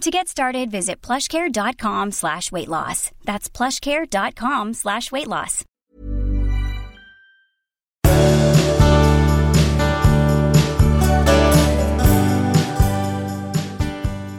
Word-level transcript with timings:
To 0.00 0.10
get 0.10 0.28
started, 0.28 0.70
visit 0.70 1.06
plushcare.com 1.06 2.12
slash 2.12 2.52
weight 2.52 2.68
loss. 2.68 3.10
That's 3.24 3.50
plushcare.com 3.56 4.74
slash 4.74 5.12
weight 5.12 5.26
loss. 5.26 5.64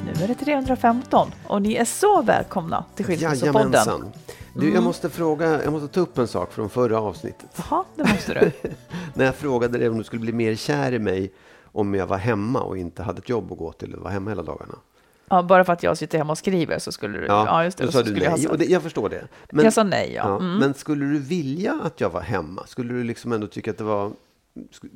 Nu 0.06 0.24
är 0.24 0.28
det 0.28 0.36
315 0.36 1.32
och 1.48 1.62
ni 1.62 1.76
är 1.76 1.86
så 1.86 2.22
välkomna 2.22 2.86
till 2.96 3.06
Skilsmässopodden. 3.06 3.72
Jajamensan. 3.72 4.12
Du, 4.56 4.74
jag 4.74 4.84
måste 4.84 5.10
fråga, 5.10 5.64
jag 5.64 5.74
måste 5.74 5.88
ta 5.88 6.00
upp 6.00 6.18
en 6.18 6.28
sak 6.28 6.54
från 6.54 6.70
förra 6.70 7.00
avsnittet. 7.00 7.50
Jaha, 7.70 7.84
det 7.96 8.04
måste 8.04 8.34
du. 8.34 8.52
När 9.14 9.26
jag 9.26 9.36
frågade 9.36 9.78
dig 9.78 9.90
om 9.90 9.98
du 9.98 10.04
skulle 10.04 10.22
bli 10.22 10.34
mer 10.34 10.56
kär 10.56 10.92
i 10.92 11.00
mig 11.00 11.34
om 11.64 11.94
jag 11.94 12.08
var 12.08 12.18
hemma 12.18 12.62
och 12.62 12.78
inte 12.78 13.04
hade 13.04 13.20
ett 13.20 13.30
jobb 13.30 13.52
att 13.52 13.58
gå 13.58 13.72
till 13.72 13.96
och 13.96 14.04
var 14.04 14.12
hemma 14.12 14.32
hela 14.32 14.44
dagarna. 14.44 14.76
Ja, 15.32 15.44
bara 15.44 15.64
för 15.66 15.74
att 15.74 15.84
jag 15.84 15.98
sitter 15.98 16.18
hemma 16.18 16.32
och 16.32 16.38
skriver 16.38 16.80
så 16.80 16.92
skulle 16.92 17.20
du... 17.20 17.26
Ja, 17.26 17.64
just 17.64 17.78
det. 17.78 17.86
då 17.86 17.92
sa 17.92 18.04
du 18.04 18.12
jag 18.18 18.30
ha 18.30 18.36
nej. 18.36 18.40
sagt- 18.42 18.52
Och 18.52 18.58
det, 18.58 18.66
jag 18.66 18.84
förstår 18.84 19.10
det. 19.10 19.28
Jag 19.64 19.74
sa 19.74 19.84
nej, 19.84 20.14
ja. 20.14 20.38
Mm. 20.38 20.58
Men 20.58 20.74
skulle 20.74 21.06
du 21.06 21.20
vilja 21.20 21.80
att 21.84 22.02
jag 22.02 22.10
var 22.10 22.22
hemma? 22.22 22.66
Skulle 22.68 22.94
du 22.94 23.04
liksom 23.04 23.32
ändå 23.34 23.48
tycka 23.48 23.72
att 23.72 23.78
det 23.78 23.84
var... 23.84 24.12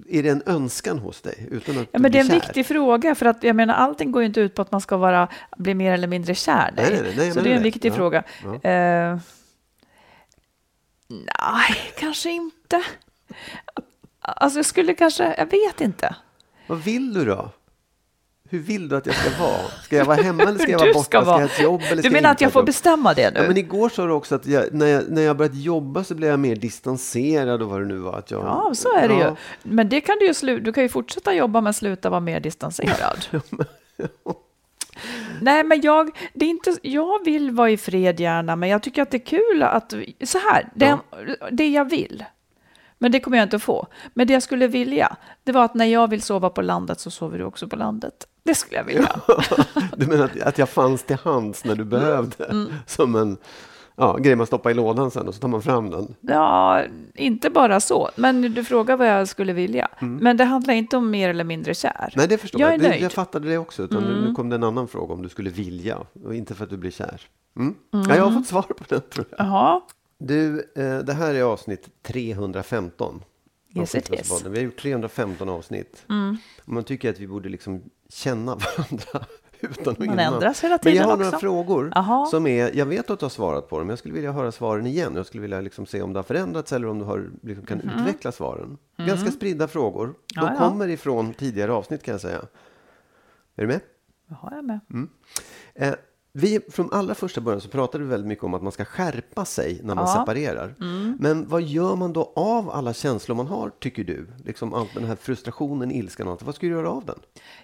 Är 0.09 0.23
det 0.23 0.29
en 0.29 0.43
önskan 0.45 0.99
hos 0.99 1.21
dig? 1.21 1.47
Utan 1.51 1.77
att 1.77 1.87
Ja, 1.91 1.99
men 1.99 2.11
det 2.11 2.17
är 2.17 2.21
en 2.21 2.27
kär? 2.27 2.33
viktig 2.35 2.65
fråga, 2.65 3.15
för 3.15 3.25
att 3.25 3.43
jag 3.43 3.55
menar, 3.55 3.73
allting 3.73 4.11
går 4.11 4.21
ju 4.21 4.25
inte 4.27 4.39
ut 4.41 4.55
på 4.55 4.61
att 4.61 4.71
man 4.71 4.81
ska 4.81 4.97
vara, 4.97 5.27
bli 5.57 5.73
mer 5.73 5.91
eller 5.93 6.07
mindre 6.07 6.35
kär. 6.35 6.73
Nej, 6.77 6.85
nej, 6.91 7.01
nej, 7.03 7.13
nej, 7.17 7.25
jag 7.25 7.33
så 7.33 7.41
det 7.41 7.51
är 7.51 7.55
en 7.57 7.63
viktig 7.63 7.89
Ja, 7.91 7.95
fråga. 7.95 8.23
ja. 8.43 8.69
Eh, 8.69 9.17
nej, 11.07 11.75
kanske 11.99 12.29
inte. 12.31 12.83
Alltså, 14.21 14.59
jag 14.59 14.65
skulle 14.65 14.93
kanske, 14.93 15.35
jag 15.37 15.45
vet 15.51 15.81
inte. 15.81 16.15
Vad 16.67 16.77
vill 16.79 17.13
du 17.13 17.25
då? 17.25 17.49
Hur 18.49 18.59
vill 18.59 18.89
du 18.89 18.95
att 18.97 19.05
jag 19.05 19.15
ska 19.15 19.43
vara? 19.43 19.57
Ska 19.83 19.95
jag 19.97 20.05
vara 20.05 20.21
hemma 20.21 20.43
eller 20.43 20.59
ska 20.59 20.71
jag 20.71 20.79
vara 20.79 20.93
borta? 20.93 21.03
ska 21.03 21.09
Ska 21.09 21.17
jag 21.17 21.25
vara. 21.25 21.37
ha 21.37 21.45
ett 21.45 21.61
jobb 21.61 21.81
eller 21.91 22.03
Du 22.03 22.09
menar 22.09 22.31
att 22.31 22.41
jag 22.41 22.51
får 22.51 22.59
jobb? 22.59 22.65
bestämma 22.65 23.13
det 23.13 23.31
nu? 23.33 23.39
Ja, 23.39 23.47
men 23.47 23.57
igår 23.57 23.89
sa 23.89 24.05
du 24.05 24.11
också 24.11 24.35
att 24.35 24.45
jag, 24.47 24.73
när, 24.73 24.85
jag, 24.85 25.03
när 25.09 25.21
jag 25.21 25.37
börjat 25.37 25.55
jobba 25.55 26.03
så 26.03 26.15
blev 26.15 26.29
jag 26.29 26.39
mer 26.39 26.55
distanserad 26.55 27.61
och 27.61 27.69
vad 27.69 27.81
det 27.81 27.85
nu 27.85 27.97
var. 27.97 28.17
Att 28.19 28.31
jag, 28.31 28.43
Ja, 28.45 28.71
så 28.75 28.95
är 28.97 29.07
det 29.07 29.13
Ja. 29.13 29.29
ju. 29.29 29.35
Men 29.63 29.89
det 29.89 30.01
kan 30.01 30.17
du 30.19 30.25
ju 30.25 30.31
slu- 30.31 30.59
du 30.59 30.73
kan 30.73 30.83
ju 30.83 30.89
fortsätta 30.89 31.33
jobba 31.33 31.61
men 31.61 31.73
sluta 31.73 32.09
vara 32.09 32.19
mer 32.19 32.39
distanserad. 32.39 33.25
Nej, 35.41 35.63
men 35.63 35.81
jag, 35.81 36.09
det 36.33 36.45
är 36.45 36.49
inte, 36.49 36.75
jag 36.81 37.25
vill 37.25 37.51
vara 37.51 37.69
i 37.69 37.77
fred 37.77 38.19
gärna, 38.19 38.55
men 38.55 38.69
jag 38.69 38.83
tycker 38.83 39.01
att 39.01 39.11
det 39.11 39.17
är 39.17 39.25
kul 39.25 39.63
att, 39.63 39.93
så 40.23 40.37
här, 40.37 40.69
det, 40.75 40.97
det 41.51 41.67
jag 41.67 41.89
vill, 41.89 42.23
men 42.97 43.11
det 43.11 43.19
kommer 43.19 43.37
jag 43.37 43.45
inte 43.45 43.55
att 43.55 43.63
få. 43.63 43.87
Men 44.13 44.27
det 44.27 44.33
jag 44.33 44.43
skulle 44.43 44.67
vilja, 44.67 45.15
det 45.43 45.51
var 45.51 45.65
att 45.65 45.73
när 45.73 45.85
jag 45.85 46.09
vill 46.09 46.21
sova 46.21 46.49
på 46.49 46.61
landet 46.61 46.99
så 46.99 47.11
sover 47.11 47.37
du 47.37 47.43
också 47.43 47.67
på 47.67 47.75
landet. 47.75 48.27
Det 48.45 48.55
skulle 48.55 48.77
jag 48.77 48.83
vilja. 48.83 49.19
Du 49.97 50.07
menar 50.07 50.25
att, 50.25 50.41
att 50.41 50.57
jag 50.57 50.69
fanns 50.69 51.03
till 51.03 51.17
hands 51.23 51.65
när 51.65 51.75
du 51.75 51.83
behövde? 51.83 52.45
Mm. 52.45 52.73
Som 52.87 53.15
en 53.15 53.37
ja, 53.95 54.17
grej 54.17 54.35
man 54.35 54.47
stoppar 54.47 54.71
i 54.71 54.73
lådan 54.73 55.11
sen 55.11 55.27
och 55.27 55.33
så 55.33 55.39
tar 55.39 55.47
man 55.47 55.61
fram 55.61 55.89
den. 55.89 56.15
Ja, 56.21 56.83
inte 57.13 57.49
bara 57.49 57.79
så, 57.79 58.09
men 58.15 58.41
du 58.41 58.63
frågar 58.63 58.97
vad 58.97 59.07
jag 59.07 59.27
skulle 59.27 59.53
vilja. 59.53 59.87
Men 59.99 60.37
det 60.37 60.43
handlar 60.43 60.73
inte 60.73 60.97
om 60.97 61.11
mer 61.11 61.29
eller 61.29 61.43
mindre 61.43 61.73
kär. 61.73 61.97
Mm. 61.99 62.11
Nej, 62.15 62.27
det 62.27 62.37
förstår 62.37 62.61
jag. 62.61 62.67
jag. 62.69 62.73
är 62.73 62.79
nöjd. 62.79 62.91
Mm. 62.91 63.03
Jag 63.03 63.11
fattade 63.11 63.49
det 63.49 63.57
också. 63.57 63.83
Utan 63.83 64.03
nu, 64.03 64.27
nu 64.27 64.33
kom 64.33 64.49
det 64.49 64.55
en 64.55 64.63
annan 64.63 64.87
fråga 64.87 65.13
om 65.13 65.21
du 65.21 65.29
skulle 65.29 65.49
vilja 65.49 65.97
och 66.25 66.35
inte 66.35 66.55
för 66.55 66.63
att 66.63 66.69
du 66.69 66.77
blir 66.77 66.91
kär. 66.91 67.21
Mm. 67.59 67.75
Ja, 67.91 68.15
jag 68.15 68.23
har 68.23 68.31
fått 68.31 68.47
svar 68.47 68.61
på 68.61 68.83
den 68.87 69.01
tror 69.13 69.25
jag. 69.29 69.47
Jaha, 69.47 69.81
Du, 70.17 70.71
eh, 70.75 70.97
det 70.97 71.13
här 71.13 71.33
är 71.33 71.43
avsnitt 71.43 71.89
315. 72.03 73.21
Av 73.75 73.81
Yes, 73.81 73.95
it 73.95 74.03
is. 74.03 74.09
Skilsmässopodden. 74.09 74.51
Vi 74.51 74.57
har 74.59 74.65
gjort 74.65 74.77
315 74.79 75.49
avsnitt. 75.49 76.05
Mm. 76.09 76.37
Man 76.65 76.83
tycker 76.83 77.09
att 77.09 77.19
vi 77.19 77.27
borde 77.27 77.49
liksom 77.49 77.81
känna 78.09 78.55
varandra 78.77 79.25
utan 79.59 79.95
Man 79.99 80.19
ändras 80.19 80.63
hela 80.63 80.79
Men 80.83 80.93
jag 80.93 81.03
tiden 81.03 81.09
har 81.09 81.17
några 81.17 81.27
också. 81.29 81.39
frågor 81.39 81.93
som 82.31 82.47
är, 82.47 82.77
jag 82.77 82.85
vet 82.85 83.09
att 83.09 83.19
du 83.19 83.25
har 83.25 83.29
svarat 83.29 83.69
på 83.69 83.79
dem, 83.79 83.89
jag 83.89 83.99
skulle 83.99 84.13
vilja 84.13 84.31
höra 84.31 84.51
svaren 84.51 84.85
igen. 84.85 85.13
Jag 85.15 85.25
skulle 85.25 85.41
vilja 85.41 85.61
liksom 85.61 85.85
se 85.85 86.01
om 86.01 86.13
det 86.13 86.19
har 86.19 86.23
förändrats 86.23 86.73
eller 86.73 86.87
om 86.87 86.99
du 86.99 87.05
har, 87.05 87.29
liksom 87.41 87.65
kan 87.65 87.81
utveckla 87.81 88.31
svaren. 88.31 88.77
Ganska 88.97 89.31
spridda 89.31 89.67
frågor. 89.67 90.05
De. 90.07 90.15
Ja, 90.35 90.51
ja. 90.53 90.57
kommer 90.69 90.87
ifrån 90.87 91.33
tidigare 91.33 91.73
avsnitt 91.73 92.03
kan 92.03 92.11
jag 92.11 92.21
säga. 92.21 92.37
Är 93.55 93.61
du 93.61 93.67
med? 93.67 93.79
Då 94.27 94.35
har 94.35 94.51
jag 94.55 94.65
med. 94.65 94.79
Eh, 95.75 95.93
vi, 96.37 96.59
från 96.71 96.93
allra 96.93 97.15
första 97.15 97.41
början 97.41 97.61
så 97.61 97.69
pratade 97.69 98.03
vi 98.03 98.09
väldigt 98.09 98.27
mycket 98.27 98.43
om 98.43 98.53
att 98.53 98.61
man 98.63 98.71
ska 98.71 98.85
skärpa 98.85 99.45
sig 99.45 99.79
när 99.83 99.95
man 99.95 100.05
Ja. 100.07 100.13
separerar. 100.19 100.75
Men 101.19 101.47
vad 101.47 101.61
gör 101.61 101.95
man 101.95 102.13
då 102.13 102.33
av 102.35 102.69
alla 102.69 102.93
känslor 102.93 103.35
man 103.35 103.47
har, 103.47 103.69
tycker 103.79 104.03
du? 104.03 104.27
Liksom 104.45 104.73
allt 104.73 104.93
den 104.93 105.03
här 105.03 105.15
frustrationen, 105.15 105.91
ilskan 105.91 106.27
och 106.27 106.33
allt. 106.33 106.43
Vad 106.43 106.55
ska 106.55 106.65
du 106.67 106.73
göra 106.73 106.89
av 106.89 107.05
den? 107.05 107.19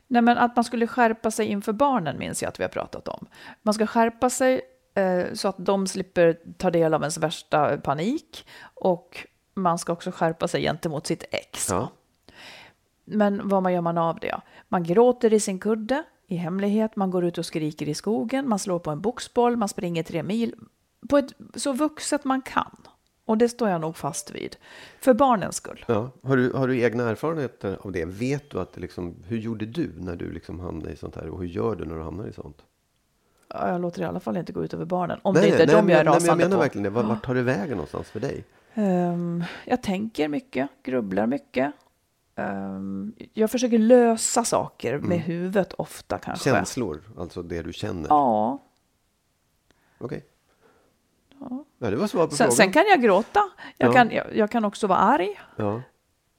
Nej, 0.07 0.21
men 0.21 0.37
att 0.37 0.55
man 0.55 0.63
skulle 0.63 0.87
skärpa 0.87 1.31
sig 1.31 1.45
inför 1.47 1.73
barnen 1.73 2.19
minns 2.19 2.41
jag 2.41 2.49
att 2.49 2.59
vi 2.59 2.63
har 2.63 2.69
pratat 2.69 3.07
om. 3.07 3.25
Man 3.61 3.73
ska 3.73 3.87
skärpa 3.87 4.29
sig 4.29 4.61
eh, 4.95 5.33
så 5.33 5.47
att 5.47 5.55
de 5.57 5.87
slipper 5.87 6.37
ta 6.57 6.71
del 6.71 6.93
av 6.93 7.01
ens 7.01 7.17
värsta 7.17 7.77
panik 7.77 8.47
och 8.73 9.27
man 9.53 9.77
ska 9.79 9.93
också 9.93 10.11
skärpa 10.11 10.47
sig 10.47 10.61
gentemot 10.61 11.07
sitt 11.07 11.23
ex. 11.31 11.69
Ja. 11.69 11.89
Men 13.05 13.47
vad 13.49 13.63
man 13.63 13.73
gör 13.73 13.81
man 13.81 13.97
av 13.97 14.19
det? 14.19 14.41
Man 14.69 14.83
gråter 14.83 15.33
i 15.33 15.39
sin 15.39 15.59
kudde 15.59 16.03
i 16.31 16.35
hemlighet, 16.35 16.95
man 16.95 17.11
går 17.11 17.25
ut 17.25 17.37
och 17.37 17.45
skriker 17.45 17.89
i 17.89 17.93
skogen, 17.93 18.49
man 18.49 18.59
slår 18.59 18.79
på 18.79 18.91
en 18.91 19.01
boxboll, 19.01 19.57
man 19.57 19.69
springer 19.69 20.03
tre 20.03 20.23
mil 20.23 20.55
på 21.09 21.17
ett 21.17 21.33
så 21.55 21.73
vuxet 21.73 22.23
man 22.23 22.41
kan. 22.41 22.77
Och 23.25 23.37
det 23.37 23.49
står 23.49 23.69
jag 23.69 23.81
nog 23.81 23.97
fast 23.97 24.31
vid. 24.31 24.55
För 24.99 25.13
barnens 25.13 25.55
skull. 25.55 25.85
Ja. 25.87 26.11
Har, 26.23 26.37
du, 26.37 26.53
har 26.53 26.67
du 26.67 26.81
egna 26.81 27.09
erfarenheter 27.09 27.77
av 27.81 27.91
det? 27.91 28.05
Vet 28.05 28.49
du 28.49 28.59
att 28.59 28.77
liksom, 28.77 29.15
hur 29.27 29.37
gjorde 29.37 29.65
du 29.65 29.91
när 29.97 30.15
du 30.15 30.31
liksom 30.31 30.59
hamnade 30.59 30.91
i 30.91 30.95
sånt 30.95 31.15
här? 31.15 31.29
Och 31.29 31.39
hur 31.39 31.47
gör 31.47 31.75
du 31.75 31.85
när 31.85 31.95
du 31.95 32.01
hamnar 32.01 32.27
i 32.27 32.33
sånt? 32.33 32.57
Ja, 33.47 33.69
Jag 33.69 33.81
låter 33.81 34.01
i 34.01 34.05
alla 34.05 34.19
fall 34.19 34.37
inte 34.37 34.53
gå 34.53 34.63
ut 34.63 34.73
över 34.73 34.85
barnen. 34.85 35.19
Om 35.21 35.33
det 35.33 35.47
inte 35.47 35.63
är 35.63 35.67
de 35.67 35.73
men, 35.73 35.89
jag 35.89 35.99
är 35.99 36.03
nej, 36.03 36.03
men 36.03 36.05
jag 36.05 36.15
rasande 36.15 36.43
menar 36.43 36.57
på. 36.57 36.61
verkligen 36.61 36.83
det. 36.83 36.89
Vart, 36.89 37.25
tar 37.25 37.35
det 37.35 37.41
vägen 37.41 37.69
någonstans 37.71 38.09
för 38.09 38.19
dig? 38.19 38.43
Ehm, 38.73 39.43
jag 39.65 39.83
tänker 39.83 40.27
mycket, 40.27 40.69
grubblar 40.83 41.27
mycket. 41.27 41.73
Ehm, 42.49 43.13
jag 43.33 43.51
försöker 43.51 43.77
lösa 43.77 44.43
saker 44.43 44.99
med 44.99 45.19
huvudet 45.19 45.73
ofta 45.73 46.17
kanske. 46.17 46.49
Känslor, 46.49 47.01
alltså 47.17 47.41
det 47.43 47.61
du 47.61 47.73
känner. 47.73 48.09
Ja. 48.09 48.59
Okej. 49.99 50.25
Ja, 51.79 51.89
det 51.89 51.95
var 51.95 52.07
svar 52.07 52.27
på 52.27 52.35
Sen, 52.35 52.37
frågan. 52.37 52.51
sen 52.57 52.71
kan 52.73 52.83
jag 52.89 53.01
gråta. 53.01 53.39
Jag, 53.77 53.89
Ja. 53.89 53.93
kan, 53.93 54.11
jag, 54.11 54.35
jag 54.35 54.51
kan 54.51 54.65
också 54.65 54.87
vara 54.87 54.99
arg. 54.99 55.39
Ja. 55.55 55.81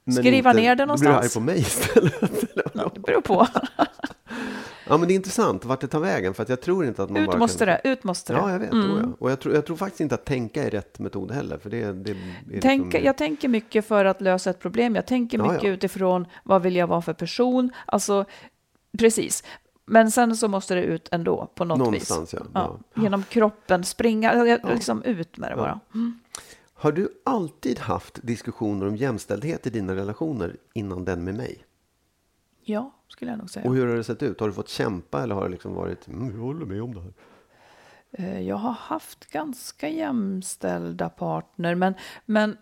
Men 0.04 0.14
Skriva 0.14 0.52
ner 0.52 0.76
det 0.76 0.84
Då 0.86 0.94
blir 0.96 1.04
du 1.04 1.08
arg 1.08 1.14
någonstans. 1.14 1.34
på 1.34 1.40
mig 1.40 1.58
istället. 1.58 2.14
Ja, 2.74 2.90
det 2.94 3.00
beror 3.00 3.20
på. 3.20 3.46
Ja, 4.92 4.98
men 4.98 5.08
det 5.08 5.14
är 5.14 5.16
intressant 5.16 5.64
vart 5.64 5.80
det 5.80 5.86
tar 5.88 6.00
vägen, 6.00 6.34
för 6.34 6.42
att 6.42 6.48
jag 6.48 6.60
tror 6.60 6.84
inte 6.84 7.02
att 7.02 7.10
man 7.10 7.22
Ut 7.22 7.26
bara 7.26 7.38
måste 7.38 7.58
kan... 7.58 7.66
det, 7.66 7.80
ut 7.90 8.04
måste 8.04 8.32
det. 8.32 8.38
Ja, 8.38 8.52
jag 8.52 8.58
vet. 8.58 8.72
Mm. 8.72 9.12
Och 9.18 9.30
jag 9.30 9.40
tror, 9.40 9.54
jag 9.54 9.66
tror 9.66 9.76
faktiskt 9.76 10.00
inte 10.00 10.14
att 10.14 10.24
tänka 10.24 10.62
är 10.62 10.70
rätt 10.70 10.98
metod 10.98 11.30
heller, 11.30 11.58
för 11.58 11.70
det, 11.70 11.92
det 11.92 12.10
är 12.10 12.60
Tänk, 12.60 12.84
liksom... 12.84 13.04
Jag 13.06 13.18
tänker 13.18 13.48
mycket 13.48 13.86
för 13.86 14.04
att 14.04 14.20
lösa 14.20 14.50
ett 14.50 14.60
problem. 14.60 14.94
Jag 14.94 15.06
tänker 15.06 15.38
mycket 15.38 15.62
ja. 15.62 15.70
utifrån 15.70 16.26
vad 16.44 16.62
vill 16.62 16.76
jag 16.76 16.86
vara 16.86 17.02
för 17.02 17.12
person. 17.12 17.70
Alltså, 17.86 18.24
precis. 18.98 19.44
Men 19.86 20.10
sen 20.10 20.36
så 20.36 20.48
måste 20.48 20.74
det 20.74 20.82
ut 20.82 21.08
ändå 21.12 21.50
på 21.54 21.64
något 21.64 21.78
Någonstans, 21.78 22.34
vis. 22.34 22.40
ja. 22.54 22.78
Ja, 22.94 23.02
Genom 23.02 23.22
kroppen, 23.22 23.84
springa, 23.84 24.58
liksom 24.64 25.02
ut 25.02 25.36
med 25.38 25.50
det 25.50 25.56
bara. 25.56 25.80
Har 26.74 26.92
du 26.92 27.08
alltid 27.24 27.78
haft 27.78 28.18
diskussioner 28.22 28.88
om 28.88 28.96
jämställdhet 28.96 29.66
i 29.66 29.70
dina 29.70 29.94
relationer 29.94 30.56
innan 30.74 31.04
den 31.04 31.24
med 31.24 31.34
mig? 31.34 31.64
Ja, 32.64 32.90
skulle 33.08 33.30
jag 33.30 33.38
nog 33.38 33.50
säga. 33.50 33.68
Och 33.68 33.74
hur 33.76 33.86
har 33.88 33.96
det 33.96 34.04
sett 34.04 34.22
ut? 34.22 34.40
Har 34.40 34.46
du 34.46 34.52
fått 34.54 34.68
kämpa 34.68 35.22
eller 35.22 35.34
har 35.34 35.44
det 35.44 35.50
liksom 35.50 35.74
varit, 35.74 36.08
mm, 36.08 36.30
jag 36.34 36.38
håller 36.42 36.66
med 36.66 36.82
om 36.82 36.94
det 36.94 37.00
här? 37.00 37.12
Eh, 38.12 38.40
Jag 38.40 38.56
har 38.56 38.72
haft 38.72 39.32
ganska 39.32 39.88
jämställda 39.88 41.08
partner, 41.08 41.74
men, 41.74 41.94
men 42.26 42.56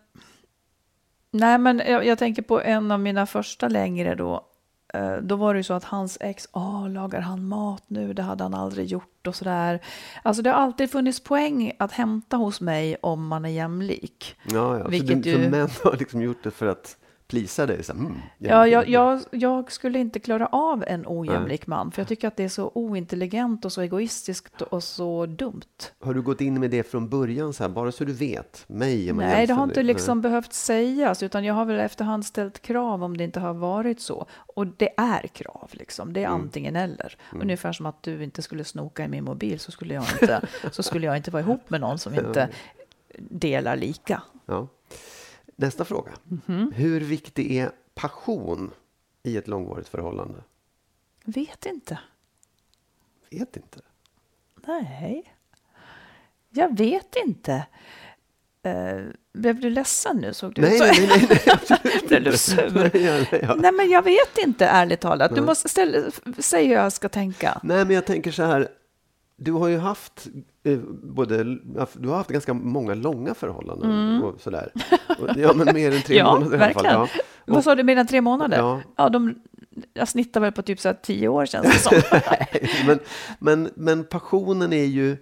Nej, 1.30 1.58
men 1.58 1.78
jag, 1.78 2.06
jag 2.06 2.18
tänker 2.18 2.42
på 2.42 2.60
en 2.60 2.90
av 2.90 3.00
mina 3.00 3.26
första 3.26 3.68
längre 3.68 4.14
då. 4.14 4.46
Eh, 4.94 5.16
Då 5.16 5.36
var 5.36 5.54
det 5.54 5.58
ju 5.60 5.64
så 5.64 5.74
att 5.74 5.84
hans 5.84 6.18
ex, 6.20 6.48
åh, 6.52 6.88
lagar 6.90 7.20
han 7.20 7.48
mat 7.48 7.82
nu? 7.86 8.12
Det 8.12 8.22
hade 8.22 8.42
han 8.44 8.54
aldrig 8.54 8.86
gjort 8.86 9.26
och 9.26 9.34
sådär. 9.34 9.80
Alltså 10.22 10.42
det 10.42 10.50
har 10.50 10.56
alltid 10.56 10.90
funnits 10.90 11.20
poäng 11.24 11.72
att 11.78 11.92
hämta 11.92 12.36
hos 12.36 12.60
mig 12.60 12.96
om 13.02 13.26
man 13.26 13.44
är 13.44 13.48
jämlik. 13.48 14.36
Ja, 14.52 14.78
ja. 14.78 14.88
Vilket 14.88 15.16
så, 15.16 15.22
du, 15.22 15.30
ju- 15.30 15.44
så 15.44 15.50
män 15.50 15.68
har 15.84 15.96
liksom 15.96 16.22
gjort 16.22 16.42
det 16.42 16.50
för 16.50 16.66
att 16.66 16.96
plisa 17.30 17.66
dig? 17.66 17.82
Så, 17.82 17.92
mm, 17.92 18.14
Ja, 18.38 18.66
jag, 18.66 18.88
jag, 18.88 19.20
jag 19.30 19.72
skulle 19.72 19.98
inte 19.98 20.18
klara 20.20 20.46
av 20.46 20.84
en 20.86 21.04
ojämlik 21.06 21.66
man, 21.66 21.90
för 21.92 22.02
jag 22.02 22.08
tycker 22.08 22.28
att 22.28 22.36
det 22.36 22.44
är 22.44 22.48
så 22.48 22.70
ointelligent 22.74 23.64
och 23.64 23.72
så 23.72 23.80
egoistiskt 23.80 24.62
och 24.62 24.82
så 24.82 25.26
dumt. 25.26 25.60
Har 26.00 26.14
du 26.14 26.22
gått 26.22 26.40
in 26.40 26.60
med 26.60 26.70
det 26.70 26.82
från 26.82 27.08
början, 27.08 27.52
så 27.52 27.64
här, 27.64 27.70
bara 27.70 27.92
så 27.92 28.04
du 28.04 28.12
vet? 28.12 28.64
Mig 28.68 29.12
Nej, 29.12 29.46
det 29.46 29.54
har 29.54 29.64
inte 29.64 29.82
liksom 29.82 30.20
behövt 30.20 30.52
sägas, 30.52 31.22
utan 31.22 31.44
jag 31.44 31.54
har 31.54 31.64
väl 31.64 31.80
efterhand 31.80 32.26
ställt 32.26 32.62
krav 32.62 33.04
om 33.04 33.16
det 33.16 33.24
inte 33.24 33.40
har 33.40 33.54
varit 33.54 34.00
så. 34.00 34.26
Och 34.32 34.66
det 34.66 34.90
är 34.96 35.26
krav, 35.26 35.68
liksom. 35.72 36.12
det 36.12 36.20
är 36.20 36.26
Mm. 36.30 36.40
antingen 36.40 36.76
eller. 36.76 37.16
Ungefär 37.40 37.72
som 37.72 37.86
att 37.86 38.02
du 38.02 38.24
inte 38.24 38.42
skulle 38.42 38.64
snoka 38.64 39.04
i 39.04 39.08
min 39.08 39.24
mobil, 39.24 39.60
så 39.60 39.72
skulle 39.72 39.94
jag 39.94 40.04
inte, 40.22 40.40
så 40.72 40.82
skulle 40.82 41.06
jag 41.06 41.16
inte 41.16 41.30
vara 41.30 41.42
ihop 41.42 41.70
med 41.70 41.80
någon 41.80 41.98
som 41.98 42.14
inte 42.14 42.48
delar 43.18 43.76
lika. 43.76 44.22
Ja. 44.46 44.68
Nästa 45.60 45.84
fråga. 45.84 46.12
Mhm. 46.46 46.72
Hur 46.76 47.00
viktig 47.00 47.56
är 47.56 47.72
passion 47.94 48.70
i 49.22 49.36
ett 49.36 49.48
långvarigt 49.48 49.88
förhållande? 49.88 50.38
Vet 51.24 51.66
inte. 51.66 51.98
Vet 53.30 53.56
inte. 53.56 53.80
Nej, 54.66 55.34
jag 56.50 56.76
vet 56.78 57.16
inte. 57.26 57.66
Uh, 58.66 59.10
blev 59.32 59.60
du 59.60 59.70
ledsen 59.70 60.16
nu? 60.16 60.34
Såg 60.34 60.54
du 60.54 60.62
Nej, 60.62 60.78
så? 60.78 60.84
nej, 60.84 61.08
nej, 61.08 61.40
nej, 61.84 62.00
Blev 62.08 62.24
du 62.24 62.32
sur? 62.38 62.70
Nej, 62.74 62.90
nej, 62.92 63.40
ja. 63.42 63.54
Nej, 63.54 63.72
men 63.72 63.90
jag 63.90 64.02
vet 64.02 64.38
inte, 64.38 64.66
ärligt 64.66 65.00
talat. 65.00 65.34
Du 65.34 65.40
måste 65.40 65.68
ställa, 65.68 66.10
säg 66.38 66.66
hur 66.66 66.74
jag 66.74 66.92
ska 66.92 67.08
tänka. 67.08 67.60
Nej, 67.62 67.84
men 67.84 67.94
jag 67.94 68.06
tänker 68.06 68.30
så 68.32 68.42
här. 68.42 68.68
Du 69.42 69.52
har 69.52 69.68
ju 69.68 69.78
haft 69.78 70.28
eh, 70.62 70.78
både, 71.02 71.44
du 71.94 72.08
har 72.08 72.16
haft 72.16 72.30
ganska 72.30 72.54
många 72.54 72.94
långa 72.94 73.34
förhållanden 73.34 74.22
och 74.22 74.40
sådär. 74.40 74.72
Och, 75.18 75.28
ja, 75.36 75.52
men 75.54 75.74
mer 75.74 75.92
än 75.94 76.02
tre 76.02 76.18
Mm. 76.20 76.26
Ja, 76.26 76.34
månader 76.34 76.58
i 76.58 76.60
alla 76.62 76.72
fall. 76.74 76.82
verkligen. 76.84 77.00
Ja. 77.00 77.08
Vad 77.46 77.64
sa 77.64 77.74
du, 77.74 77.82
mer 77.82 77.96
än 77.96 78.06
tre 78.06 78.20
månader? 78.20 78.58
Ja. 78.58 78.80
Ja, 78.96 79.08
de, 79.08 79.34
jag 79.94 80.08
snittar 80.08 80.40
väl 80.40 80.52
på 80.52 80.62
typ 80.62 80.80
så 80.80 80.88
här 80.88 80.96
tio 81.02 81.28
år 81.28 81.46
känns 81.46 81.66
det 81.66 81.78
som. 81.78 82.18
men, 82.86 82.98
men, 83.38 83.70
men 83.74 84.04
passionen 84.04 84.72
är 84.72 84.84
ju 84.84 85.16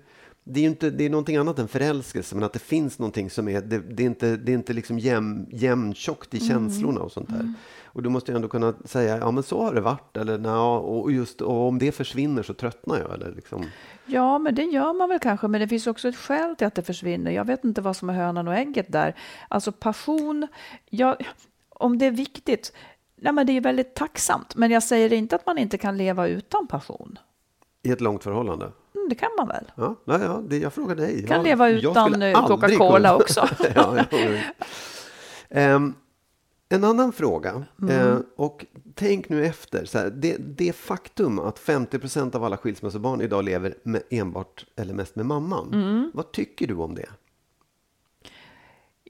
det 0.51 0.61
är 0.61 0.63
ju 0.63 0.69
inte, 0.69 0.91
det 0.91 1.05
är 1.05 1.11
någonting 1.11 1.37
annat 1.37 1.59
än 1.59 1.69
förälskelse, 1.69 2.35
men 2.35 2.45
att 2.45 2.53
det 2.53 2.59
finns 2.59 2.99
någonting 2.99 3.31
som 3.31 3.49
är, 3.49 3.61
det, 3.61 3.79
det 3.79 4.03
är 4.03 4.07
inte, 4.07 4.37
det 4.37 4.53
är 4.53 4.55
inte 4.55 4.73
liksom 4.73 4.99
jäm, 4.99 5.47
jämntjockt 5.51 6.35
i 6.35 6.41
känslorna 6.41 7.01
och 7.01 7.13
sånt 7.13 7.29
där. 7.29 7.55
Och 7.93 8.03
du 8.03 8.09
måste 8.09 8.33
ju 8.33 8.37
ändå 8.37 8.49
kunna 8.49 8.75
säga, 8.85 9.19
ja 9.19 9.31
men 9.31 9.43
så 9.43 9.63
har 9.63 9.75
det 9.75 9.81
varit, 9.81 10.17
eller 10.17 10.39
nja, 10.39 10.69
och 10.79 11.13
just, 11.13 11.41
och 11.41 11.69
om 11.69 11.79
det 11.79 11.93
försvinner 11.93 12.43
så 12.43 12.55
tröttnar 12.55 12.99
jag, 12.99 13.15
eller 13.15 13.33
liksom. 13.33 13.65
Ja, 14.07 14.39
men 14.39 14.55
det 14.55 14.63
gör 14.63 14.93
man 14.93 15.09
väl 15.09 15.19
kanske, 15.19 15.49
men 15.49 15.61
det 15.61 15.69
finns 15.69 15.87
också 15.87 16.09
ett 16.09 16.17
skäl 16.17 16.57
till 16.57 16.67
att 16.67 16.75
det 16.75 16.83
försvinner. 16.83 17.31
Jag 17.31 17.45
vet 17.45 17.65
inte 17.65 17.81
vad 17.81 17.97
som 17.97 18.11
är 18.11 18.15
hönan 18.15 18.49
och 18.49 18.55
ägget 18.55 18.93
där. 18.93 19.15
Alltså 19.49 19.73
passion, 19.73 20.49
ja, 20.91 21.17
om 21.69 21.99
det 21.99 22.07
är 22.07 22.11
viktigt, 22.11 22.73
nej, 23.17 23.33
men 23.33 23.47
det 23.47 23.53
är 23.53 23.61
väldigt 23.61 23.95
tacksamt, 23.95 24.57
men 24.57 24.71
jag 24.71 24.83
säger 24.83 25.13
inte 25.13 25.37
att 25.37 25.47
man 25.47 25.59
inte 25.59 25.79
kan 25.79 25.97
leva 25.97 26.29
utan 26.29 26.67
passion. 26.67 27.19
I 27.83 27.91
ett 27.91 28.01
långt 28.01 28.25
förhållande. 28.25 28.73
Mm, 28.95 29.09
det 29.09 29.15
kan 29.15 29.31
man 29.39 29.49
väl? 29.49 29.65
Ja, 29.75 29.95
ja, 30.05 30.19
ja 30.23 30.43
det, 30.49 30.59
jag 30.59 30.73
frågar 30.73 30.97
dig. 30.97 31.27
Kan 31.27 31.37
jag, 31.37 31.45
leva 31.45 31.69
utan, 31.69 32.23
eh, 32.23 32.47
Coca-Cola 32.47 33.17
också. 33.17 33.49
ja. 33.75 34.05
Ehm, 35.51 35.95
en 36.69 36.85
annan 36.85 37.13
fråga. 37.13 37.65
Mm. 37.83 38.13
Eh, 38.13 38.19
och 38.37 38.67
tänk 38.95 39.29
nu 39.29 39.47
efter. 39.47 39.85
Så 39.85 39.99
här, 39.99 40.11
det, 40.11 40.37
det 40.39 40.73
faktum 40.73 41.39
att 41.39 41.59
50 41.59 41.99
procent 41.99 42.35
av 42.35 42.45
alla 42.45 42.57
skilsmässobarn 42.57 43.21
idag 43.21 43.45
lever 43.45 43.75
med 43.83 44.03
enbart 44.11 44.67
eller 44.77 44.95
mest 44.95 45.17
med 45.17 45.27
mamman. 45.27 45.75
Mm. 45.75 46.11
Vad 46.15 46.33
tycker 46.33 46.67
du 46.67 46.75
om 46.75 46.95
det? 46.95 47.09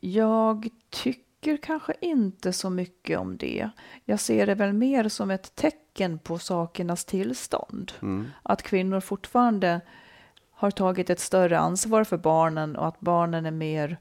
Jag 0.00 0.68
tycker 0.90 1.56
kanske 1.56 1.94
inte 2.00 2.52
så 2.52 2.70
mycket 2.70 3.18
om 3.18 3.36
det. 3.36 3.70
Jag 4.04 4.20
ser 4.20 4.46
det 4.46 4.54
väl 4.54 4.72
mer 4.72 5.08
som 5.08 5.30
ett 5.30 5.54
tecken 5.54 6.18
på 6.18 6.38
sakernas 6.38 7.04
tillstånd. 7.04 7.92
Att 8.42 8.62
kvinnor 8.62 9.00
fortfarande 9.00 9.80
har 10.50 10.70
tagit 10.70 11.10
ett 11.10 11.20
större 11.20 11.58
ansvar 11.58 12.04
för 12.04 12.16
barnen 12.16 12.76
och 12.76 12.86
att 12.86 13.00
barnen 13.00 13.46
är 13.46 13.50
mer 13.50 13.98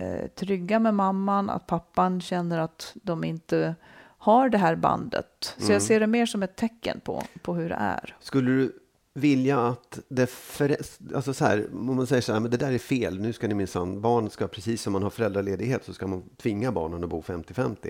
eh, 0.00 0.26
trygga 0.28 0.78
med 0.78 0.94
mamman, 0.94 1.50
att 1.50 1.66
pappan 1.66 2.20
känner 2.20 2.58
att 2.58 2.96
de 3.02 3.24
inte 3.24 3.74
har 4.18 4.48
det 4.48 4.58
här 4.58 4.76
bandet. 4.76 5.54
Så 5.58 5.72
jag 5.72 5.82
ser 5.82 6.00
det 6.00 6.06
mer 6.06 6.26
som 6.26 6.42
ett 6.42 6.56
tecken 6.56 7.00
på, 7.04 7.22
på 7.42 7.54
hur 7.54 7.68
det 7.68 7.74
är. 7.74 8.16
Skulle 8.20 8.50
du 8.50 8.72
vilja 9.14 9.66
att 9.66 9.98
det 10.08 10.26
för, 10.30 10.76
alltså 11.14 11.34
så 11.34 11.44
här, 11.44 11.66
om 11.72 11.96
man 11.96 12.06
säger 12.06 12.22
så 12.22 12.32
här, 12.32 12.40
men 12.40 12.50
det 12.50 12.56
där 12.56 12.72
är 12.72 12.78
fel, 12.78 13.20
nu 13.20 13.32
ska 13.32 13.48
ni 13.48 13.54
minsann, 13.54 14.00
barn 14.00 14.30
ska 14.30 14.48
precis 14.48 14.82
som 14.82 14.92
man 14.92 15.02
har 15.02 15.10
föräldraledighet 15.10 15.84
så 15.84 15.92
ska 15.92 16.06
man 16.06 16.22
tvinga 16.36 16.72
barnen 16.72 17.04
att 17.04 17.10
bo 17.10 17.20
50-50. 17.20 17.88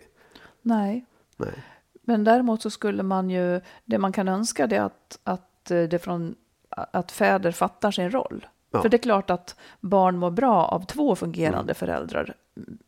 Nej. 0.62 1.06
Nej. 1.36 1.64
Men 2.02 2.24
däremot 2.24 2.62
så 2.62 2.70
skulle 2.70 3.02
man 3.02 3.30
ju, 3.30 3.60
det 3.84 3.98
man 3.98 4.12
kan 4.12 4.28
önska 4.28 4.66
det 4.66 4.76
är 4.76 4.82
att, 4.82 5.18
att, 5.24 5.70
eh, 5.70 5.82
det 5.82 5.98
från, 5.98 6.34
att 6.68 7.12
fäder 7.12 7.52
fattar 7.52 7.90
sin 7.90 8.10
roll. 8.10 8.46
Ja. 8.70 8.82
För 8.82 8.88
det 8.88 8.96
är 8.96 9.02
klart 9.02 9.30
att 9.30 9.56
barn 9.80 10.16
mår 10.18 10.30
bra 10.30 10.64
av 10.64 10.86
två 10.86 11.16
fungerande 11.16 11.74
föräldrar. 11.74 12.34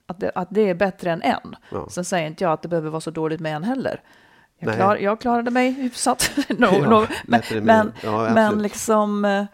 Att 0.07 0.21
det, 0.21 0.33
att 0.35 0.49
det 0.51 0.61
är 0.71 0.75
bättre 0.75 1.11
än 1.11 1.23
en. 1.23 1.41
Mm. 1.45 1.57
Ja. 1.71 1.89
Sen 1.91 2.05
säger 2.05 2.27
inte 2.27 2.45
jag 2.45 2.53
att 2.53 2.63
det 2.63 2.69
behöver 2.69 2.91
vara 2.91 3.01
så 3.01 3.11
dåligt 3.11 3.41
med 3.41 3.57
en 3.57 3.65
heller. 3.65 4.03
Jag, 4.59 4.75
klar, 4.75 4.97
jag 4.97 5.21
klarade 5.21 5.51
mig 5.51 5.71
hyfsat. 5.71 6.31
no, 6.49 6.67
Ja, 6.73 6.89
no, 7.01 7.07
men, 7.27 7.43
men, 7.65 7.93
men 8.35 8.63
liksom... 8.63 9.25
eh, 9.25 9.45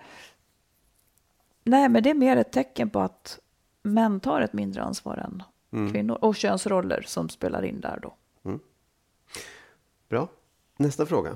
Nej, 1.64 1.88
men 1.88 2.02
det 2.02 2.10
är 2.10 2.14
mer 2.14 2.36
ett 2.36 2.52
tecken 2.52 2.90
på 2.90 3.00
att 3.00 3.38
män 3.82 4.20
tar 4.20 4.40
ett 4.40 4.52
mindre 4.52 4.82
ansvar 4.82 5.16
än 5.16 5.42
Mm. 5.72 5.92
kvinnor. 5.92 6.18
Och 6.20 6.36
könsroller 6.36 7.02
som 7.06 7.28
spelar 7.28 7.64
in 7.64 7.80
där 7.80 7.98
då. 8.02 8.14
Bra. 10.08 10.28
Nästa 10.76 11.06
fråga. 11.06 11.30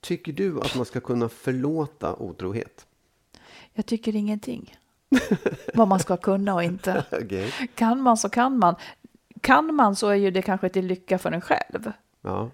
Tycker 0.00 0.32
du 0.32 0.60
att 0.60 0.74
man 0.76 0.84
ska 0.84 1.00
kunna 1.00 1.28
förlåta 1.28 2.14
otrohet? 2.16 2.86
Jag 3.74 3.86
tycker 3.86 4.16
ingenting. 4.16 4.76
Vad 5.74 5.88
man 5.88 6.00
ska 6.00 6.16
kunna 6.16 6.54
och 6.54 6.62
inte. 6.62 7.04
Okej. 7.12 7.52
Kan 7.74 8.00
man 8.00 8.16
så 8.16 8.28
kan 8.28 8.58
man. 8.58 8.74
Kan 9.40 9.74
man 9.74 9.96
så 9.96 10.08
är 10.08 10.14
ju 10.14 10.30
det 10.30 10.42
kanske 10.42 10.68
till 10.68 10.86
lycka 10.86 11.18
för 11.18 11.32
en 11.32 11.40
själv. 11.40 11.92
Ja. 12.22 12.50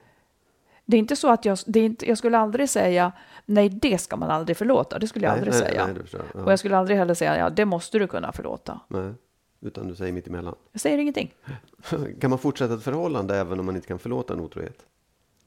Det 0.84 0.96
är 0.96 0.98
inte 0.98 1.16
så 1.16 1.28
att 1.30 1.44
jag, 1.44 1.58
det 1.66 1.80
är 1.80 1.84
inte, 1.84 2.08
jag 2.08 2.18
skulle 2.18 2.38
aldrig 2.38 2.68
säga 2.70 3.12
nej, 3.46 3.68
det 3.68 3.98
ska 3.98 4.16
man 4.16 4.30
aldrig 4.30 4.56
förlåta. 4.56 4.98
Det 4.98 5.06
skulle 5.06 5.26
jag 5.26 5.32
Nej, 5.32 5.38
aldrig 5.38 5.54
nej, 5.54 5.62
säga. 5.62 5.86
nej. 5.86 6.22
Ja. 6.34 6.42
Och 6.44 6.52
jag 6.52 6.58
skulle 6.58 6.76
aldrig 6.76 6.98
heller 6.98 7.14
säga 7.14 7.38
ja, 7.38 7.50
det 7.50 7.64
måste 7.64 7.98
du 7.98 8.06
kunna 8.06 8.32
förlåta. 8.32 8.80
Nej. 8.88 9.12
Utan 9.60 9.88
du 9.88 9.94
säger 9.94 10.12
mitt 10.12 10.26
emellan. 10.26 10.54
Jag 10.72 10.80
säger 10.80 10.98
ingenting. 10.98 11.34
Kan 12.20 12.30
man 12.30 12.38
fortsätta 12.38 12.74
ett 12.74 12.82
förhållande 12.82 13.36
även 13.36 13.60
om 13.60 13.66
man 13.66 13.76
inte 13.76 13.88
kan 13.88 13.98
förlåta 13.98 14.34
en 14.34 14.40
otrohet? 14.40 14.86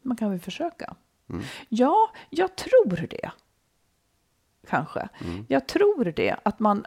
Man 0.01 0.17
kan 0.17 0.29
väl 0.29 0.39
försöka. 0.39 0.95
Ja, 1.69 2.09
jag 2.29 2.55
tror 2.55 3.07
det. 3.07 3.31
Kanske. 4.69 5.09
Jag 5.47 5.67
tror 5.67 6.05
det. 6.05 6.35
Att 6.43 6.59
man, 6.59 6.85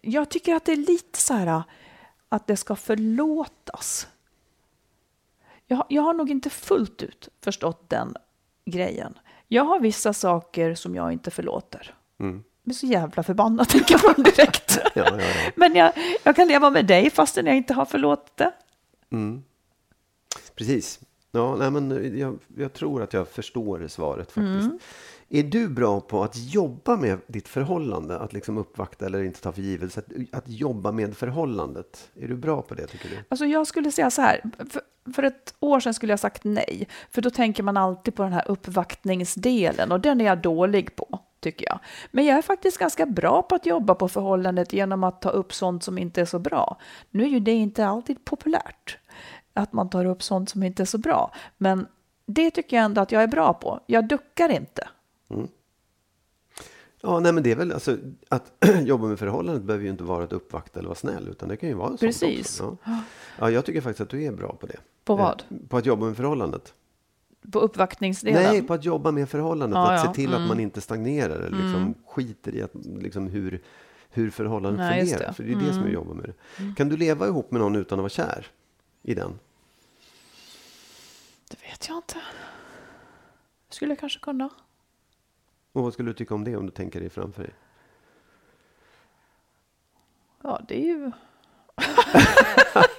jag 0.00 0.28
tycker 0.28 0.54
att 0.54 0.64
det 0.64 0.72
är 0.72 0.76
lite 0.76 1.18
så 1.18 1.34
här 1.34 1.62
att 2.28 2.46
det 2.46 2.56
ska 2.56 2.76
förlåtas. 2.76 4.08
Jag, 5.66 5.86
jag 5.88 6.02
har 6.02 6.14
nog 6.14 6.30
inte 6.30 6.50
fullt 6.50 7.02
ut 7.02 7.28
förstått 7.40 7.90
den 7.90 8.16
grejen. 8.64 9.18
Jag 9.48 9.64
har 9.64 9.80
vissa 9.80 10.12
saker 10.12 10.74
som 10.74 10.94
jag 10.94 11.12
inte 11.12 11.30
förlåter. 11.30 11.94
Mm. 12.20 12.44
Jag 12.62 12.72
är 12.72 12.74
så 12.74 12.86
jävla 12.86 13.22
förbannad, 13.22 13.68
tänker 13.68 13.94
jag 13.94 14.16
på 14.16 14.22
direkt. 14.22 14.78
Ja, 14.94 15.04
ja, 15.06 15.20
ja. 15.20 15.50
Men 15.56 15.74
jag, 15.74 15.92
jag 16.22 16.36
kan 16.36 16.48
leva 16.48 16.70
med 16.70 16.86
dig 16.86 17.10
fastän 17.10 17.46
jag 17.46 17.56
inte 17.56 17.74
har 17.74 17.84
förlåtit 17.84 18.36
det. 18.36 18.52
Precis. 20.54 21.00
Ja, 21.30 21.56
nej, 21.56 21.70
men 21.70 22.18
jag, 22.18 22.38
jag 22.56 22.72
tror 22.72 23.02
att 23.02 23.12
jag 23.12 23.28
förstår 23.28 23.88
svaret 23.88 24.32
faktiskt. 24.32 24.66
Mm. 24.66 24.78
Är 25.30 25.42
du 25.42 25.68
bra 25.68 26.00
på 26.00 26.22
att 26.22 26.36
jobba 26.36 26.96
med 26.96 27.18
ditt 27.26 27.48
förhållande? 27.48 28.18
Att 28.18 28.32
liksom 28.32 28.58
uppvakta 28.58 29.06
eller 29.06 29.22
inte 29.22 29.40
ta 29.40 29.52
för 29.52 29.62
givet? 29.62 29.98
Att, 29.98 30.06
att 30.32 30.48
jobba 30.48 30.92
med 30.92 31.16
förhållandet. 31.16 32.10
Är 32.14 32.28
du 32.28 32.36
bra 32.36 32.62
på 32.62 32.74
det 32.74 32.86
tycker 32.86 33.08
du? 33.08 33.16
Alltså 33.28 33.46
jag 33.46 33.66
skulle 33.66 33.92
säga 33.92 34.10
så 34.10 34.22
här, 34.22 34.42
för, 34.70 34.82
för 35.12 35.22
ett 35.22 35.54
år 35.60 35.80
sedan 35.80 35.94
skulle 35.94 36.12
jag 36.12 36.20
sagt 36.20 36.44
nej, 36.44 36.88
för 37.10 37.22
då 37.22 37.30
tänker 37.30 37.62
man 37.62 37.76
alltid 37.76 38.14
på 38.14 38.22
den 38.22 38.32
här 38.32 38.50
uppvaktningsdelen 38.50 39.92
och 39.92 40.00
den 40.00 40.20
är 40.20 40.24
jag 40.24 40.42
dålig 40.42 40.96
på, 40.96 41.18
tycker 41.40 41.66
jag. 41.66 41.78
Men 42.10 42.24
jag 42.24 42.38
är 42.38 42.42
faktiskt 42.42 42.78
ganska 42.78 43.06
bra 43.06 43.42
på 43.42 43.54
att 43.54 43.66
jobba 43.66 43.94
på 43.94 44.08
förhållandet 44.08 44.72
genom 44.72 45.04
att 45.04 45.22
ta 45.22 45.30
upp 45.30 45.54
sånt 45.54 45.82
som 45.82 45.98
inte 45.98 46.20
är 46.20 46.24
så 46.24 46.38
bra. 46.38 46.80
Nu 47.10 47.22
är 47.24 47.28
ju 47.28 47.40
det 47.40 47.52
inte 47.52 47.86
alltid 47.86 48.24
populärt, 48.24 48.98
att 49.54 49.72
man 49.72 49.90
tar 49.90 50.04
upp 50.04 50.22
sånt 50.22 50.50
som 50.50 50.62
inte 50.62 50.82
är 50.82 50.86
så 50.86 50.98
bra, 50.98 51.34
men 51.56 51.86
det 52.26 52.50
tycker 52.50 52.76
jag 52.76 52.84
ändå 52.84 53.00
att 53.00 53.12
jag 53.12 53.22
är 53.22 53.26
bra 53.26 53.52
på. 53.54 53.80
Jag 53.86 54.08
duckar 54.08 54.48
inte. 54.48 54.88
Ja, 57.00 57.20
nej, 57.20 57.32
men 57.32 57.42
det 57.42 57.50
är 57.50 57.56
väl 57.56 57.72
alltså 57.72 57.96
att 58.28 58.52
jobba 58.82 59.06
med 59.06 59.18
förhållandet 59.18 59.62
behöver 59.64 59.84
ju 59.84 59.90
inte 59.90 60.04
vara 60.04 60.24
att 60.24 60.32
uppvakta 60.32 60.78
eller 60.78 60.88
vara 60.88 60.96
snäll, 60.98 61.28
utan 61.28 61.48
det 61.48 61.56
kan 61.56 61.68
ju 61.68 61.74
vara 61.74 61.88
sånt 61.88 62.00
Precis. 62.00 62.60
också. 62.60 62.76
Ja. 62.84 63.02
ja, 63.38 63.50
jag 63.50 63.64
tycker 63.64 63.80
faktiskt 63.80 64.00
att 64.00 64.08
du 64.08 64.22
är 64.24 64.32
bra 64.32 64.52
på 64.60 64.66
det. 64.66 64.76
På 65.04 65.12
Eh, 65.12 65.18
vad? 65.18 65.42
På 65.68 65.76
att 65.76 65.86
jobba 65.86 66.06
med 66.06 66.16
förhållandet. 66.16 66.74
På 67.52 67.58
uppvaktningsdelen. 67.60 68.42
Nej, 68.42 68.62
på 68.62 68.74
att 68.74 68.84
jobba 68.84 69.10
med 69.10 69.28
förhållandet. 69.28 69.76
Ja, 69.76 69.92
att 69.92 70.04
ja. 70.04 70.06
se 70.10 70.14
till 70.14 70.28
Mm. 70.30 70.42
att 70.42 70.48
man 70.48 70.60
inte 70.60 70.80
stagnerar 70.80 71.36
eller 71.40 71.58
liksom 71.62 71.94
skiter 72.06 72.54
i 72.54 72.62
att, 72.62 72.70
liksom 72.74 73.26
hur, 73.26 73.62
hur 74.10 74.30
förhållandet 74.30 74.78
Nej, 74.80 75.00
fungerar. 75.00 75.26
det. 75.26 75.32
För 75.32 75.42
det 75.42 75.52
är 75.52 75.56
det 75.56 75.72
som 75.74 75.82
jag 75.82 75.92
jobbar 75.92 76.14
med. 76.14 76.32
Det. 76.58 76.74
Kan 76.76 76.88
du 76.88 76.96
leva 76.96 77.26
ihop 77.26 77.50
med 77.50 77.60
någon 77.60 77.76
utan 77.76 77.98
att 77.98 78.02
vara 78.02 78.08
kär 78.08 78.46
i 79.02 79.14
den? 79.14 79.38
Det 81.50 81.56
vet 81.70 81.88
jag 81.88 81.96
inte. 81.98 82.16
Skulle 83.70 83.90
jag 83.92 83.98
kanske 84.00 84.20
kunna. 84.20 84.48
Och 85.72 85.82
vad 85.82 85.92
skulle 85.92 86.10
du 86.10 86.14
tycka 86.14 86.34
om 86.34 86.44
det 86.44 86.56
om 86.56 86.66
du 86.66 86.72
tänker 86.72 87.00
dig 87.00 87.10
framför 87.10 87.42
dig? 87.42 87.54
Ja, 90.42 90.60
det 90.68 90.74
är 90.74 90.86
ju... 90.86 91.10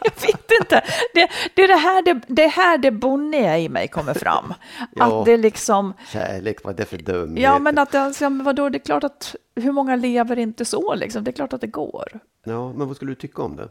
jag 0.03 0.21
vet 0.21 0.51
inte. 0.61 0.83
Det, 1.13 1.29
det 1.55 1.63
är 1.63 1.67
det 1.67 1.75
här 1.75 2.01
det, 2.01 2.21
det 2.27 2.47
här 2.47 2.77
det 2.77 2.91
bonniga 2.91 3.57
i 3.57 3.69
mig 3.69 3.87
kommer 3.87 4.13
fram. 4.13 4.53
Ja. 4.95 5.19
Att 5.19 5.25
det 5.25 5.37
liksom... 5.37 5.93
Kärlek, 6.07 6.63
vad 6.63 6.73
är 6.73 6.77
det 6.77 6.85
för 6.85 6.97
dumhet? 6.97 7.43
Ja, 7.43 7.59
men 7.59 7.77
att 7.77 7.93
men 8.19 8.43
vadå, 8.43 8.69
det 8.69 8.77
är 8.77 8.79
klart 8.79 9.03
att 9.03 9.35
hur 9.55 9.71
många 9.71 9.95
lever 9.95 10.39
inte 10.39 10.65
så 10.65 10.95
liksom? 10.95 11.23
Det 11.23 11.31
är 11.31 11.33
klart 11.33 11.53
att 11.53 11.61
det 11.61 11.67
går. 11.67 12.19
Ja, 12.43 12.73
men 12.73 12.87
vad 12.87 12.95
skulle 12.95 13.11
du 13.11 13.15
tycka 13.15 13.41
om 13.41 13.55
det? 13.55 13.69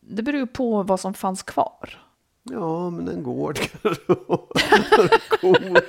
Det 0.00 0.22
beror 0.22 0.40
ju 0.40 0.46
på 0.46 0.82
vad 0.82 1.00
som 1.00 1.14
fanns 1.14 1.42
kvar. 1.42 2.02
Ja, 2.42 2.90
men 2.90 3.08
en 3.08 3.22
gård 3.22 3.58
kanske. 3.82 4.04
kor. 5.40 5.80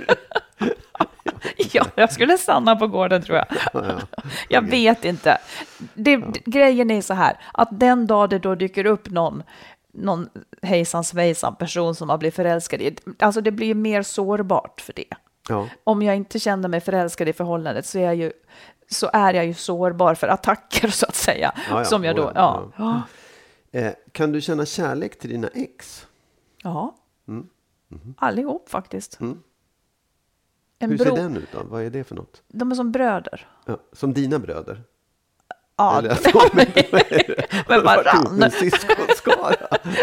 Ja, 1.74 1.86
jag 1.96 2.12
skulle 2.14 2.38
stanna 2.38 2.76
på 2.76 2.88
gården 2.88 3.22
tror 3.22 3.38
jag. 3.38 3.46
Ja, 3.74 4.00
Jag 4.50 4.62
vet 4.62 5.06
inte. 5.06 5.38
Det, 5.94 6.16
Grejen 6.46 6.92
är 6.92 7.02
så 7.02 7.14
här, 7.14 7.38
att 7.54 7.70
den 7.72 8.08
dag 8.08 8.30
det 8.30 8.40
då 8.40 8.56
dyker 8.56 8.86
upp 8.86 9.10
någon, 9.10 9.44
någon 9.94 10.30
hejsan 10.62 11.04
svejsan 11.04 11.56
person 11.56 11.96
som 11.96 12.10
har 12.10 12.18
blivit 12.18 12.36
förälskad 12.36 12.82
i, 12.82 12.96
alltså 13.20 13.42
det 13.42 13.52
blir 13.52 13.76
mer 13.76 14.02
sårbart 14.04 14.82
för 14.82 14.94
det. 14.94 15.14
ja. 15.50 15.68
Om 15.84 16.02
jag 16.02 16.16
inte 16.16 16.40
känner 16.40 16.70
mig 16.70 16.82
förälskad 16.82 17.28
i 17.30 17.34
förhållandet 17.34 17.86
så 17.86 18.00
är 18.00 18.04
jag 18.04 18.16
ju, 18.16 18.32
så 18.90 19.10
är 19.14 19.34
jag 19.34 19.46
ju 19.46 19.54
sårbar 19.54 20.16
för 20.16 20.28
attacker 20.28 20.88
så 20.92 21.06
att 21.06 21.16
säga. 21.16 21.52
Ja, 21.70 21.80
ja. 21.80 21.86
Som 21.86 22.04
jag 22.04 22.16
då, 22.16 22.32
ja. 22.36 23.02
Eh, 23.72 23.92
kan 24.12 24.32
du 24.32 24.42
känna 24.42 24.66
kärlek 24.66 25.20
till 25.20 25.30
dina 25.30 25.48
ex? 25.48 26.08
ja. 26.64 26.96
Mm. 27.28 27.48
Mhm. 27.90 28.14
Allihop 28.18 28.70
faktiskt. 28.70 29.20
Mm. 29.20 29.40
En 30.80 30.90
Hur 30.90 30.98
bro, 30.98 31.06
ser 31.06 31.24
den 31.24 31.38
ut 31.38 31.48
då? 31.52 31.60
Vad 31.64 31.84
är 31.84 31.90
det 31.90 32.04
för 32.04 32.16
något? 32.16 32.42
De 32.48 32.72
är 32.72 32.76
som 32.76 32.92
bröder. 32.92 33.48
Ja, 33.66 33.78
som 33.94 34.14
dina 34.14 34.40
bröder? 34.40 34.84
Ja, 35.78 36.00
Eller- 36.00 36.18
med 37.70 37.84
varann. 37.84 38.44
En 38.44 38.52
syskonskara? 38.52 39.56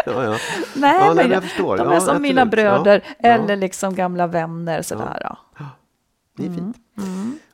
Ja, 0.06 0.24
ja. 0.24 0.38
Nej, 0.76 0.96
Ja, 1.00 1.06
men 1.06 1.16
men 1.16 1.26
jag 1.26 1.36
jag 1.36 1.42
förstår. 1.42 1.76
De 1.76 1.86
Ja, 1.86 1.94
är 1.96 2.00
som 2.00 2.22
mina 2.22 2.42
absolut. 2.42 2.50
bröder 2.64 3.02
Ja, 3.06 3.14
ja. 3.18 3.34
eller 3.34 3.56
liksom 3.56 3.94
gamla 3.94 4.26
vänner 4.26 4.82
sådär. 4.82 5.18
Ja. 5.20 5.38
Det 6.36 6.46
är 6.46 6.50
fint. 6.54 6.76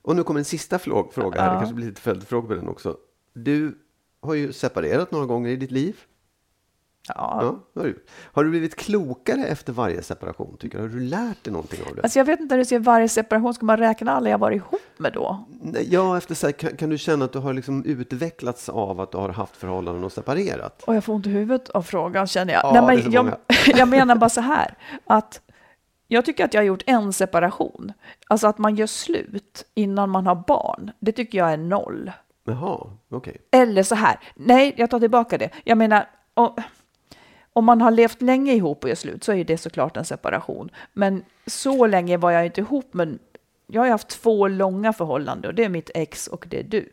Och 0.02 0.16
nu 0.16 0.22
kommer 0.22 0.40
en 0.40 0.44
sista 0.44 0.78
fråga 0.78 1.40
här. 1.40 1.50
Det 1.52 1.56
kanske 1.58 1.74
blir 1.74 1.86
lite 1.86 2.00
följdfråga 2.00 2.48
på 2.48 2.54
den 2.54 2.68
också. 2.68 2.96
Du 3.34 3.78
har 4.22 4.34
ju 4.34 4.52
separerat 4.52 5.10
några 5.10 5.26
gånger 5.26 5.50
i 5.50 5.56
ditt 5.56 5.70
liv. 5.70 5.96
Ja. 7.08 7.38
Ja, 7.74 7.80
har, 7.82 7.94
har 8.32 8.44
du 8.44 8.50
blivit 8.50 8.76
klokare 8.76 9.44
efter 9.44 9.72
varje 9.72 10.02
separation? 10.02 10.56
Tycker 10.58 10.78
du? 10.78 10.84
Har 10.84 10.88
du 10.88 11.00
lärt 11.00 11.44
dig 11.44 11.52
någonting 11.52 11.80
av 11.88 11.94
det? 11.94 12.02
Alltså 12.02 12.18
jag 12.18 12.24
vet 12.24 12.40
inte 12.40 12.54
hur 12.54 12.58
du 12.58 12.64
ser 12.64 12.78
varje 12.78 13.08
separation, 13.08 13.54
ska 13.54 13.66
man 13.66 13.76
räkna 13.76 14.12
alla 14.12 14.30
jag 14.30 14.38
varit 14.38 14.56
ihop 14.56 14.80
med 14.96 15.12
då? 15.12 15.44
Ja, 15.88 16.16
efter 16.16 16.34
så 16.34 16.46
här, 16.46 16.52
kan, 16.52 16.76
kan 16.76 16.90
du 16.90 16.98
känna 16.98 17.24
att 17.24 17.32
du 17.32 17.38
har 17.38 17.52
liksom 17.52 17.84
utvecklats 17.84 18.68
av 18.68 19.00
att 19.00 19.12
du 19.12 19.18
har 19.18 19.28
haft 19.28 19.56
förhållanden 19.56 20.04
och 20.04 20.12
separerat? 20.12 20.82
Och 20.82 20.94
jag 20.94 21.04
får 21.04 21.12
ont 21.14 21.26
i 21.26 21.30
huvudet 21.30 21.68
av 21.68 21.82
frågan 21.82 22.26
känner 22.26 22.52
jag. 22.52 22.64
Ja, 22.64 22.86
Nej, 22.86 23.02
men 23.02 23.12
jag, 23.12 23.36
jag 23.66 23.88
menar 23.88 24.16
bara 24.16 24.30
så 24.30 24.40
här, 24.40 24.74
att 25.04 25.40
jag 26.08 26.24
tycker 26.24 26.44
att 26.44 26.54
jag 26.54 26.60
har 26.60 26.66
gjort 26.66 26.82
en 26.86 27.12
separation. 27.12 27.92
Alltså 28.26 28.46
att 28.46 28.58
man 28.58 28.76
gör 28.76 28.86
slut 28.86 29.64
innan 29.74 30.10
man 30.10 30.26
har 30.26 30.44
barn, 30.46 30.90
det 31.00 31.12
tycker 31.12 31.38
jag 31.38 31.52
är 31.52 31.56
noll. 31.56 32.12
Jaha, 32.44 32.78
okej. 33.10 33.36
Eller 33.50 33.82
så 33.82 33.94
här, 33.94 34.18
nej, 34.34 34.74
jag 34.76 34.90
tar 34.90 35.00
tillbaka 35.00 35.38
det. 35.38 35.50
Jag 35.64 35.78
menar, 35.78 36.08
om, 36.34 36.56
om 37.52 37.64
man 37.64 37.80
har 37.80 37.90
levt 37.90 38.22
länge 38.22 38.54
ihop 38.54 38.84
och 38.84 38.88
gör 38.88 38.96
slut 38.96 39.24
så 39.24 39.32
är 39.32 39.36
ju 39.36 39.44
det 39.44 39.58
såklart 39.58 39.96
en 39.96 40.04
separation. 40.04 40.70
Men 40.92 41.24
så 41.46 41.86
länge 41.86 42.16
var 42.16 42.30
jag 42.30 42.46
inte 42.46 42.60
ihop, 42.60 42.94
men 42.94 43.18
jag 43.66 43.80
har 43.80 43.86
ju 43.86 43.92
haft 43.92 44.08
två 44.08 44.48
långa 44.48 44.92
förhållanden 44.92 45.48
och 45.48 45.54
det 45.54 45.64
är 45.64 45.68
mitt 45.68 45.90
ex 45.94 46.26
och 46.26 46.46
det 46.48 46.58
är 46.58 46.64
du. 46.64 46.92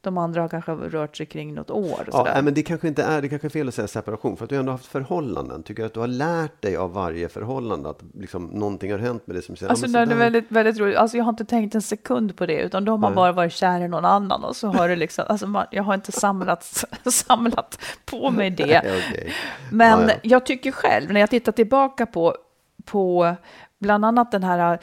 De 0.00 0.18
andra 0.18 0.40
har 0.40 0.48
kanske 0.48 0.72
rört 0.72 1.16
sig 1.16 1.26
kring 1.26 1.54
något 1.54 1.70
år. 1.70 2.00
Mm. 2.00 2.08
Ja, 2.12 2.28
nej, 2.34 2.42
men 2.42 2.54
det 2.54 2.62
kanske 2.62 2.88
inte 2.88 3.02
är, 3.02 3.22
det 3.22 3.28
kanske 3.28 3.48
är 3.48 3.50
fel 3.50 3.68
att 3.68 3.74
säga 3.74 3.88
separation, 3.88 4.36
för 4.36 4.44
att 4.44 4.50
du 4.50 4.56
ändå 4.56 4.72
har 4.72 4.78
haft 4.78 4.86
förhållanden. 4.86 5.62
Tycker 5.62 5.82
du 5.82 5.86
att 5.86 5.94
du 5.94 6.00
har 6.00 6.06
lärt 6.06 6.62
dig 6.62 6.76
av 6.76 6.92
varje 6.92 7.28
förhållande 7.28 7.90
att 7.90 8.02
liksom 8.14 8.46
någonting 8.46 8.92
har 8.92 8.98
hänt 8.98 9.26
med 9.26 9.36
det 9.36 9.42
som 9.42 9.56
säger, 9.56 9.70
Alltså, 9.70 9.86
det 9.86 9.98
är 9.98 10.06
väldigt, 10.06 10.50
väldigt 10.50 10.78
roligt. 10.78 10.96
Alltså, 10.96 11.16
jag 11.16 11.24
har 11.24 11.30
inte 11.30 11.44
tänkt 11.44 11.74
en 11.74 11.82
sekund 11.82 12.36
på 12.36 12.46
det, 12.46 12.60
utan 12.60 12.84
då 12.84 12.92
har 12.92 12.98
man 12.98 13.10
Nej. 13.10 13.16
bara 13.16 13.32
varit 13.32 13.52
kär 13.52 13.80
i 13.80 13.88
någon 13.88 14.04
annan 14.04 14.44
och 14.44 14.56
så 14.56 14.68
har 14.68 14.88
det 14.88 14.96
liksom, 14.96 15.24
alltså, 15.28 15.46
man, 15.46 15.66
jag 15.70 15.82
har 15.82 15.94
inte 15.94 16.12
samlat, 16.12 16.84
samlat 17.10 17.78
på 18.04 18.30
mig 18.30 18.50
det. 18.50 18.78
Okej. 18.78 19.32
Men 19.72 20.00
Ja, 20.00 20.08
ja. 20.08 20.14
jag 20.22 20.46
tycker 20.46 20.72
själv, 20.72 21.12
när 21.12 21.20
jag 21.20 21.30
tittar 21.30 21.52
tillbaka 21.52 22.06
på, 22.06 22.36
på 22.84 23.36
bland 23.78 24.04
annat 24.04 24.32
den 24.32 24.44
här 24.44 24.78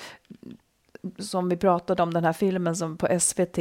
som 1.19 1.49
vi 1.49 1.57
pratade 1.57 2.03
om, 2.03 2.13
den 2.13 2.25
här 2.25 2.33
filmen 2.33 2.75
som 2.75 2.97
på 2.97 3.19
SVT, 3.19 3.57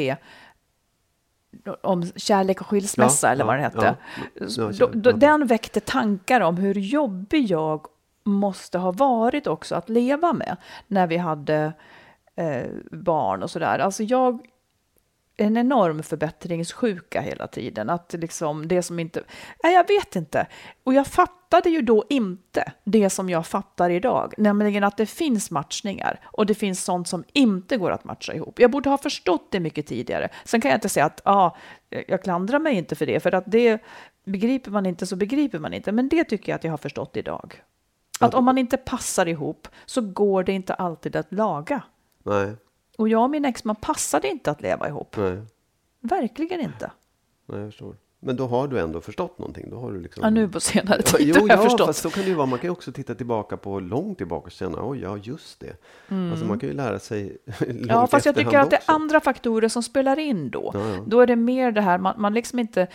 om 1.82 2.04
kärlek 2.16 2.60
och 2.60 2.66
skilsmässa 2.66 3.26
Ja, 3.26 3.32
eller 3.32 3.44
vad 3.44 3.54
ja, 3.54 3.60
den 3.60 3.64
hette. 3.64 3.96
ja. 4.34 4.70
Då, 4.78 4.90
då, 4.92 5.12
den 5.12 5.46
väckte 5.46 5.80
tankar 5.80 6.40
om 6.40 6.56
hur 6.56 6.74
jobbig 6.74 7.46
jag 7.50 7.86
måste 8.24 8.78
ha 8.78 8.92
varit 8.92 9.46
också 9.46 9.74
att 9.74 9.88
leva 9.88 10.32
med 10.32 10.56
när 10.86 11.06
vi 11.06 11.16
hade 11.16 11.72
eh, 12.36 12.66
barn 12.90 13.42
och 13.42 13.50
sådär. 13.50 13.78
Alltså 13.78 14.02
jag 14.02 14.40
en 15.42 15.56
enorm 15.56 16.02
förbättringssjuka 16.02 17.20
hela 17.20 17.46
tiden. 17.46 17.90
Att 17.90 18.14
liksom 18.18 18.68
det 18.68 18.82
som 18.82 18.98
inte... 18.98 19.22
Nej, 19.62 19.74
jag 19.74 19.88
vet 19.88 20.16
inte. 20.16 20.46
Och 20.84 20.94
jag 20.94 21.06
fattade 21.06 21.70
ju 21.70 21.82
då 21.82 22.04
inte 22.08 22.72
det 22.84 23.10
som 23.10 23.30
jag 23.30 23.46
fattar 23.46 23.90
idag, 23.90 24.34
nämligen 24.38 24.84
att 24.84 24.96
det 24.96 25.06
finns 25.06 25.50
matchningar 25.50 26.20
och 26.24 26.46
det 26.46 26.54
finns 26.54 26.84
sånt 26.84 27.08
som 27.08 27.24
inte 27.32 27.76
går 27.76 27.90
att 27.90 28.04
matcha 28.04 28.34
ihop. 28.34 28.60
Jag 28.60 28.70
borde 28.70 28.90
ha 28.90 28.98
förstått 28.98 29.48
det 29.50 29.60
mycket 29.60 29.86
tidigare. 29.86 30.28
Sen 30.44 30.60
kan 30.60 30.70
jag 30.70 30.76
inte 30.76 30.88
säga 30.88 31.06
att 31.06 31.20
ah, 31.24 31.56
jag 32.08 32.22
klandrar 32.22 32.58
mig 32.58 32.74
inte 32.74 32.94
för 32.94 33.06
det, 33.06 33.20
för 33.20 33.34
att 33.34 33.44
det 33.46 33.82
begriper 34.24 34.70
man 34.70 34.86
inte 34.86 35.06
så 35.06 35.16
begriper 35.16 35.58
man 35.58 35.72
inte. 35.74 35.92
Men 35.92 36.08
det 36.08 36.24
tycker 36.24 36.52
jag 36.52 36.56
att 36.56 36.64
jag 36.64 36.72
har 36.72 36.78
förstått 36.78 37.16
idag. 37.16 37.62
Att 38.20 38.34
om 38.34 38.44
man 38.44 38.58
inte 38.58 38.76
passar 38.76 39.28
ihop 39.28 39.68
så 39.86 40.00
går 40.00 40.44
det 40.44 40.52
inte 40.52 40.74
alltid 40.74 41.16
att 41.16 41.32
laga. 41.32 41.82
Nej, 42.22 42.56
Och 42.98 43.08
jag 43.08 43.22
och 43.22 43.30
min 43.30 43.44
exman 43.44 43.76
passade 43.76 44.28
inte 44.28 44.50
att 44.50 44.62
leva 44.62 44.88
ihop. 44.88 45.16
nej, 45.16 45.38
Verkligen 46.00 46.60
inte. 46.60 46.90
nej, 47.46 47.60
jag 47.60 47.68
förstår. 47.70 47.96
Men 48.24 48.36
då 48.36 48.46
har 48.46 48.68
du 48.68 48.78
ändå 48.80 49.00
förstått 49.00 49.38
någonting. 49.38 49.70
Då 49.70 49.80
har 49.80 49.92
du 49.92 50.00
liksom... 50.00 50.24
Ja, 50.24 50.30
nu 50.30 50.48
på 50.48 50.60
senare 50.60 51.00
Ja, 51.04 51.18
tid 51.18 51.28
jo, 51.28 51.40
har 51.40 51.48
jag 51.48 51.58
ja, 51.58 51.62
förstått. 51.62 51.86
fast 51.86 52.02
så 52.02 52.10
kan 52.10 52.22
det 52.22 52.28
ju 52.28 52.34
vara. 52.34 52.46
Man 52.46 52.58
kan 52.58 52.66
ju 52.68 52.72
också 52.72 52.92
titta 52.92 53.14
tillbaka 53.14 53.56
på 53.56 53.80
långt 53.80 54.18
tillbaka 54.18 54.44
och 54.44 54.52
känna, 54.52 54.88
oj, 54.88 55.00
ja, 55.02 55.16
just 55.22 55.60
det. 55.60 55.76
Alltså 56.30 56.46
man 56.46 56.58
kan 56.58 56.68
ju 56.68 56.74
lära 56.74 56.98
sig 56.98 57.22
långt 57.46 57.60
Mm. 57.62 57.86
Ja, 57.88 58.06
fast 58.06 58.26
jag 58.26 58.34
tycker 58.34 58.58
att 58.58 58.70
det 58.70 58.76
är 58.76 58.82
andra 58.86 59.20
faktorer 59.20 59.68
som 59.68 59.82
spelar 59.82 60.18
in 60.18 60.50
då. 60.50 60.70
Ja, 60.74 60.80
ja. 60.88 61.02
Då 61.06 61.20
är 61.20 61.26
det 61.26 61.36
mer 61.36 61.72
det 61.72 61.80
här, 61.80 61.98
man, 61.98 62.14
man 62.18 62.34
liksom 62.34 62.58
inte... 62.58 62.86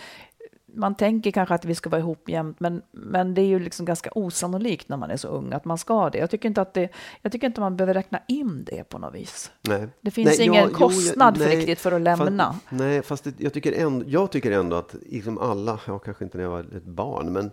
Man 0.74 0.94
tänker 0.94 1.30
kanske 1.30 1.54
att 1.54 1.64
vi 1.64 1.74
ska 1.74 1.90
vara 1.90 2.00
ihop 2.00 2.28
jämt, 2.28 2.60
men, 2.60 2.82
men 2.92 3.34
det 3.34 3.40
är 3.40 3.46
ju 3.46 3.58
liksom 3.58 3.86
ganska 3.86 4.10
osannolikt 4.14 4.88
när 4.88 4.96
man 4.96 5.10
är 5.10 5.16
så 5.16 5.28
ung 5.28 5.52
att 5.52 5.64
man 5.64 5.78
ska 5.78 6.10
det. 6.10 6.18
Jag 6.18 6.30
tycker 6.30 6.48
inte 6.48 6.60
att 6.62 6.74
det, 6.74 6.88
jag 7.22 7.32
tycker 7.32 7.46
inte 7.46 7.60
man 7.60 7.76
behöver 7.76 7.94
räkna 7.94 8.20
in 8.28 8.64
det 8.64 8.84
på 8.88 8.98
något 8.98 9.14
vis. 9.14 9.50
Nej. 9.60 9.88
Det 10.00 10.10
finns 10.10 10.38
Nej, 10.38 10.46
ingen 10.46 10.62
ja, 10.62 10.68
jo, 10.72 10.76
kostnad 10.78 11.34
jag- 11.36 11.42
för 11.42 11.48
nej, 11.48 11.56
riktigt 11.56 11.78
för 11.80 11.92
att 11.92 12.00
lämna. 12.00 12.52
Fast, 12.52 12.64
nej, 12.70 13.02
fast 13.02 13.24
det, 13.24 13.34
jag, 13.38 13.52
tycker 13.52 13.72
ändå, 13.72 14.04
jag 14.08 14.30
tycker 14.30 14.50
ändå 14.50 14.76
att 14.76 14.94
liksom 15.06 15.38
alla, 15.38 15.80
ja 15.86 15.98
kanske 15.98 16.24
inte 16.24 16.38
när 16.38 16.44
jag 16.44 16.50
var 16.50 16.60
ett 16.76 16.84
barn, 16.84 17.32
men 17.32 17.50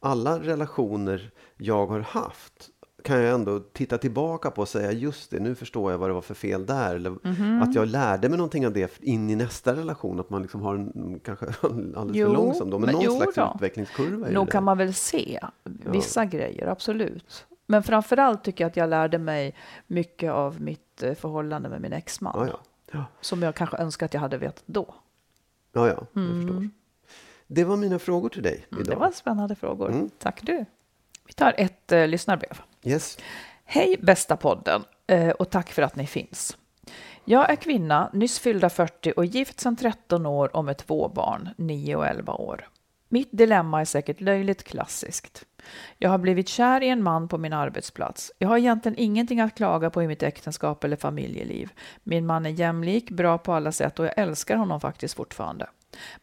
alla 0.00 0.38
relationer 0.40 1.30
jag 1.56 1.86
har 1.86 2.00
haft 2.00 2.68
kan 3.02 3.20
jag 3.22 3.34
ändå 3.34 3.60
titta 3.60 3.98
tillbaka 3.98 4.50
på 4.50 4.60
och 4.62 4.68
säga 4.68 4.92
just 4.92 5.30
det, 5.30 5.40
nu 5.40 5.54
förstår 5.54 5.90
jag 5.90 5.98
vad 5.98 6.08
det 6.10 6.14
var 6.14 6.20
för 6.20 6.34
fel 6.34 6.66
där. 6.66 6.94
Eller 6.94 7.10
Mhm. 7.22 7.62
att 7.62 7.74
jag 7.74 7.88
lärde 7.88 8.28
mig 8.28 8.38
någonting 8.38 8.66
av 8.66 8.72
det 8.72 8.98
in 9.02 9.30
i 9.30 9.36
nästa 9.36 9.76
relation. 9.76 10.20
Att 10.20 10.30
man 10.30 10.42
liksom 10.42 10.62
har 10.62 10.74
en, 10.74 11.20
kanske 11.24 11.46
alldeles 11.62 12.16
Jo, 12.16 12.26
för 12.26 12.34
långsam 12.34 12.70
då, 12.70 12.78
men, 12.78 12.86
men 12.86 12.94
någon 12.94 13.04
jo 13.04 13.16
slags 13.16 13.34
då. 13.34 13.52
utvecklingskurva. 13.56 14.28
Nog 14.28 14.50
kan 14.50 14.64
man 14.64 14.78
väl 14.78 14.94
se 14.94 15.40
vissa 15.64 16.24
grejer, 16.24 16.66
absolut. 16.66 17.46
Men 17.66 17.82
framförallt 17.82 18.44
tycker 18.44 18.64
jag 18.64 18.70
att 18.70 18.76
jag 18.76 18.90
lärde 18.90 19.18
mig 19.18 19.54
mycket 19.86 20.32
av 20.32 20.60
mitt 20.60 21.02
eh, 21.02 21.14
förhållande 21.14 21.68
med 21.68 21.80
min 21.80 21.92
exman. 21.92 22.32
Ja, 22.36 22.46
ja. 22.52 22.58
Ja, 22.92 23.04
Som 23.20 23.42
jag 23.42 23.54
kanske 23.54 23.76
önskar 23.76 24.06
att 24.06 24.14
jag 24.14 24.20
hade 24.20 24.38
vetat 24.38 24.62
då. 24.66 24.94
ja, 25.72 25.88
ja 25.88 26.06
jag 26.12 26.34
förstår. 26.34 26.68
Det 27.46 27.64
var 27.64 27.76
mina 27.76 27.98
frågor 27.98 28.28
till 28.28 28.42
dig 28.42 28.66
idag. 28.70 28.80
Mm, 28.80 28.84
Det 28.90 28.96
var 28.96 29.10
spännande 29.10 29.54
frågor. 29.54 29.90
Mm. 29.90 30.10
Tack 30.18 30.40
du. 30.42 30.64
Vi 31.28 31.32
tar 31.32 31.54
ett 31.58 31.92
eh, 31.92 32.06
lyssnarbrev. 32.06 32.60
Yes. 32.84 33.18
Hej 33.64 33.96
bästa 34.02 34.36
podden 34.36 34.84
eh, 35.06 35.30
och 35.30 35.50
tack 35.50 35.70
för 35.70 35.82
att 35.82 35.96
ni 35.96 36.06
finns. 36.06 36.56
Jag 37.24 37.50
är 37.50 37.56
kvinna, 37.56 38.10
nyss 38.12 38.38
fyllda 38.38 38.70
40 38.70 39.12
och 39.16 39.24
gift 39.24 39.60
sedan 39.60 39.76
13 39.76 40.26
år 40.26 40.56
och 40.56 40.64
med 40.64 40.78
två 40.78 41.08
barn, 41.08 41.48
9 41.56 41.96
och 41.96 42.06
11 42.06 42.32
år. 42.32 42.68
Mitt 43.08 43.28
dilemma 43.32 43.80
är 43.80 43.84
säkert 43.84 44.20
löjligt 44.20 44.64
klassiskt. 44.64 45.44
Jag 45.98 46.10
har 46.10 46.18
blivit 46.18 46.48
kär 46.48 46.82
i 46.82 46.88
en 46.88 47.02
man 47.02 47.28
på 47.28 47.38
min 47.38 47.52
arbetsplats. 47.52 48.32
Jag 48.38 48.48
har 48.48 48.58
egentligen 48.58 48.98
ingenting 48.98 49.40
att 49.40 49.56
klaga 49.56 49.90
på 49.90 50.02
i 50.02 50.08
mitt 50.08 50.22
äktenskap 50.22 50.84
eller 50.84 50.96
familjeliv. 50.96 51.70
Min 52.02 52.26
man 52.26 52.46
är 52.46 52.50
jämlik, 52.50 53.10
bra 53.10 53.38
på 53.38 53.52
alla 53.52 53.72
sätt 53.72 53.98
och 53.98 54.06
jag 54.06 54.14
älskar 54.16 54.56
honom 54.56 54.80
faktiskt 54.80 55.14
fortfarande. 55.14 55.66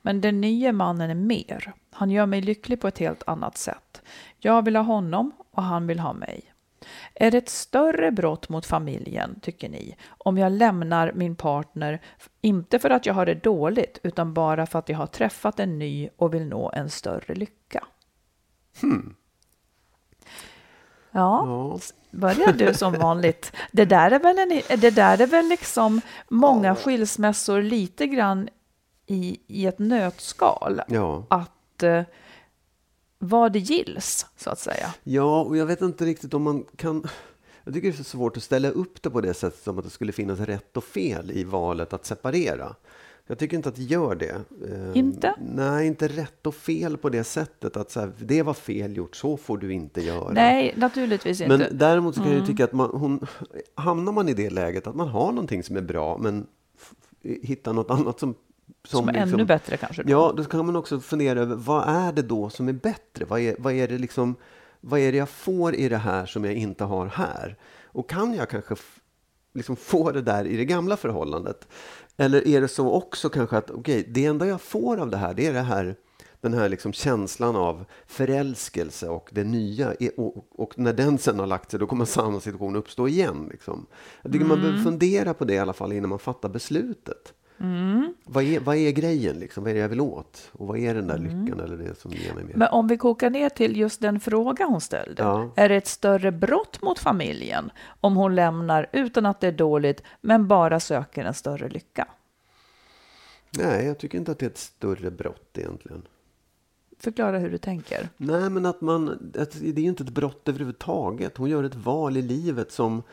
Men 0.01 0.22
den 0.22 0.41
nya 0.41 0.72
mannen 0.72 1.10
är 1.10 1.15
mer. 1.15 1.74
Han 1.91 2.12
gör 2.12 2.25
mig 2.25 2.41
lycklig 2.41 2.81
på 2.81 2.88
ett 2.88 3.00
helt 3.00 3.24
annat 3.27 3.57
sätt. 3.57 4.01
Jag 4.39 4.65
vill 4.65 4.75
ha 4.75 4.84
honom 4.84 5.31
och 5.51 5.63
han 5.63 5.88
vill 5.88 6.00
ha 6.00 6.13
mig. 6.13 6.51
Är 7.13 7.31
det 7.31 7.38
ett 7.38 7.50
större 7.50 8.12
brott 8.12 8.50
mot 8.50 8.65
familjen, 8.65 9.39
tycker 9.39 9.69
ni, 9.69 9.95
om 10.17 10.38
jag 10.38 10.51
lämnar 10.51 11.12
min 11.15 11.36
partner, 11.36 12.01
inte 12.41 12.79
för 12.79 12.89
att 12.89 13.05
jag 13.05 13.13
har 13.13 13.25
det 13.25 13.43
dåligt, 13.43 14.00
utan 14.03 14.34
bara 14.34 14.65
för 14.65 14.79
att 14.79 14.89
jag 14.89 14.98
har 14.98 15.07
träffat 15.07 15.60
en 15.60 15.79
ny 15.79 16.10
och 16.17 16.34
vill 16.34 16.45
nå 16.48 16.72
en 16.74 16.89
större 16.89 17.36
lycka? 17.36 17.84
Ja, 21.12 21.45
Ja. 21.48 21.79
börjar 22.12 22.53
du 22.53 22.74
som 22.74 22.93
vanligt. 22.93 23.51
Det 23.72 23.86
där 23.86 24.12
är 24.12 24.19
väl, 24.19 24.39
en, 24.39 24.79
det 24.79 24.91
där 24.91 25.22
är 25.22 25.27
väl 25.27 25.48
liksom 25.48 26.01
många 26.29 26.75
skilsmässor 26.75 27.62
lite 27.62 28.07
grann 28.07 28.50
i, 29.08 29.40
i 29.48 29.66
ett 29.66 29.80
nötskal. 29.80 30.82
Ja. 30.88 31.26
Att 31.30 31.84
eh, 31.84 32.04
vad 33.20 33.54
det 33.54 33.60
gills, 33.60 34.26
så 34.38 34.50
att 34.50 34.60
säga. 34.60 34.94
ja, 35.04 35.42
och 35.42 35.58
jag 35.58 35.66
vet 35.66 35.82
inte 35.82 36.06
riktigt 36.06 36.34
om 36.34 36.44
man 36.44 36.66
kan... 36.76 37.08
Jag 37.64 37.74
tycker 37.74 37.88
det 37.88 37.94
är 37.94 37.98
så 37.98 38.04
svårt 38.04 38.38
att 38.38 38.44
ställa 38.44 38.70
upp 38.70 39.02
det 39.02 39.10
på 39.10 39.22
det 39.22 39.34
sättet 39.34 39.64
som 39.64 39.78
att 39.78 39.84
det 39.84 39.90
skulle 39.92 40.12
finnas 40.12 40.40
rätt 40.40 40.78
och 40.78 40.84
fel 40.84 41.32
i 41.32 41.44
valet 41.44 41.94
att 41.94 42.06
separera. 42.06 42.76
Jag 43.28 43.40
tycker 43.40 43.58
inte 43.58 43.70
att 43.70 43.76
det 43.76 43.84
gör 43.84 44.16
det. 44.16 44.42
Eh, 44.72 44.98
Inte? 44.98 45.36
Nej, 45.54 45.88
inte 45.88 46.08
rätt 46.08 46.48
och 46.48 46.56
fel 46.56 46.98
på 46.98 47.10
det 47.10 47.24
sättet 47.24 47.78
att 47.78 47.92
så 47.92 48.00
här, 48.00 48.12
det 48.20 48.44
var 48.44 48.54
fel 48.54 48.98
gjort, 48.98 49.16
så 49.16 49.38
får 49.38 49.58
du 49.58 49.74
inte 49.74 50.02
göra. 50.02 50.32
Nej, 50.32 50.74
naturligtvis 50.78 51.42
inte. 51.42 51.58
Men 51.58 51.78
däremot 51.78 52.16
så 52.16 52.22
kan 52.22 52.32
jag 52.34 52.46
tycka 52.46 52.64
att 52.64 52.74
man, 52.74 52.90
hon, 52.94 53.28
hamnar 53.76 54.12
man 54.12 54.30
i 54.30 54.34
det 54.34 54.50
läget 54.50 54.88
att 54.88 54.96
man 54.96 55.08
har 55.08 55.32
någonting 55.32 55.64
som 55.64 55.76
är 55.76 55.82
bra 55.82 56.18
men 56.18 56.48
hittar 57.24 57.74
något 57.74 57.92
annat 57.92 58.20
som... 58.20 58.36
som 58.86 59.10
är 59.10 59.13
liksom- 59.13 59.34
ännu 59.34 59.46
bättre 59.46 59.77
kanske. 59.77 60.04
då. 60.04 60.12
Ja, 60.12 60.34
då 60.38 60.44
kan 60.44 60.65
man 60.65 60.75
också 60.75 61.00
fundera 61.00 61.39
över 61.39 61.56
vad 61.56 61.89
är 61.89 62.12
det 62.12 62.22
då 62.22 62.50
som 62.50 62.68
är 62.68 62.74
bättre? 62.74 63.25
Vad 63.25 63.39
är, 63.39 63.56
vad 63.60 63.74
är 63.74 63.88
det 63.88 63.98
liksom, 63.98 64.36
vad 64.82 65.00
är 65.00 65.12
det 65.12 65.18
jag 65.18 65.30
får 65.30 65.75
i 65.75 65.89
det 65.89 65.98
här 65.98 66.25
som 66.25 66.46
jag 66.46 66.54
inte 66.54 66.84
har 66.84 67.06
här? 67.06 67.58
Och 67.86 68.10
kan 68.10 68.34
jag 68.34 68.50
kanske 68.50 68.75
liksom 69.54 69.75
få 69.75 70.12
det 70.12 70.22
där 70.22 70.46
i 70.48 70.58
det 70.58 70.65
gamla 70.65 70.98
förhållandet? 70.98 71.68
Eller 72.18 72.48
är 72.48 72.62
det 72.62 72.68
så 72.68 72.92
också 72.92 73.30
kanske 73.30 73.58
att 73.58 73.72
okej, 73.72 74.06
det 74.08 74.25
enda 74.25 74.48
jag 74.48 74.62
får 74.62 74.98
av 74.98 75.10
det 75.10 75.18
här, 75.18 75.34
det 75.34 75.48
är 75.48 75.54
det 75.54 75.62
här 75.62 75.96
den 76.42 76.54
här 76.54 76.70
liksom 76.70 76.94
känslan 76.94 77.56
av 77.56 77.86
förälskelse 78.08 79.10
och 79.10 79.30
det 79.32 79.44
nya. 79.44 79.94
Och, 80.18 80.45
och 80.60 80.80
när 80.80 80.93
den 80.93 81.17
sen 81.17 81.39
har 81.39 81.48
lagt 81.48 81.71
sig, 81.71 81.80
då 81.80 81.88
kommer 81.88 82.06
samma 82.06 82.39
situation 82.39 82.76
uppstå 82.76 83.08
igen. 83.08 83.48
Liksom. 83.52 83.86
Jag 84.21 84.32
tycker 84.32 84.45
man 84.45 84.62
behöver 84.62 84.84
fundera 84.84 85.34
på 85.34 85.45
det 85.45 85.54
i 85.54 85.60
alla 85.60 85.74
fall 85.74 85.93
innan 85.93 86.10
man 86.10 86.19
fattar 86.19 86.50
beslutet. 86.50 87.34
Vad, 88.24 88.44
är, 88.44 88.60
vad 88.60 88.76
är 88.76 88.91
grejen? 88.91 89.39
Liksom? 89.39 89.63
Vad 89.63 89.72
är 89.72 89.74
det 89.74 89.82
jag 89.82 89.89
vill 89.89 90.02
åt? 90.02 90.50
Och 90.52 90.68
vad 90.68 90.78
är 90.78 90.96
den 90.96 91.08
där 91.08 91.18
lyckan 91.18 91.60
eller 91.60 91.78
det 91.78 92.00
som 92.00 92.12
ger 92.12 92.34
mig 92.34 92.44
mer? 92.44 92.54
Men 92.56 92.68
om 92.68 92.88
vi 92.88 92.98
kokar 92.98 93.30
ner 93.30 93.50
till 93.50 93.78
just 93.78 94.02
den 94.02 94.20
fråga 94.20 94.65
hon 94.65 94.82
ställde. 94.82 95.24
Ja. 95.24 95.52
Är 95.56 95.70
det 95.70 95.76
ett 95.76 95.88
större 95.88 96.32
brott 96.32 96.82
mot 96.82 97.00
familjen 97.00 97.72
om 98.02 98.15
hon 98.15 98.36
lämnar 98.36 98.89
utan 98.91 99.26
att 99.26 99.41
det 99.41 99.48
är 99.48 99.52
dåligt 99.52 100.04
men 100.22 100.48
bara 100.48 100.80
söker 100.80 101.26
en 101.26 101.34
större 101.34 101.70
lycka? 101.70 102.08
Nej, 103.58 103.86
jag 103.86 103.98
tycker 103.98 104.18
inte 104.18 104.32
att 104.32 104.39
det 104.39 104.46
är 104.46 104.50
ett 104.50 104.58
större 104.58 105.12
brott 105.12 105.58
egentligen. 105.58 106.02
Förklara 107.00 107.39
hur 107.39 107.50
du 107.50 107.58
tänker. 107.58 108.10
Nej, 108.18 108.50
men 108.50 108.65
att 108.65 108.82
man, 108.82 109.32
att 109.39 109.52
det 109.52 109.68
är 109.68 109.84
ju 109.84 109.89
inte 109.89 110.04
ett 110.04 110.10
brott 110.10 110.48
överhuvudtaget. 110.50 111.38
Hon 111.38 111.50
gör 111.50 111.63
ett 111.63 111.76
val 111.76 112.18
i 112.18 112.22
livet 112.22 112.72
som, 112.72 113.04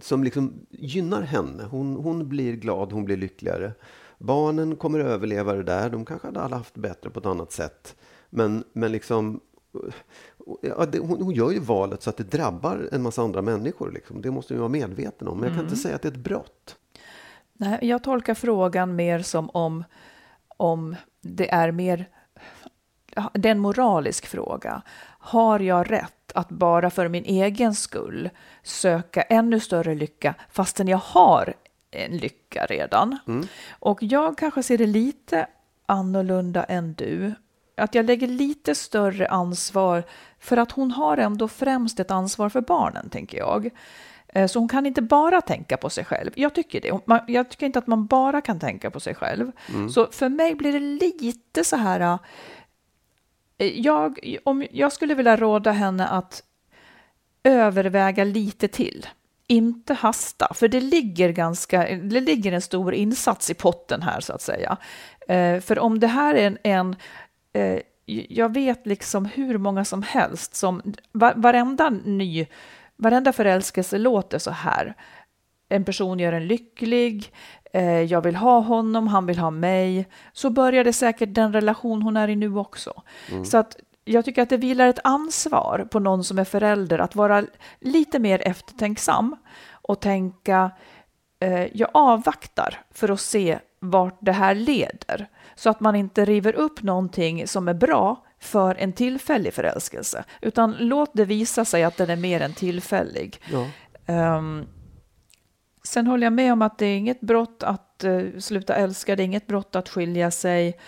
som 0.00 0.24
liksom 0.24 0.66
gynnar 0.70 1.22
henne. 1.22 1.64
Hon, 1.64 1.96
hon 1.96 2.28
blir 2.28 2.52
glad, 2.52 2.92
hon 2.92 3.04
blir 3.04 3.16
lyckligare. 3.16 3.72
Barnen 4.18 4.76
kommer 4.76 5.00
att 5.00 5.06
överleva 5.06 5.52
det 5.52 5.62
där. 5.62 5.90
De 5.90 6.04
kanske 6.04 6.28
hade 6.28 6.40
alla 6.40 6.56
haft 6.56 6.74
bättre 6.74 7.10
på 7.10 7.20
ett 7.20 7.26
annat 7.26 7.52
sätt. 7.52 7.96
Men, 8.30 8.64
men 8.72 8.92
liksom, 8.92 9.40
ja, 10.62 10.86
det, 10.86 10.98
hon, 10.98 11.22
hon 11.22 11.34
gör 11.34 11.50
ju 11.50 11.60
valet 11.60 12.02
så 12.02 12.10
att 12.10 12.16
det 12.16 12.30
drabbar 12.30 12.88
en 12.92 13.02
massa 13.02 13.22
andra 13.22 13.42
människor. 13.42 13.92
Liksom. 13.92 14.22
Det 14.22 14.30
måste 14.30 14.54
vi 14.54 14.60
vara 14.60 14.68
medveten 14.68 15.28
om. 15.28 15.38
Men 15.38 15.48
jag 15.48 15.56
kan 15.56 15.64
inte 15.64 15.76
säga 15.76 15.96
att 15.96 16.02
det 16.02 16.08
är 16.08 16.12
ett 16.12 16.18
brott. 16.18 16.76
Nej, 17.52 17.78
jag 17.82 18.02
tolkar 18.02 18.34
frågan 18.34 18.96
mer 18.96 19.18
som 19.18 19.50
om, 19.50 19.84
om 20.56 20.96
det 21.20 21.50
är 21.50 21.72
mer 21.72 22.08
det 23.34 23.48
är 23.48 23.52
en 23.52 23.58
moralisk 23.58 24.26
fråga. 24.26 24.82
Har 25.18 25.60
jag 25.60 25.90
rätt 25.92 26.32
att 26.34 26.48
bara 26.48 26.90
för 26.90 27.08
min 27.08 27.24
egen 27.24 27.74
skull 27.74 28.30
söka 28.62 29.22
ännu 29.22 29.60
större 29.60 29.94
lycka 29.94 30.34
fastän 30.50 30.88
jag 30.88 30.98
har 30.98 31.54
en 31.90 32.16
lycka 32.16 32.66
redan? 32.66 33.18
Och 33.70 33.98
jag 34.02 34.38
kanske 34.38 34.62
ser 34.62 34.78
det 34.78 34.86
lite 34.86 35.46
annorlunda 35.86 36.64
än 36.64 36.94
du. 36.94 37.34
Att 37.76 37.94
jag 37.94 38.04
lägger 38.04 38.26
lite 38.26 38.74
större 38.74 39.28
ansvar 39.28 40.02
för 40.38 40.56
att 40.56 40.72
hon 40.72 40.90
har 40.90 41.16
ändå 41.16 41.48
främst 41.48 42.00
ett 42.00 42.10
ansvar 42.10 42.48
för 42.48 42.60
barnen, 42.60 43.10
tänker 43.10 43.38
jag. 43.38 43.70
Eh, 44.28 44.46
Så 44.46 44.58
hon 44.58 44.68
kan 44.68 44.86
inte 44.86 45.02
bara 45.02 45.40
tänka 45.40 45.76
på 45.76 45.90
sig 45.90 46.04
själv. 46.04 46.30
Jag 46.34 46.54
tycker 46.54 46.80
det. 46.80 47.00
Jag 47.32 47.48
tycker 47.48 47.66
inte 47.66 47.78
att 47.78 47.86
man 47.86 48.06
bara 48.06 48.40
kan 48.40 48.60
tänka 48.60 48.90
på 48.90 49.00
sig 49.00 49.14
själv. 49.14 49.52
Så 49.90 50.06
för 50.06 50.28
mig 50.28 50.54
blir 50.54 50.72
det 50.72 50.78
lite 51.20 51.64
så 51.64 51.76
här... 51.76 52.18
Eh, 53.58 53.80
jag, 53.80 54.36
om 54.44 54.66
jag 54.70 54.92
skulle 54.92 55.14
vilja 55.14 55.36
råda 55.36 55.70
henne 55.72 56.06
att 56.06 56.42
överväga 57.42 58.24
lite 58.24 58.68
till. 58.68 59.06
Inte 59.46 59.94
hasta, 59.94 60.54
för 60.54 60.68
det 60.68 60.80
ligger, 60.80 61.32
ganska, 61.32 61.96
det 61.96 62.20
ligger 62.20 62.52
en 62.52 62.62
stor 62.62 62.94
insats 62.94 63.50
i 63.50 63.54
potten 63.54 64.02
här 64.02 64.20
så 64.20 64.32
att 64.32 64.42
säga. 64.42 64.76
Eh, 65.28 65.60
för 65.60 65.78
om 65.78 66.00
det 66.00 66.06
här 66.06 66.34
är 66.34 66.46
en, 66.46 66.58
en 66.62 66.96
eh, 67.52 67.80
jag 68.28 68.54
vet 68.54 68.86
liksom 68.86 69.24
hur 69.24 69.58
många 69.58 69.84
som 69.84 70.02
helst 70.02 70.54
som 70.54 70.82
varenda 71.34 71.90
ny, 71.90 72.46
varenda 72.96 73.32
förälskelse 73.32 73.98
låter 73.98 74.38
så 74.38 74.50
här. 74.50 74.94
En 75.68 75.84
person 75.84 76.18
gör 76.18 76.32
en 76.32 76.46
lycklig, 76.46 77.32
jag 78.08 78.20
vill 78.20 78.36
ha 78.36 78.60
honom, 78.60 79.08
han 79.08 79.26
vill 79.26 79.38
ha 79.38 79.50
mig. 79.50 80.08
Så 80.32 80.50
börjar 80.50 80.84
det 80.84 80.92
säkert 80.92 81.34
den 81.34 81.52
relation 81.52 82.02
hon 82.02 82.16
är 82.16 82.28
i 82.28 82.36
nu 82.36 82.56
också. 82.56 83.02
Så 83.44 83.58
att 83.58 83.76
jag 84.04 84.24
tycker 84.24 84.42
att 84.42 84.48
det 84.48 84.56
vilar 84.56 84.86
ett 84.88 85.00
ansvar 85.04 85.88
på 85.90 85.98
någon 85.98 86.24
som 86.24 86.38
är 86.38 86.44
förälder 86.44 86.98
att 86.98 87.14
vara 87.14 87.44
lite 87.80 88.18
mer 88.18 88.42
eftertänksam 88.48 89.36
och 89.70 90.00
tänka 90.00 90.70
eh, 91.40 91.76
jag 91.76 91.90
avvaktar 91.94 92.80
för 92.94 93.08
att 93.08 93.20
se 93.20 93.58
vart 93.80 94.18
det 94.20 94.32
här 94.32 94.54
leder. 94.54 95.28
Så 95.54 95.70
att 95.70 95.80
man 95.80 95.96
inte 95.96 96.24
river 96.24 96.52
upp 96.52 96.82
någonting 96.82 97.46
som 97.46 97.68
är 97.68 97.74
bra 97.74 98.24
för 98.40 98.74
en 98.74 98.92
tillfällig 98.92 99.54
förälskelse. 99.54 100.24
Utan 100.40 100.76
låt 100.78 101.10
det 101.14 101.24
visa 101.24 101.64
sig 101.64 101.84
att 101.84 101.96
den 101.96 102.10
är 102.10 102.16
mer 102.16 102.40
än 102.40 102.52
tillfällig. 102.52 103.40
Ja. 103.52 103.66
Ehm, 104.06 104.66
sen 105.88 106.06
håller 106.06 106.26
jag 106.26 106.32
med 106.32 106.52
om 106.52 106.62
att 106.62 106.78
det 106.78 106.86
är 106.86 106.96
inget 106.96 107.20
brott 107.20 107.62
att 107.62 108.04
eh, 108.04 108.20
sluta 108.38 108.74
älska, 108.74 109.16
det 109.16 109.22
är 109.22 109.24
inget 109.24 109.46
brott 109.46 109.76
att 109.76 109.88
skilja 109.88 110.30
sig. 110.30 110.78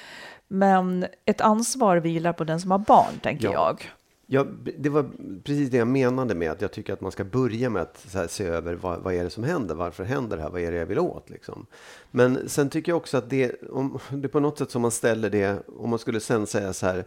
Men 0.49 1.07
ett 1.25 1.41
ansvar 1.41 1.97
vilar 1.97 2.33
på 2.33 2.45
den 2.45 2.61
som 2.61 2.71
har 2.71 2.79
barn, 2.79 3.19
tänker 3.23 3.45
Ja. 3.45 3.53
jag. 3.53 3.91
Ja, 4.33 4.47
det 4.79 4.89
var 4.89 5.07
precis 5.45 5.71
det 5.71 5.77
jag 5.77 5.89
menade 5.89 6.35
med 6.35 6.51
att 6.51 6.61
jag 6.61 6.73
tycker 6.73 6.93
att 6.93 7.01
man 7.01 7.13
ska 7.13 7.25
börja 7.25 7.71
med 7.71 7.83
att 7.83 8.07
här, 8.15 8.27
se 8.27 8.45
över 8.45 8.75
vad, 8.75 8.99
vad 9.01 9.15
är 9.15 9.25
det 9.25 9.31
som 9.31 9.45
händer? 9.45 9.75
Varför 9.75 10.05
händer 10.05 10.37
det 10.37 10.43
här? 10.43 10.51
Vad 10.51 10.61
är 10.61 10.73
det 10.73 10.79
jag 10.79 10.87
vill 10.87 10.99
åt? 10.99 11.31
Liksom. 11.31 11.67
Men 12.11 12.49
sen 12.49 12.71
tycker 12.71 12.93
jag 12.93 12.97
också 12.97 13.17
att 13.19 13.31
det, 13.31 13.53
om, 13.71 13.99
det 14.11 14.27
är 14.27 14.29
på 14.29 14.41
något 14.41 14.59
sätt 14.59 14.71
som 14.71 14.83
man 14.83 14.91
ställer 14.91 15.31
det, 15.31 15.63
om 15.79 15.91
man 15.91 15.99
skulle 15.99 16.21
sen 16.21 16.47
säga 16.47 16.73
så 16.73 16.87
här, 16.87 17.05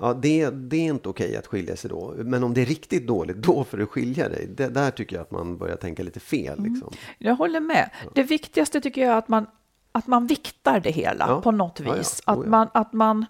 Ja, 0.00 0.14
det, 0.14 0.50
det 0.50 0.76
är 0.76 0.80
inte 0.90 1.08
okej 1.08 1.36
att 1.36 1.46
skilja 1.46 1.76
sig 1.76 1.90
då. 1.90 2.14
Men 2.16 2.44
om 2.44 2.54
det 2.54 2.60
är 2.62 2.66
riktigt 2.66 3.06
dåligt, 3.06 3.36
då 3.36 3.64
får 3.64 3.78
du 3.78 3.86
skilja 3.86 4.28
dig. 4.28 4.46
Det, 4.46 4.68
där 4.68 4.90
tycker 4.90 5.16
jag 5.16 5.22
att 5.22 5.30
man 5.30 5.58
börjar 5.58 5.76
tänka 5.76 6.02
lite 6.02 6.20
fel. 6.20 6.58
Mm. 6.58 6.72
Liksom. 6.72 6.92
Jag 7.18 7.34
håller 7.36 7.60
med. 7.60 7.90
Det 8.14 8.22
viktigaste 8.22 8.80
tycker 8.80 9.00
jag 9.00 9.10
är 9.12 9.16
att 9.18 9.28
man, 9.28 9.46
att 9.92 10.06
man 10.06 10.26
viktar 10.26 10.80
det 10.80 10.90
hela 10.90 11.24
Ja. 11.28 11.40
på 11.40 11.50
något 11.50 11.80
Ja, 11.80 11.86
ja. 11.86 11.94
vis. 11.94 12.22
Oh, 12.26 12.32
Att, 12.32 12.38
ja. 12.44 12.50
man, 12.50 12.68
att 12.74 12.92
man 12.92 13.26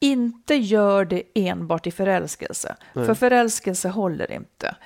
inte 0.00 0.54
gör 0.54 1.04
det 1.04 1.22
enbart 1.34 1.86
i 1.86 1.90
förälskelse. 1.90 2.76
För 2.94 3.14
förälskelse 3.14 3.88
håller 3.88 4.32
inte. 4.32 4.76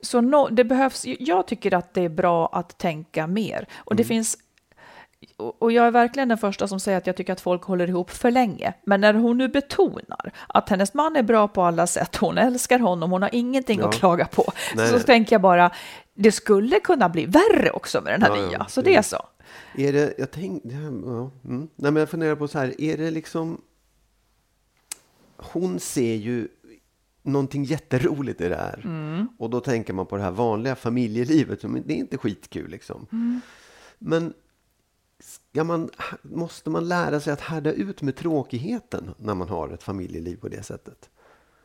Så 0.00 0.20
no, 0.20 0.48
det 0.50 0.64
behövs, 0.64 1.04
jag 1.06 1.46
tycker 1.46 1.74
att 1.74 1.94
det 1.94 2.02
är 2.02 2.08
bra 2.08 2.46
att 2.52 2.78
tänka 2.78 3.26
mer. 3.26 3.68
Och 3.74 3.92
Mm. 3.92 3.96
det 3.96 4.04
finns 4.04 4.38
och 5.36 5.72
jag 5.72 5.86
är 5.86 5.90
verkligen 5.90 6.28
den 6.28 6.38
första 6.38 6.68
som 6.68 6.80
säger 6.80 6.98
att 6.98 7.06
jag 7.06 7.16
tycker 7.16 7.32
att 7.32 7.40
folk 7.40 7.62
håller 7.62 7.88
ihop 7.88 8.10
för 8.10 8.30
länge. 8.30 8.72
Men 8.84 9.00
när 9.00 9.14
hon 9.14 9.38
nu 9.38 9.48
betonar 9.48 10.32
att 10.48 10.68
hennes 10.68 10.94
man 10.94 11.16
är 11.16 11.22
bra 11.22 11.48
på 11.48 11.62
alla 11.62 11.86
sätt, 11.86 12.16
hon 12.16 12.38
älskar 12.38 12.78
honom, 12.78 13.10
hon 13.10 13.22
har 13.22 13.30
ingenting 13.34 13.80
Ja. 13.80 13.88
att 13.88 13.94
klaga 13.94 14.26
på, 14.26 14.52
Nej, 14.76 14.88
så 14.88 14.98
tänker 15.00 15.34
jag 15.34 15.40
bara, 15.42 15.70
det 16.14 16.32
skulle 16.32 16.80
kunna 16.80 17.08
bli 17.08 17.26
värre 17.26 17.70
också 17.70 18.00
med 18.00 18.12
den 18.12 18.22
här 18.22 18.36
Ja, 18.36 18.48
nya. 18.48 18.66
Så 18.68 18.82
det- 18.82 18.94
är 18.94 19.02
så. 19.02 19.26
Är 19.76 19.92
det, 19.92 20.14
jag 20.18 20.30
tänkte, 20.30 20.68
ja, 20.68 20.78
mm. 20.78 21.30
Nej, 21.44 21.92
men 21.92 21.96
jag 21.96 22.08
funderar 22.08 22.36
på 22.36 22.48
så 22.48 22.58
här, 22.58 22.80
är 22.80 22.96
det 22.96 23.10
liksom... 23.10 23.60
Hon 25.36 25.80
ser 25.80 26.14
ju 26.14 26.48
någonting 27.22 27.64
jätteroligt 27.64 28.40
i 28.40 28.48
det 28.48 28.56
här. 28.56 28.80
Mm. 28.84 29.28
Och 29.38 29.50
då 29.50 29.60
tänker 29.60 29.92
man 29.92 30.06
på 30.06 30.16
det 30.16 30.22
här 30.22 30.30
vanliga 30.30 30.74
familjelivet, 30.74 31.60
som 31.60 31.82
det 31.86 31.92
är 31.92 31.96
inte 31.96 32.18
skitkul 32.18 32.70
liksom. 32.70 33.06
Mm. 33.12 33.40
Men 33.98 34.34
ska 35.20 35.64
man, 35.64 35.90
måste 36.22 36.70
man 36.70 36.88
lära 36.88 37.20
sig 37.20 37.32
att 37.32 37.40
härda 37.40 37.72
ut 37.72 38.02
med 38.02 38.16
tråkigheten 38.16 39.14
när 39.18 39.34
man 39.34 39.48
har 39.48 39.68
ett 39.68 39.82
familjeliv 39.82 40.36
på 40.36 40.48
det 40.48 40.62
sättet? 40.62 41.10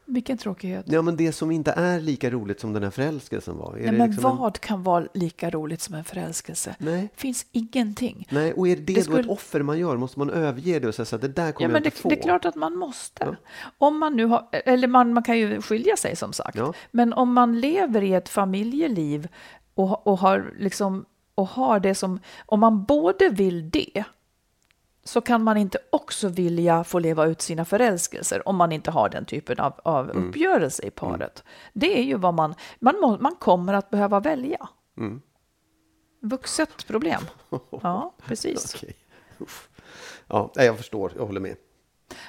Vilken 0.05 0.37
tråkighet. 0.37 0.85
Ja, 0.89 1.01
men 1.01 1.17
det 1.17 1.31
som 1.31 1.51
inte 1.51 1.71
är 1.71 1.99
lika 1.99 2.29
roligt 2.29 2.59
som 2.59 2.73
den 2.73 2.83
här 2.83 2.89
förälskelsen 2.89 3.57
var. 3.57 3.73
Nej, 3.73 3.85
det 3.85 3.91
men 3.91 4.09
liksom 4.11 4.31
en- 4.31 4.37
vad 4.37 4.59
kan 4.59 4.83
vara 4.83 5.07
lika 5.13 5.49
roligt 5.49 5.81
som 5.81 5.95
en 5.95 6.03
förälskelse? 6.03 6.75
Nej. 6.79 7.09
finns 7.15 7.45
ingenting. 7.51 8.27
Nej, 8.31 8.53
och 8.53 8.67
är 8.67 8.75
det, 8.75 8.81
Det 8.93 9.07
då 9.07 9.17
ett 9.17 9.29
offer 9.29 9.61
man 9.61 9.79
gör? 9.79 9.97
Måste 9.97 10.19
man 10.19 10.29
överge 10.29 10.79
det 10.79 10.87
och 10.87 10.95
säga 10.95 11.05
så 11.05 11.15
att 11.15 11.21
det 11.21 11.27
där 11.27 11.45
Ja, 11.45 11.51
kommer 11.51 11.67
men 11.67 11.73
jag 11.73 11.83
det, 11.83 11.87
inte 11.87 11.97
få? 11.97 12.09
det 12.09 12.19
är 12.19 12.23
klart 12.23 12.45
att 12.45 12.55
man 12.55 12.75
måste. 12.75 13.23
Ja. 13.25 13.35
Om 13.77 13.99
man 13.99 14.15
nu 14.15 14.25
har, 14.25 14.47
eller 14.51 14.87
man, 14.87 15.13
man 15.13 15.23
kan 15.23 15.37
ju 15.39 15.61
skilja 15.61 15.97
sig 15.97 16.15
som 16.15 16.33
sagt. 16.33 16.57
Ja. 16.57 16.73
Men 16.91 17.13
om 17.13 17.33
man 17.33 17.59
lever 17.59 18.01
i 18.01 18.13
ett 18.13 18.29
familjeliv 18.29 19.27
och, 19.73 20.07
och, 20.07 20.17
har 20.19 20.53
liksom, 20.59 21.05
och 21.35 21.47
har 21.47 21.79
det 21.79 21.95
som, 21.95 22.19
om 22.45 22.59
man 22.59 22.83
både 22.83 23.29
vill 23.29 23.69
det 23.69 24.03
så 25.05 25.21
kan 25.21 25.43
man 25.43 25.57
inte 25.57 25.77
också 25.89 26.27
vilja 26.27 26.83
få 26.83 26.99
leva 26.99 27.25
ut 27.25 27.41
sina 27.41 27.65
förälskelser 27.65 28.47
om 28.47 28.55
man 28.55 28.71
inte 28.71 28.91
har 28.91 29.09
den 29.09 29.25
typen 29.25 29.59
av, 29.59 29.73
av 29.83 30.09
Mm. 30.11 30.27
uppgörelse 30.29 30.83
i 30.83 30.89
paret. 30.89 31.43
Det 31.73 31.99
är 31.99 32.03
ju 32.03 32.17
vad 32.17 32.33
man, 32.33 32.55
man, 32.79 32.95
må, 33.01 33.17
man 33.17 33.35
kommer 33.35 33.73
att 33.73 33.89
behöva 33.89 34.19
välja. 34.19 34.69
Mm. 34.97 35.21
Vuxet 36.21 36.87
problem. 36.87 37.21
Ja, 37.83 38.13
precis. 38.25 38.83
Uff. 39.39 39.69
Ja, 40.27 40.51
jag 40.55 40.77
förstår. 40.77 41.11
Jag 41.17 41.25
håller 41.25 41.39
med. 41.41 41.55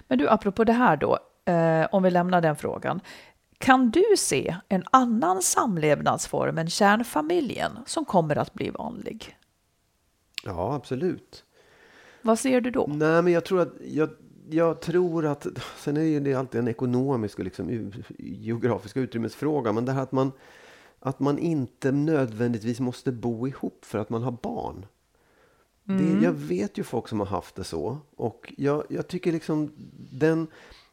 Men 0.08 0.18
du, 0.18 0.28
apropå 0.28 0.64
det 0.64 0.72
här 0.72 0.96
då, 0.96 1.18
eh, 1.44 1.86
om 1.92 2.02
vi 2.02 2.10
lämnar 2.10 2.40
den 2.40 2.56
frågan. 2.56 3.00
Kan 3.58 3.90
du 3.90 4.04
se 4.18 4.56
en 4.68 4.84
annan 4.90 5.42
samlevnadsform 5.42 6.58
än 6.58 6.70
kärnfamiljen 6.70 7.72
som 7.86 8.04
kommer 8.04 8.36
att 8.36 8.54
bli 8.54 8.70
vanlig? 8.70 9.36
Ja, 10.44 10.74
absolut. 10.74 11.44
Vad 12.22 12.38
ser 12.38 12.60
du 12.60 12.70
då? 12.70 12.86
Nej, 12.86 13.22
men 13.22 13.32
jag 13.32 13.44
tror 13.44 13.60
att... 13.60 13.72
Jag, 13.84 14.10
jag 14.50 14.80
tror 14.80 15.26
att... 15.26 15.46
Sen 15.76 15.96
är 15.96 16.20
det 16.20 16.34
alltid 16.34 16.58
en 16.58 16.68
ekonomisk 16.68 17.38
och 17.38 17.44
liksom 17.44 17.92
geografisk 18.18 18.96
utrymmesfråga. 18.96 19.72
Men 19.72 19.84
det 19.84 19.92
här 19.92 20.02
att 20.02 20.12
man, 20.12 20.32
att 21.00 21.20
man 21.20 21.38
inte 21.38 21.92
nödvändigtvis 21.92 22.80
måste 22.80 23.12
bo 23.12 23.48
ihop 23.48 23.84
för 23.84 23.98
att 23.98 24.10
man 24.10 24.22
har 24.22 24.32
barn. 24.42 24.86
Det, 25.84 26.24
jag 26.24 26.32
vet 26.32 26.78
ju 26.78 26.84
folk 26.84 27.08
som 27.08 27.20
har 27.20 27.26
haft 27.26 27.54
det 27.54 27.64
så. 27.64 27.98
Och 28.16 28.54
jag, 28.56 28.84
jag 28.88 29.08
tycker 29.08 29.32
liksom 29.32 29.72
den... 30.10 30.46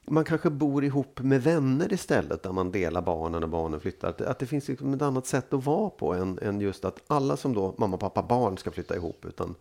Man 0.07 0.23
kanske 0.23 0.49
bor 0.49 0.83
ihop 0.83 1.19
med 1.19 1.43
vänner 1.43 1.93
istället 1.93 2.43
där 2.43 2.51
man 2.51 2.71
delar 2.71 3.01
barnen 3.01 3.43
och 3.43 3.49
barnen 3.49 3.79
flyttar. 3.79 4.09
Att 4.09 4.17
det, 4.17 4.29
att 4.29 4.39
det 4.39 4.45
finns 4.45 4.67
liksom 4.67 4.93
ett 4.93 5.01
annat 5.01 5.27
sätt 5.27 5.53
att 5.53 5.65
vara 5.65 5.89
på 5.89 6.13
än, 6.13 6.39
än 6.41 6.61
just 6.61 6.85
att 6.85 6.99
alla 7.07 7.37
som 7.37 7.53
då 7.53 7.75
mamma, 7.77 7.97
pappa, 7.97 8.23
barn 8.23 8.57
ska 8.57 8.71
flytta 8.71 8.95
ihop. 8.95 9.25
Utan 9.25 9.55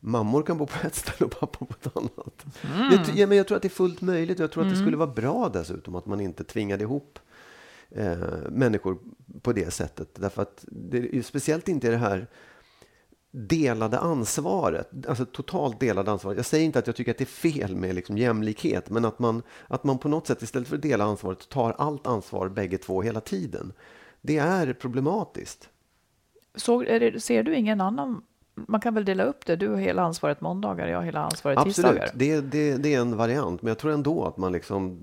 mammor 0.00 0.42
kan 0.42 0.58
bo 0.58 0.66
på 0.66 0.86
ett 0.86 0.94
ställe 0.94 1.24
och 1.24 1.40
pappa 1.40 1.64
på 1.64 1.74
ett 1.80 1.96
annat. 1.96 2.44
Jag, 2.92 3.06
ty- 3.06 3.20
ja, 3.20 3.26
men 3.26 3.36
jag 3.36 3.46
tror 3.46 3.56
att 3.56 3.62
det 3.62 3.68
är 3.68 3.70
fullt 3.70 4.00
möjligt 4.00 4.38
och 4.38 4.42
jag 4.42 4.52
tror 4.52 4.64
att 4.64 4.70
det 4.70 4.76
skulle 4.76 4.96
vara 4.96 5.10
bra 5.10 5.48
dessutom 5.52 5.94
att 5.94 6.06
man 6.06 6.20
inte 6.20 6.44
tvingade 6.44 6.82
ihop 6.82 7.18
eh, 7.90 8.18
människor 8.50 8.98
på 9.42 9.52
det 9.52 9.70
sättet. 9.70 10.08
Därför 10.14 10.42
att 10.42 10.64
det 10.68 11.16
är 11.16 11.22
speciellt 11.22 11.68
inte 11.68 11.90
det 11.90 11.96
här 11.96 12.26
delade 13.30 13.98
ansvaret, 13.98 14.90
alltså 15.08 15.24
totalt 15.24 15.80
delade 15.80 16.10
ansvaret. 16.10 16.36
Jag 16.36 16.46
säger 16.46 16.64
inte 16.64 16.78
att 16.78 16.86
jag 16.86 16.96
tycker 16.96 17.10
att 17.10 17.18
det 17.18 17.24
är 17.24 17.26
fel 17.26 17.76
med 17.76 17.94
liksom 17.94 18.18
jämlikhet, 18.18 18.90
men 18.90 19.04
att 19.04 19.18
man, 19.18 19.42
att 19.68 19.84
man 19.84 19.98
på 19.98 20.08
något 20.08 20.26
sätt 20.26 20.42
istället 20.42 20.68
för 20.68 20.76
att 20.76 20.82
dela 20.82 21.04
ansvaret 21.04 21.48
tar 21.48 21.72
allt 21.78 22.06
ansvar 22.06 22.48
bägge 22.48 22.78
två 22.78 23.02
hela 23.02 23.20
tiden. 23.20 23.72
Det 24.20 24.38
är 24.38 24.72
problematiskt. 24.72 25.68
Så, 26.54 26.82
är 26.82 27.00
det, 27.00 27.20
ser 27.20 27.42
du 27.42 27.54
ingen 27.54 27.80
annan? 27.80 28.22
Man 28.54 28.80
kan 28.80 28.94
väl 28.94 29.04
dela 29.04 29.24
upp 29.24 29.46
det? 29.46 29.56
Du 29.56 29.68
har 29.68 29.76
hela 29.76 30.02
ansvaret 30.02 30.40
måndagar, 30.40 30.86
jag 30.86 30.98
har 30.98 31.04
hela 31.04 31.20
ansvaret 31.20 31.58
Absolut, 31.58 31.74
tisdagar. 31.74 32.10
det, 32.14 32.40
det, 32.40 32.76
det 32.76 32.94
är 32.94 33.00
en 33.00 33.16
variant. 33.16 33.62
Men 33.62 33.68
jag 33.68 33.78
tror 33.78 33.92
ändå 33.92 34.24
att 34.24 34.36
man 34.36 34.52
liksom, 34.52 34.98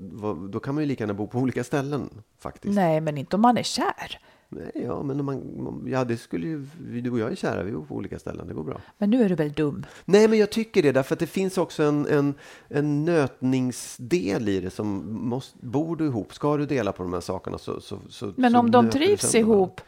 då 0.51 0.59
kan 0.59 0.75
man 0.75 0.83
ju 0.83 0.87
lika 0.87 1.03
gärna 1.03 1.13
bo 1.13 1.27
på 1.27 1.39
olika 1.39 1.63
ställen 1.63 2.09
faktiskt. 2.39 2.75
Nej, 2.75 3.01
men 3.01 3.17
inte 3.17 3.35
om 3.35 3.41
man 3.41 3.57
är 3.57 3.63
kär. 3.63 4.19
Nej, 4.49 4.71
ja, 4.73 5.03
men 5.03 5.19
om 5.19 5.25
man, 5.25 5.83
ja, 5.87 6.03
det 6.03 6.17
skulle 6.17 6.47
ju, 6.47 6.65
du 7.01 7.11
och 7.11 7.19
jag 7.19 7.31
är 7.31 7.35
kära, 7.35 7.63
vi 7.63 7.71
bor 7.71 7.85
på 7.85 7.95
olika 7.95 8.19
ställen, 8.19 8.47
det 8.47 8.53
går 8.53 8.63
bra. 8.63 8.81
Men 8.97 9.09
nu 9.09 9.23
är 9.23 9.29
du 9.29 9.35
väl 9.35 9.51
dum? 9.51 9.85
Nej, 10.05 10.27
men 10.27 10.39
jag 10.39 10.49
tycker 10.49 10.83
det, 10.83 10.91
därför 10.91 11.13
att 11.15 11.19
det 11.19 11.27
finns 11.27 11.57
också 11.57 11.83
en, 11.83 12.05
en, 12.07 12.33
en 12.67 13.05
nötningsdel 13.05 14.49
i 14.49 14.59
det 14.59 14.69
som 14.69 15.03
måste, 15.27 15.57
bor 15.61 15.95
du 15.95 16.05
ihop, 16.05 16.33
ska 16.33 16.57
du 16.57 16.65
dela 16.65 16.91
på 16.91 17.03
de 17.03 17.13
här 17.13 17.21
sakerna 17.21 17.57
så, 17.57 17.81
så, 17.81 17.99
så 18.09 18.33
Men 18.37 18.51
så 18.51 18.59
om 18.59 18.71
de 18.71 18.85
nöter 18.85 18.99
du 18.99 19.05
trivs 19.05 19.35
ihop, 19.35 19.81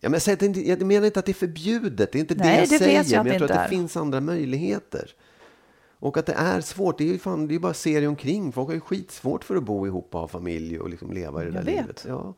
Ja, 0.00 0.08
men 0.10 0.20
jag, 0.26 0.42
inte, 0.42 0.68
jag 0.68 0.82
menar 0.82 1.06
inte 1.06 1.18
att 1.18 1.26
det 1.26 1.32
är 1.32 1.34
förbjudet, 1.34 2.12
det 2.12 2.18
är 2.18 2.20
inte 2.20 2.34
Nej, 2.34 2.46
det 2.56 2.60
jag 2.60 2.68
det 2.68 2.78
säger, 2.78 3.04
jag 3.16 3.24
men 3.24 3.32
jag 3.32 3.38
tror 3.38 3.50
att 3.50 3.56
det 3.56 3.64
är. 3.64 3.68
finns 3.68 3.96
andra 3.96 4.20
möjligheter. 4.20 5.10
Och 5.98 6.16
att 6.16 6.26
det 6.26 6.32
är 6.32 6.60
svårt, 6.60 6.98
det 6.98 7.04
är 7.04 7.12
ju 7.12 7.18
fan, 7.18 7.48
det 7.48 7.54
är 7.54 7.58
bara 7.58 7.70
att 7.70 7.76
se 7.76 7.98
dig 7.98 8.08
omkring. 8.08 8.52
Folk 8.52 8.68
har 8.68 8.74
ju 8.74 8.80
skitsvårt 8.80 9.44
för 9.44 9.56
att 9.56 9.62
bo 9.64 9.86
ihop 9.86 10.14
och 10.14 10.20
ha 10.20 10.28
familj 10.28 10.78
och 10.80 10.90
liksom 10.90 11.12
leva 11.12 11.42
i 11.42 11.46
det 11.46 11.54
Jag 11.54 11.64
där 11.64 11.72
vet. 11.72 11.80
livet. 11.80 12.04
Ja. 12.08 12.34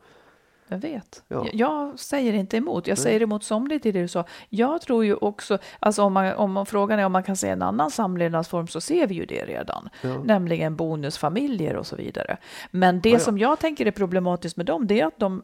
Jag 0.68 0.79
vet. 0.79 1.22
Ja. 1.29 1.46
Jag, 1.52 1.98
säger 1.98 2.33
inte 2.33 2.57
emot. 2.57 2.87
Jag 2.87 2.98
säger 2.98 3.22
emot 3.22 3.44
somligt 3.44 3.87
i 3.87 3.92
det 3.92 4.00
du 4.00 4.09
sa. 4.09 4.24
Jag 4.48 4.81
tror 4.81 5.05
ju 5.05 5.14
också, 5.14 5.59
alltså 5.79 6.02
om, 6.02 6.12
man, 6.12 6.35
om 6.35 6.66
frågan 6.66 6.98
är 6.98 7.07
om 7.07 7.12
man 7.12 7.22
kan 7.22 7.37
se 7.37 7.48
en 7.48 7.62
annan 7.62 7.90
samlevnadsform 7.90 8.66
så 8.66 8.81
ser 8.81 9.07
vi 9.07 9.14
ju 9.14 9.26
det 9.26 9.44
redan. 9.44 9.88
Ja. 10.02 10.22
Nämligen 10.24 10.76
bonusfamiljer 10.76 11.76
och 11.76 11.87
så 11.87 11.96
vidare. 11.96 12.37
Men 12.70 13.00
det 13.00 13.11
Ja, 13.11 13.18
som 13.18 13.38
jag 13.38 13.59
tänker 13.59 13.87
är 13.87 13.90
problematiskt 13.90 14.57
med 14.57 14.66
dem 14.66 14.87
det 14.87 15.00
är 15.00 15.07
att 15.07 15.18
de 15.18 15.42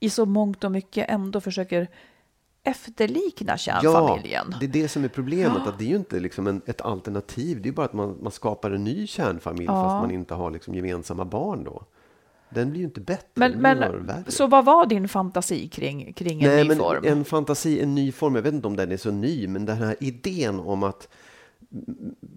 i 0.00 0.10
så 0.10 0.26
mångt 0.26 0.64
och 0.64 0.72
mycket 0.72 1.10
ändå 1.10 1.40
försöker 1.40 1.88
efterlikna 2.62 3.58
kärnfamiljen. 3.58 4.46
Ja, 4.50 4.56
det 4.60 4.66
är 4.66 4.82
det 4.82 4.88
som 4.88 5.04
är 5.04 5.08
problemet. 5.08 5.66
Att 5.66 5.78
det 5.78 5.84
är 5.84 5.88
ju 5.88 5.96
inte 5.96 6.20
liksom 6.20 6.46
en, 6.46 6.62
ett 6.66 6.80
alternativ. 6.80 7.56
Det 7.56 7.66
är 7.66 7.70
ju 7.70 7.74
bara 7.76 7.86
att 7.86 7.92
man, 7.92 8.18
man 8.22 8.32
skapar 8.32 8.70
en 8.70 8.84
ny 8.84 9.06
kärnfamilj 9.06 9.66
fast 9.66 10.02
man 10.02 10.10
inte 10.10 10.34
har 10.34 10.50
liksom 10.50 10.74
gemensamma 10.74 11.24
barn 11.24 11.64
då. 11.64 11.82
Den 12.50 12.70
blir 12.70 12.80
ju 12.80 12.86
inte 12.86 13.00
bättre. 13.00 13.26
Men, 13.34 13.52
men 13.52 14.04
så 14.28 14.46
vad 14.46 14.64
var 14.64 14.86
din 14.86 15.08
fantasi 15.08 15.68
kring, 15.68 16.12
kring 16.12 16.42
en 16.42 16.48
Nej, 16.50 16.62
ny 16.62 16.68
men 16.68 16.78
form? 16.78 17.04
En 17.04 17.24
fantasi, 17.24 17.80
en 17.80 17.94
ny 17.94 18.12
form. 18.12 18.34
Jag 18.34 18.42
vet 18.42 18.54
inte 18.54 18.66
om 18.66 18.76
den 18.76 18.92
är 18.92 18.96
så 18.96 19.10
ny, 19.10 19.48
men 19.48 19.66
den 19.66 19.76
här 19.76 19.96
idén 20.00 20.60
om 20.60 20.82
att 20.82 21.08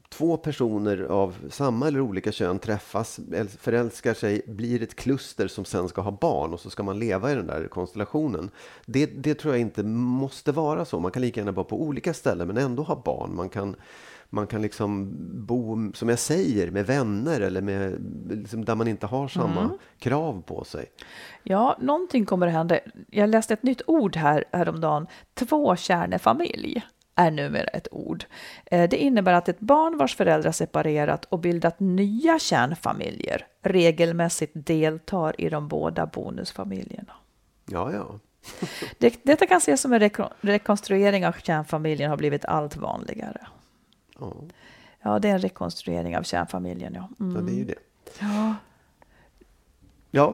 två 0.10 0.38
personer 0.38 1.04
av 1.04 1.36
samma 1.50 1.88
eller 1.88 2.02
olika 2.02 2.32
kön 2.32 2.60
träffas, 2.60 3.20
äl- 3.20 3.58
förälskar 3.60 4.14
sig, 4.14 4.42
blir 4.48 4.84
ett 4.84 4.96
kluster 4.96 5.48
som 5.48 5.66
sen 5.66 5.90
ska 5.90 6.02
ha 6.02 6.12
barn 6.12 6.54
och 6.54 6.60
så 6.60 6.70
ska 6.70 6.84
man 6.84 7.00
leva 7.00 7.32
i 7.32 7.36
den 7.36 7.48
där 7.48 7.68
konstellationen. 7.68 8.50
Det, 8.86 9.06
det 9.06 9.34
tror 9.34 9.54
jag 9.54 9.62
inte 9.62 9.84
måste 9.84 10.52
vara 10.52 10.86
så. 10.86 11.00
Man 11.00 11.12
kan 11.12 11.22
lika 11.22 11.40
gärna 11.40 11.52
vara 11.52 11.64
på 11.64 11.82
olika 11.82 12.14
ställen 12.14 12.48
men 12.48 12.58
ändå 12.58 12.84
ha 12.84 13.02
barn. 13.06 13.36
Man 13.36 13.50
kan, 13.50 13.76
man 14.34 14.48
kan 14.48 14.62
liksom 14.62 15.12
bo, 15.46 15.92
som 15.94 16.10
jag 16.10 16.20
säger, 16.20 16.72
med 16.72 16.86
vänner 16.86 17.42
eller 17.42 17.62
med, 17.62 17.96
liksom 18.30 18.66
där 18.66 18.76
man 18.76 18.88
inte 18.88 19.08
har 19.08 19.28
samma 19.28 19.70
krav 20.00 20.42
på 20.42 20.64
sig. 20.64 20.86
Ja, 21.44 21.78
någonting 21.82 22.26
kommer 22.26 22.48
att 22.48 22.54
hända. 22.54 22.80
Jag 23.10 23.30
läste 23.30 23.54
ett 23.54 23.64
nytt 23.64 23.82
ord 23.88 24.16
här 24.16 24.44
häromdagen. 24.52 25.08
Tvåkärnefamilj 25.34 26.82
är 27.16 27.32
numera 27.32 27.64
ett 27.64 27.88
ord. 27.92 28.26
Eh, 28.66 28.90
Det 28.90 28.98
innebär 28.98 29.34
att 29.34 29.50
ett 29.50 29.60
barn 29.60 29.98
vars 29.98 30.16
föräldrar 30.16 30.52
separerat 30.52 31.26
och 31.26 31.40
bildat 31.40 31.80
nya 31.80 32.40
kärnfamiljer 32.40 33.46
regelmässigt 33.64 34.52
deltar 34.56 35.42
i 35.42 35.50
de 35.50 35.68
båda 35.68 36.06
bonusfamiljerna. 36.06 37.14
Ja, 37.66 37.92
ja. 37.94 38.20
Det, 38.98 39.20
detta 39.24 39.46
kan 39.48 39.58
ses 39.58 39.82
som 39.82 39.94
en 39.94 40.00
reko- 40.00 40.32
rekonstruering 40.42 41.28
av 41.28 41.32
kärnfamiljen 41.32 42.10
har 42.10 42.18
blivit 42.18 42.46
allt 42.46 42.76
vanligare. 42.78 43.48
Ja. 44.22 44.34
ja, 45.02 45.20
det 45.20 45.30
är 45.30 45.34
en 45.34 45.40
rekonstruering 45.40 46.18
av 46.18 46.24
kärnfamiljen. 46.24 46.94
Ja, 46.94 47.10
mm. 47.20 47.36
ja 47.36 47.42
det 47.42 47.52
är 47.52 47.56
ju 47.56 47.62
mm. 47.62 47.68
det. 47.68 47.76
Ja. 48.20 48.56
ja. 50.12 50.34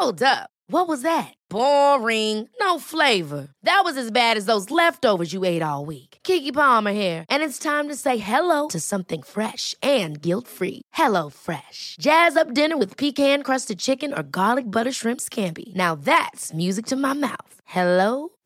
Hold 0.00 0.22
up. 0.22 0.50
What 0.70 0.86
was 0.86 1.00
that? 1.00 1.32
Boring. 1.48 2.48
No 2.60 2.78
flavor. 2.78 3.48
That 3.62 3.80
was 3.84 3.96
as 3.96 4.10
bad 4.10 4.36
as 4.36 4.44
those 4.44 4.70
leftovers 4.70 5.32
you 5.32 5.44
ate 5.44 5.62
all 5.62 5.86
week. 5.86 6.18
Kiki 6.22 6.52
Palmer 6.52 6.92
here, 6.92 7.24
and 7.30 7.42
it's 7.42 7.58
time 7.58 7.88
to 7.88 7.96
say 7.96 8.18
hello 8.18 8.68
to 8.68 8.80
something 8.80 9.22
fresh 9.22 9.74
and 9.82 10.20
guilt-free. 10.20 10.82
Hello 10.92 11.30
Fresh. 11.30 11.96
Jazz 12.00 12.36
up 12.36 12.54
dinner 12.54 12.76
with 12.76 12.96
pecan-crusted 12.96 13.78
chicken 13.78 14.12
or 14.12 14.22
garlic 14.22 14.70
butter 14.70 14.92
shrimp 14.92 15.20
scampi. 15.20 15.74
Now 15.74 15.94
that's 15.94 16.52
music 16.54 16.86
to 16.86 16.96
my 16.96 17.14
mouth. 17.14 17.54
Hello 17.64 18.28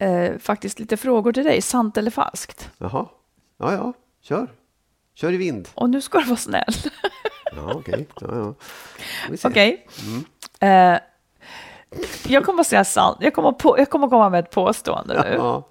eh, 0.00 0.38
faktiskt 0.38 0.78
lite 0.78 0.96
frågor 0.96 1.32
till 1.32 1.44
dig. 1.44 1.62
Sant 1.62 1.96
eller 1.96 2.10
falskt? 2.10 2.70
Jaha. 2.78 3.06
Ja, 3.58 3.72
ja. 3.72 3.92
Kör. 4.22 4.48
Kör 5.14 5.32
i 5.32 5.36
vind. 5.36 5.68
Och 5.74 5.90
nu 5.90 6.00
ska 6.00 6.18
du 6.18 6.24
vara 6.26 6.36
snäll. 6.36 6.74
Ja, 7.56 7.72
okej. 7.74 8.06
Ja, 8.20 8.28
ja. 8.36 8.54
Vi 9.30 9.36
ser. 9.36 9.48
Okej. 9.48 9.86
Eh, 10.60 10.98
jag 12.28 12.44
kommer 12.44 12.60
att 12.60 12.66
säga 12.66 12.84
sant. 12.84 13.16
Jag 13.20 13.34
kommer, 13.34 13.52
på, 13.52 13.78
jag 13.78 13.90
kommer 13.90 14.08
komma 14.08 14.30
med 14.30 14.44
ett 14.44 14.50
påstående 14.50 15.22
nu. 15.22 15.34
Ja. 15.36 15.68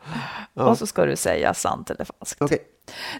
Och 0.53 0.77
så 0.77 0.87
ska 0.87 1.05
du 1.05 1.15
säga 1.15 1.53
sant 1.53 1.89
eller 1.89 2.05
falskt. 2.05 2.41
Okej. 2.41 2.59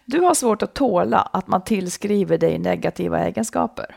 Du 0.06 0.19
har 0.19 0.34
svårt 0.34 0.62
att 0.62 0.74
tåla 0.74 1.22
att 1.22 1.48
man 1.48 1.63
tillskriver 1.63 2.38
dig 2.38 2.60
negativa 2.60 3.19
egenskaper. 3.19 3.95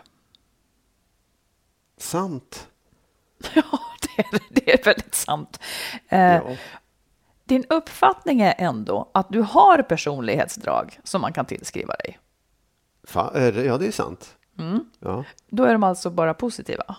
Sant. 1.99 2.69
Ja, 3.55 3.63
det 4.03 4.23
är, 4.23 4.41
det 4.51 4.73
är 4.81 4.85
väldigt 4.85 5.15
sant. 5.15 5.59
Eh, 6.09 6.21
Ja. 6.21 6.43
Din 7.53 7.65
uppfattning 7.69 8.41
är 8.41 8.55
ändå 8.59 9.11
att 9.15 9.27
du 9.29 9.41
har 9.41 9.83
personlighetsdrag 9.83 10.99
som 11.05 11.21
man 11.21 11.33
kan 11.33 11.45
tillskriva 11.47 11.95
dig. 11.95 12.19
Fa- 13.09 13.35
är 13.37 13.53
det- 13.53 13.65
ja, 13.65 13.79
det 13.79 13.87
är 13.87 13.91
sant. 13.93 14.37
Ja. 15.01 15.25
Då 15.51 15.65
är 15.65 15.73
de 15.73 15.83
alltså 15.85 16.11
bara 16.11 16.35
positiva? 16.35 16.97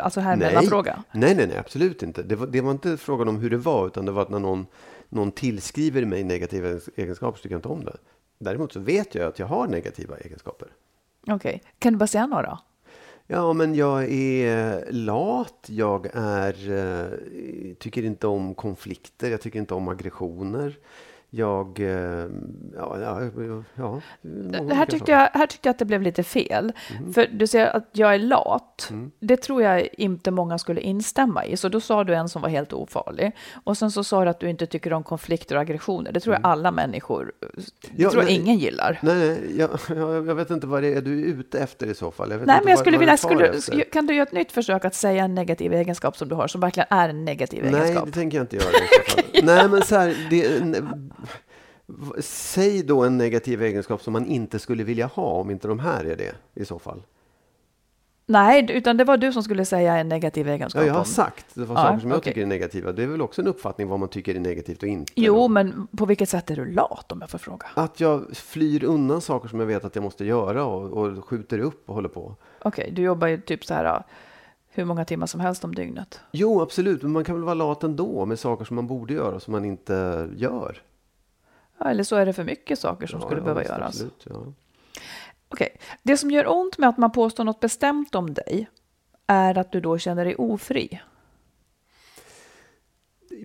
Alltså 0.00 0.20
här 0.20 0.36
är 0.42 0.56
en 0.56 0.66
fråga. 0.66 1.04
nej, 1.12 1.34
nej, 1.34 1.46
nej, 1.46 1.58
absolut 1.58 2.02
inte. 2.02 2.22
Det 2.22 2.36
var, 2.36 2.46
det 2.46 2.60
var 2.60 2.70
inte 2.70 2.96
frågan 2.96 3.28
om 3.28 3.36
hur 3.36 3.50
det 3.50 3.56
var, 3.56 3.86
utan 3.86 4.04
det 4.06 4.12
var 4.12 4.22
att 4.22 4.28
när 4.30 4.38
någon, 4.38 4.66
någon 5.08 5.32
tillskriver 5.32 6.04
mig 6.04 6.24
negativa 6.24 6.68
egenskaper 6.96 7.38
så 7.38 7.42
tycker 7.42 7.54
jag 7.54 7.58
inte 7.58 7.68
om 7.68 7.84
det. 7.84 7.96
Däremot 8.38 8.72
så 8.72 8.80
vet 8.80 9.14
jag 9.14 9.28
att 9.28 9.38
jag 9.38 9.46
har 9.46 9.66
negativa 9.66 10.16
egenskaper. 10.18 10.68
Okej, 11.26 11.62
kan 11.78 11.92
du 11.92 11.98
bara 11.98 12.06
säga 12.06 12.26
några? 12.26 12.58
Ja, 13.26 13.52
men 13.52 13.74
jag 13.74 14.12
är 14.12 14.92
lat, 14.92 15.66
jag 15.66 16.06
är, 16.14 16.70
eh, 16.70 17.74
tycker 17.74 18.02
inte 18.04 18.26
om 18.26 18.54
konflikter, 18.54 19.30
jag 19.30 19.40
tycker 19.40 19.58
inte 19.58 19.74
om 19.74 19.88
aggressioner. 19.88 20.78
Jag, 21.36 21.80
eh, 21.80 22.26
ja, 22.76 22.98
ja, 23.00 23.20
ja. 23.74 24.00
Här 24.74 24.86
tyckte, 24.86 25.10
jag, 25.12 25.28
här 25.34 25.46
tyckte 25.46 25.68
jag 25.68 25.70
att 25.70 25.78
det 25.78 25.84
blev 25.84 26.02
lite 26.02 26.22
fel. 26.22 26.72
För 27.14 27.26
du 27.32 27.46
säger 27.46 27.76
att 27.76 27.88
jag 27.92 28.14
är 28.14 28.18
lat. 28.18 28.92
Det 29.20 29.36
tror 29.36 29.62
jag 29.62 29.88
inte 29.92 30.30
många 30.30 30.58
skulle 30.58 30.80
instämma 30.80 31.44
i. 31.46 31.56
Så 31.56 31.68
då 31.68 31.80
sa 31.80 32.04
du 32.04 32.14
en 32.14 32.28
som 32.28 32.42
var 32.42 32.48
helt 32.48 32.72
ofarlig. 32.72 33.32
Och 33.64 33.76
sen 33.78 33.90
så 33.90 34.04
sa 34.04 34.24
du 34.24 34.30
att 34.30 34.40
du 34.40 34.50
inte 34.50 34.66
tycker 34.66 34.92
om 34.92 35.02
konflikter 35.02 35.54
och 35.56 35.60
aggressioner. 35.62 36.12
Det 36.12 36.20
tror 36.20 36.34
jag 36.34 36.46
alla 36.46 36.70
människor, 36.70 37.32
det 37.40 38.02
Ja, 38.02 38.10
tror 38.10 38.22
nej. 38.22 38.34
ingen 38.34 38.58
gillar. 38.58 38.98
Nej, 39.02 39.14
nej 39.16 39.58
jag, 39.58 39.70
jag, 40.26 40.34
vet 40.34 40.50
inte 40.50 40.66
vad 40.66 40.82
det 40.82 40.94
är 40.94 41.02
du 41.02 41.20
är 41.22 41.26
ute 41.26 41.58
efter 41.58 41.86
i 41.86 41.94
så 41.94 42.10
fall. 42.10 42.30
Jag 42.30 42.36
Nej, 42.38 42.46
men 42.46 42.56
jag 42.56 42.64
vad- 42.76 42.78
skulle 42.78 42.96
vad 42.96 43.00
vilja, 43.00 43.16
skulle, 43.60 43.84
kan 43.84 44.06
du 44.06 44.14
göra 44.14 44.26
ett 44.26 44.32
nytt 44.32 44.52
försök 44.52 44.84
att 44.84 44.94
säga 44.94 45.24
en 45.24 45.34
negativ 45.34 45.72
egenskap 45.72 46.16
som 46.16 46.28
du 46.28 46.34
har, 46.34 46.48
som 46.48 46.60
verkligen 46.60 46.86
är 46.90 47.08
en 47.08 47.24
negativ 47.24 47.64
Nej, 47.64 47.74
egenskap? 47.80 48.06
det 48.06 48.12
tänker 48.12 48.38
jag 48.38 48.44
inte 48.44 48.56
göra 48.56 48.64
fall. 48.66 49.24
Nej, 49.42 49.68
men 49.68 49.82
så 49.82 49.96
här, 49.96 50.26
det, 50.30 50.62
säg 52.18 52.82
då 52.82 53.02
en 53.04 53.18
negativ 53.18 53.62
egenskap 53.62 54.02
som 54.02 54.12
man 54.12 54.26
inte 54.26 54.58
skulle 54.58 54.84
vilja 54.84 55.06
ha, 55.06 55.26
om 55.26 55.50
inte 55.50 55.68
de 55.68 55.78
här 55.78 56.04
är 56.04 56.16
det 56.16 56.34
i 56.54 56.64
så 56.64 56.78
fall. 56.78 57.02
Nej, 58.26 58.66
utan 58.70 58.96
det 58.96 59.04
var 59.04 59.16
du 59.16 59.32
som 59.32 59.42
skulle 59.42 59.64
säga 59.64 59.96
en 59.96 60.08
negativ 60.08 60.48
egenskap 60.48 60.82
Ja, 60.82 60.86
jag 60.86 60.94
har 60.94 61.04
sagt 61.04 61.46
det 61.54 61.64
var 61.64 61.76
Ja, 61.76 61.82
saker 61.82 61.98
som 62.00 62.10
jag 62.10 62.18
okej. 62.18 62.32
tycker 62.32 62.42
är 62.42 62.46
negativa. 62.46 62.92
Det 62.92 63.02
är 63.02 63.06
väl 63.06 63.22
också 63.22 63.42
en 63.42 63.48
uppfattning 63.48 63.88
vad 63.88 64.00
man 64.00 64.08
tycker 64.08 64.34
är 64.34 64.40
negativt 64.40 64.82
och 64.82 64.88
inte. 64.88 65.12
Jo, 65.16 65.34
då. 65.34 65.48
men 65.48 65.86
på 65.96 66.06
vilket 66.06 66.28
sätt 66.28 66.50
är 66.50 66.56
du 66.56 66.66
lat 66.72 67.12
om 67.12 67.20
jag 67.20 67.30
får 67.30 67.38
fråga? 67.38 67.66
Att 67.74 68.00
jag 68.00 68.36
flyr 68.36 68.84
undan 68.84 69.20
saker 69.20 69.48
som 69.48 69.60
jag 69.60 69.66
vet 69.66 69.84
att 69.84 69.94
jag 69.94 70.02
måste 70.04 70.24
göra 70.24 70.64
och, 70.64 70.92
och 70.92 71.24
skjuter 71.24 71.58
upp 71.58 71.88
och 71.88 71.94
håller 71.94 72.08
på. 72.08 72.36
Okej, 72.62 72.92
du 72.96 73.02
jobbar 73.02 73.26
ju 73.26 73.40
typ 73.40 73.64
så 73.64 73.74
här 73.74 74.02
hur 74.70 74.84
många 74.84 75.04
timmar 75.04 75.26
som 75.26 75.40
helst 75.40 75.64
om 75.64 75.74
dygnet. 75.74 76.20
Jo, 76.32 76.60
absolut, 76.62 77.02
men 77.02 77.12
man 77.12 77.24
kan 77.24 77.34
väl 77.34 77.44
vara 77.44 77.54
lat 77.54 77.82
ändå 77.82 78.26
med 78.26 78.38
saker 78.38 78.64
som 78.64 78.76
man 78.76 78.86
borde 78.86 79.14
göra 79.14 79.40
som 79.40 79.52
man 79.52 79.64
inte 79.64 80.28
gör. 80.36 80.82
Ja, 81.78 81.86
eller 81.90 82.02
så 82.04 82.16
är 82.16 82.26
det 82.26 82.32
för 82.32 82.44
mycket 82.44 82.78
saker 82.78 83.06
som 83.06 83.20
Ja, 83.20 83.26
skulle 83.26 83.40
ja, 83.40 83.44
behöva 83.44 83.64
göras. 83.64 83.86
Absolut, 83.88 84.26
ja. 84.30 84.52
Okej, 85.48 85.68
det 86.02 86.16
som 86.16 86.30
gör 86.30 86.50
ont 86.52 86.78
med 86.78 86.88
att 86.88 86.98
man 86.98 87.12
påstår 87.12 87.44
något 87.44 87.60
bestämt 87.60 88.14
om 88.14 88.34
dig 88.34 88.68
är 89.26 89.58
att 89.58 89.72
du 89.72 89.80
då 89.80 89.98
känner 89.98 90.24
dig 90.24 90.34
ofri. 90.36 91.00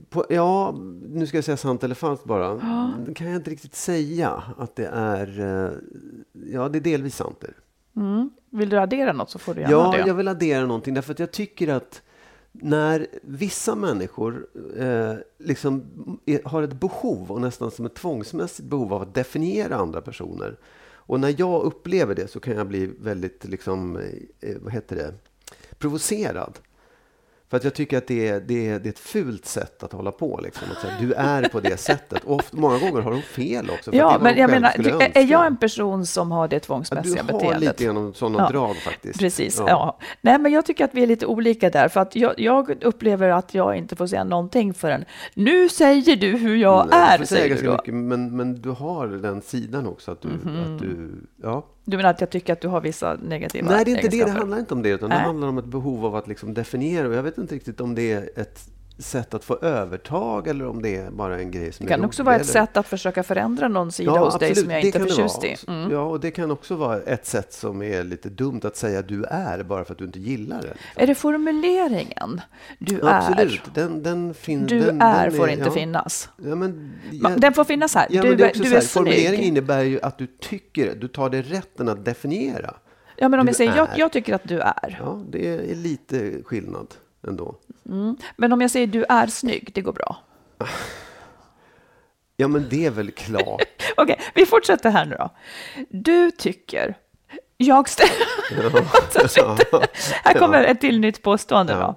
På, 0.09 0.25
ja, 0.29 0.75
nu 1.09 1.27
ska 1.27 1.37
jag 1.37 1.43
säga 1.43 1.57
sant 1.57 1.83
eller 1.83 1.95
falskt 1.95 2.25
bara. 2.25 2.53
Det 3.07 3.13
kan 3.13 3.27
jag 3.27 3.35
inte 3.35 3.51
riktigt 3.51 3.75
säga 3.75 4.43
att 4.57 4.75
det 4.75 4.85
är... 4.87 5.39
eh, 5.39 5.71
Ja, 6.53 6.69
det 6.69 6.77
är 6.77 6.81
delvis 6.81 7.15
sant. 7.15 7.43
Mm. 7.95 8.29
Vill 8.49 8.69
du 8.69 8.79
addera 8.79 9.13
något 9.13 9.29
så 9.29 9.39
får 9.39 9.53
du 9.53 9.61
gärna 9.61 9.71
Ja, 9.73 9.91
det. 9.91 10.07
jag 10.07 10.13
vill 10.13 10.27
addera 10.27 10.65
någonting 10.65 10.93
därför 10.93 11.11
att 11.13 11.19
jag 11.19 11.31
tycker 11.31 11.67
att 11.73 12.01
när 12.51 13.07
vissa 13.21 13.75
människor 13.75 14.47
eh, 14.77 15.15
liksom 15.37 15.83
är, 16.25 16.41
har 16.43 16.63
ett 16.63 16.79
behov 16.79 17.31
och 17.31 17.41
nästan 17.41 17.71
som 17.71 17.85
ett 17.85 17.95
tvångsmässigt 17.95 18.69
behov 18.69 18.93
av 18.93 19.01
att 19.01 19.13
definiera 19.13 19.75
andra 19.75 20.01
personer. 20.01 20.57
Och 21.09 21.19
när 21.19 21.35
jag 21.37 21.63
upplever 21.63 22.15
det 22.15 22.27
så 22.27 22.39
kan 22.39 22.55
jag 22.55 22.67
bli 22.67 22.85
väldigt, 22.99 23.45
liksom, 23.45 23.97
eh, 24.39 24.57
vad 24.61 24.73
heter 24.73 24.95
det, 24.95 25.13
provocerad. 25.77 26.59
För 27.49 27.57
att 27.57 27.63
jag 27.63 27.73
tycker 27.73 27.97
att 27.97 28.07
det 28.07 28.27
är, 28.27 28.39
det 28.39 28.67
är, 28.69 28.79
det 28.79 28.87
är 28.89 28.91
ett 28.91 28.99
fult 28.99 29.45
sätt 29.45 29.83
att 29.83 29.91
hålla 29.93 30.11
på. 30.11 30.39
Liksom. 30.43 30.67
Att 30.71 30.81
säga, 30.81 30.93
du 30.99 31.13
är 31.13 31.43
på 31.49 31.59
det 31.59 31.77
sättet. 31.77 32.23
Och 32.23 32.35
ofta, 32.35 32.57
många 32.57 32.79
gånger 32.79 33.01
har 33.01 33.11
de 33.11 33.21
fel 33.21 33.69
också. 33.69 33.95
Ja, 33.95 34.17
men 34.21 34.37
jag 34.37 34.49
menar, 34.49 34.73
du, 34.77 34.89
är 35.19 35.25
jag 35.31 35.45
en 35.47 35.57
person 35.57 36.05
som 36.05 36.31
har 36.31 36.47
det 36.47 36.55
Ja, 36.55 36.59
tvångsmässiga 36.59 37.23
Du 37.23 37.33
har 37.33 37.39
beteendet? 37.39 37.61
lite 37.61 37.83
genom 37.83 38.13
sådana 38.13 38.37
Ja, 38.43 38.49
drag 38.49 38.75
faktiskt. 38.75 39.19
Precis, 39.19 39.57
ja. 39.67 39.97
Nej, 40.21 40.39
men 40.39 40.51
jag 40.51 40.65
tycker 40.65 40.85
att 40.85 40.93
vi 40.93 41.03
är 41.03 41.07
lite 41.07 41.25
olika 41.25 41.69
där, 41.69 41.87
för 41.87 41.99
att 41.99 42.15
jag, 42.15 42.33
jag 42.39 42.83
upplever 42.83 43.29
att 43.29 43.53
jag 43.53 43.75
inte 43.77 43.95
får 43.95 44.07
säga 44.07 44.23
någonting 44.23 44.73
förrän 44.73 45.05
nu 45.33 45.69
säger 45.69 46.15
du 46.15 46.27
hur 46.37 46.55
jag 46.55 46.87
Nej, 46.91 47.17
är, 47.19 47.25
säger 47.25 47.43
du 47.43 47.49
ganska 47.49 47.67
då. 47.67 47.73
mycket, 47.73 47.93
men, 47.93 48.35
men 48.37 48.61
du 48.61 48.69
har 48.69 49.07
den 49.07 49.41
sidan 49.41 49.87
också. 49.87 50.11
Att 50.11 50.21
du, 50.21 50.27
Mhm. 50.29 50.75
att 50.75 50.81
du, 50.81 51.11
ja. 51.43 51.65
Du 51.89 51.97
menar 51.97 52.09
att 52.09 52.21
jag 52.21 52.29
tycker 52.29 52.53
att 52.53 52.61
du 52.61 52.67
har 52.67 52.81
vissa 52.81 53.13
negativa 53.13 53.71
Nej, 53.71 53.85
det 53.85 53.91
är 53.91 53.95
inte 53.95 54.01
det. 54.01 54.07
Det 54.09 54.15
egenskaper? 54.15 54.39
handlar 54.39 54.59
inte 54.59 54.73
om 54.73 54.81
det. 54.81 54.89
Utan 54.89 55.09
Nej. 55.09 55.17
det 55.17 55.23
handlar 55.23 55.47
om 55.47 55.57
ett 55.57 55.65
behov 55.65 56.05
av 56.05 56.15
att 56.15 56.27
liksom 56.27 56.53
definiera. 56.53 57.07
Och 57.07 57.13
jag 57.13 57.23
vet 57.23 57.37
inte 57.37 57.55
riktigt 57.55 57.81
om 57.81 57.95
det 57.95 58.11
är 58.11 58.29
ett 58.35 58.69
sätt 58.99 59.33
att 59.33 59.43
få 59.43 59.57
övertag 59.57 60.47
eller 60.47 60.65
om 60.67 60.81
det 60.81 60.95
är 60.95 61.11
bara 61.11 61.39
en 61.39 61.51
grej 61.51 61.71
som 61.71 61.85
Det 61.85 61.91
kan 61.91 62.01
är 62.01 62.05
också 62.05 62.23
vara 62.23 62.35
ett 62.35 62.41
eller- 62.41 62.51
sätt 62.51 62.77
att 62.77 62.87
försöka 62.87 63.23
förändra 63.23 63.67
någon 63.67 63.91
sida 63.91 64.11
hos 64.11 64.39
dig 64.39 64.55
som 64.55 64.71
jag 64.71 64.81
det 64.83 64.85
inte 64.87 64.99
är 64.99 65.03
förtjust 65.03 65.43
i. 65.43 65.55
Mm. 65.67 65.91
Ja, 65.91 66.01
och 66.01 66.19
det 66.19 66.31
kan 66.31 66.51
också 66.51 66.75
vara 66.75 67.01
ett 67.01 67.25
sätt 67.25 67.53
som 67.53 67.81
är 67.81 68.03
lite 68.03 68.29
dumt 68.29 68.59
att 68.63 68.75
säga 68.77 69.01
du 69.01 69.23
är 69.23 69.63
bara 69.63 69.85
för 69.85 69.91
att 69.93 69.97
du 69.97 70.05
inte 70.05 70.19
gillar 70.19 70.61
det. 70.61 71.01
Är 71.03 71.07
det 71.07 71.15
formuleringen? 71.15 72.41
Du 72.79 72.99
Absolut, 73.03 73.61
är. 73.67 73.71
den, 73.73 74.03
den 74.03 74.33
finns. 74.33 74.69
Du 74.69 74.79
den, 74.79 75.01
är 75.01 75.29
den 75.29 75.37
får 75.37 75.49
inte 75.49 75.63
ja. 75.65 75.71
finnas. 75.71 76.29
Ja, 76.37 76.55
men, 76.55 76.93
Ma- 77.11 77.39
Den 77.39 77.53
får 77.53 77.63
finnas 77.63 77.95
här. 77.95 78.07
Ja, 78.09 78.21
du 78.21 78.27
men 78.27 78.37
det 78.37 78.43
är 78.43 78.45
är, 78.45 78.49
också 78.49 78.63
du 78.63 78.69
så 78.69 78.75
är 78.75 78.81
formulering 78.81 79.27
snygg. 79.37 79.47
innebär 79.47 79.81
ju 79.83 79.99
att 80.01 80.17
du 80.17 80.27
tycker, 80.27 80.95
du 80.95 81.07
tar 81.07 81.29
dig 81.29 81.41
rätten 81.41 81.89
att 81.89 82.05
definiera. 82.05 82.73
Ja, 83.15 83.29
men 83.29 83.39
om 83.39 83.45
du 83.45 83.49
jag 83.49 83.55
säger 83.55 83.75
jag, 83.75 83.89
är. 83.89 83.97
jag 83.99 84.11
tycker 84.11 84.33
att 84.35 84.43
du 84.47 84.59
är. 84.59 84.97
Ja, 85.03 85.21
det 85.29 85.47
är 85.71 85.75
lite 85.75 86.43
skillnad 86.43 86.87
ändå. 87.27 87.55
Men 88.35 88.53
om 88.53 88.61
jag 88.61 88.71
säger 88.71 88.87
du 88.87 89.05
är 89.09 89.27
snygg, 89.27 89.71
det 89.73 89.81
går 89.81 89.93
bra. 89.93 90.17
Ja, 92.37 92.47
men 92.47 92.69
det 92.69 92.85
är 92.85 92.91
väl 92.91 93.11
klart. 93.11 93.61
Okej, 93.97 94.19
vi 94.33 94.45
fortsätter 94.45 94.89
här 94.89 95.05
nu 95.05 95.15
då. 95.19 95.29
Du 95.89 96.31
tycker... 96.31 96.95
Jag 97.61 97.85
stä- 97.85 98.03
här 100.23 100.33
kommer 100.39 100.63
ett 100.63 100.81
till 100.81 100.99
nytt 100.99 101.21
påstående 101.23 101.73
då. 101.73 101.95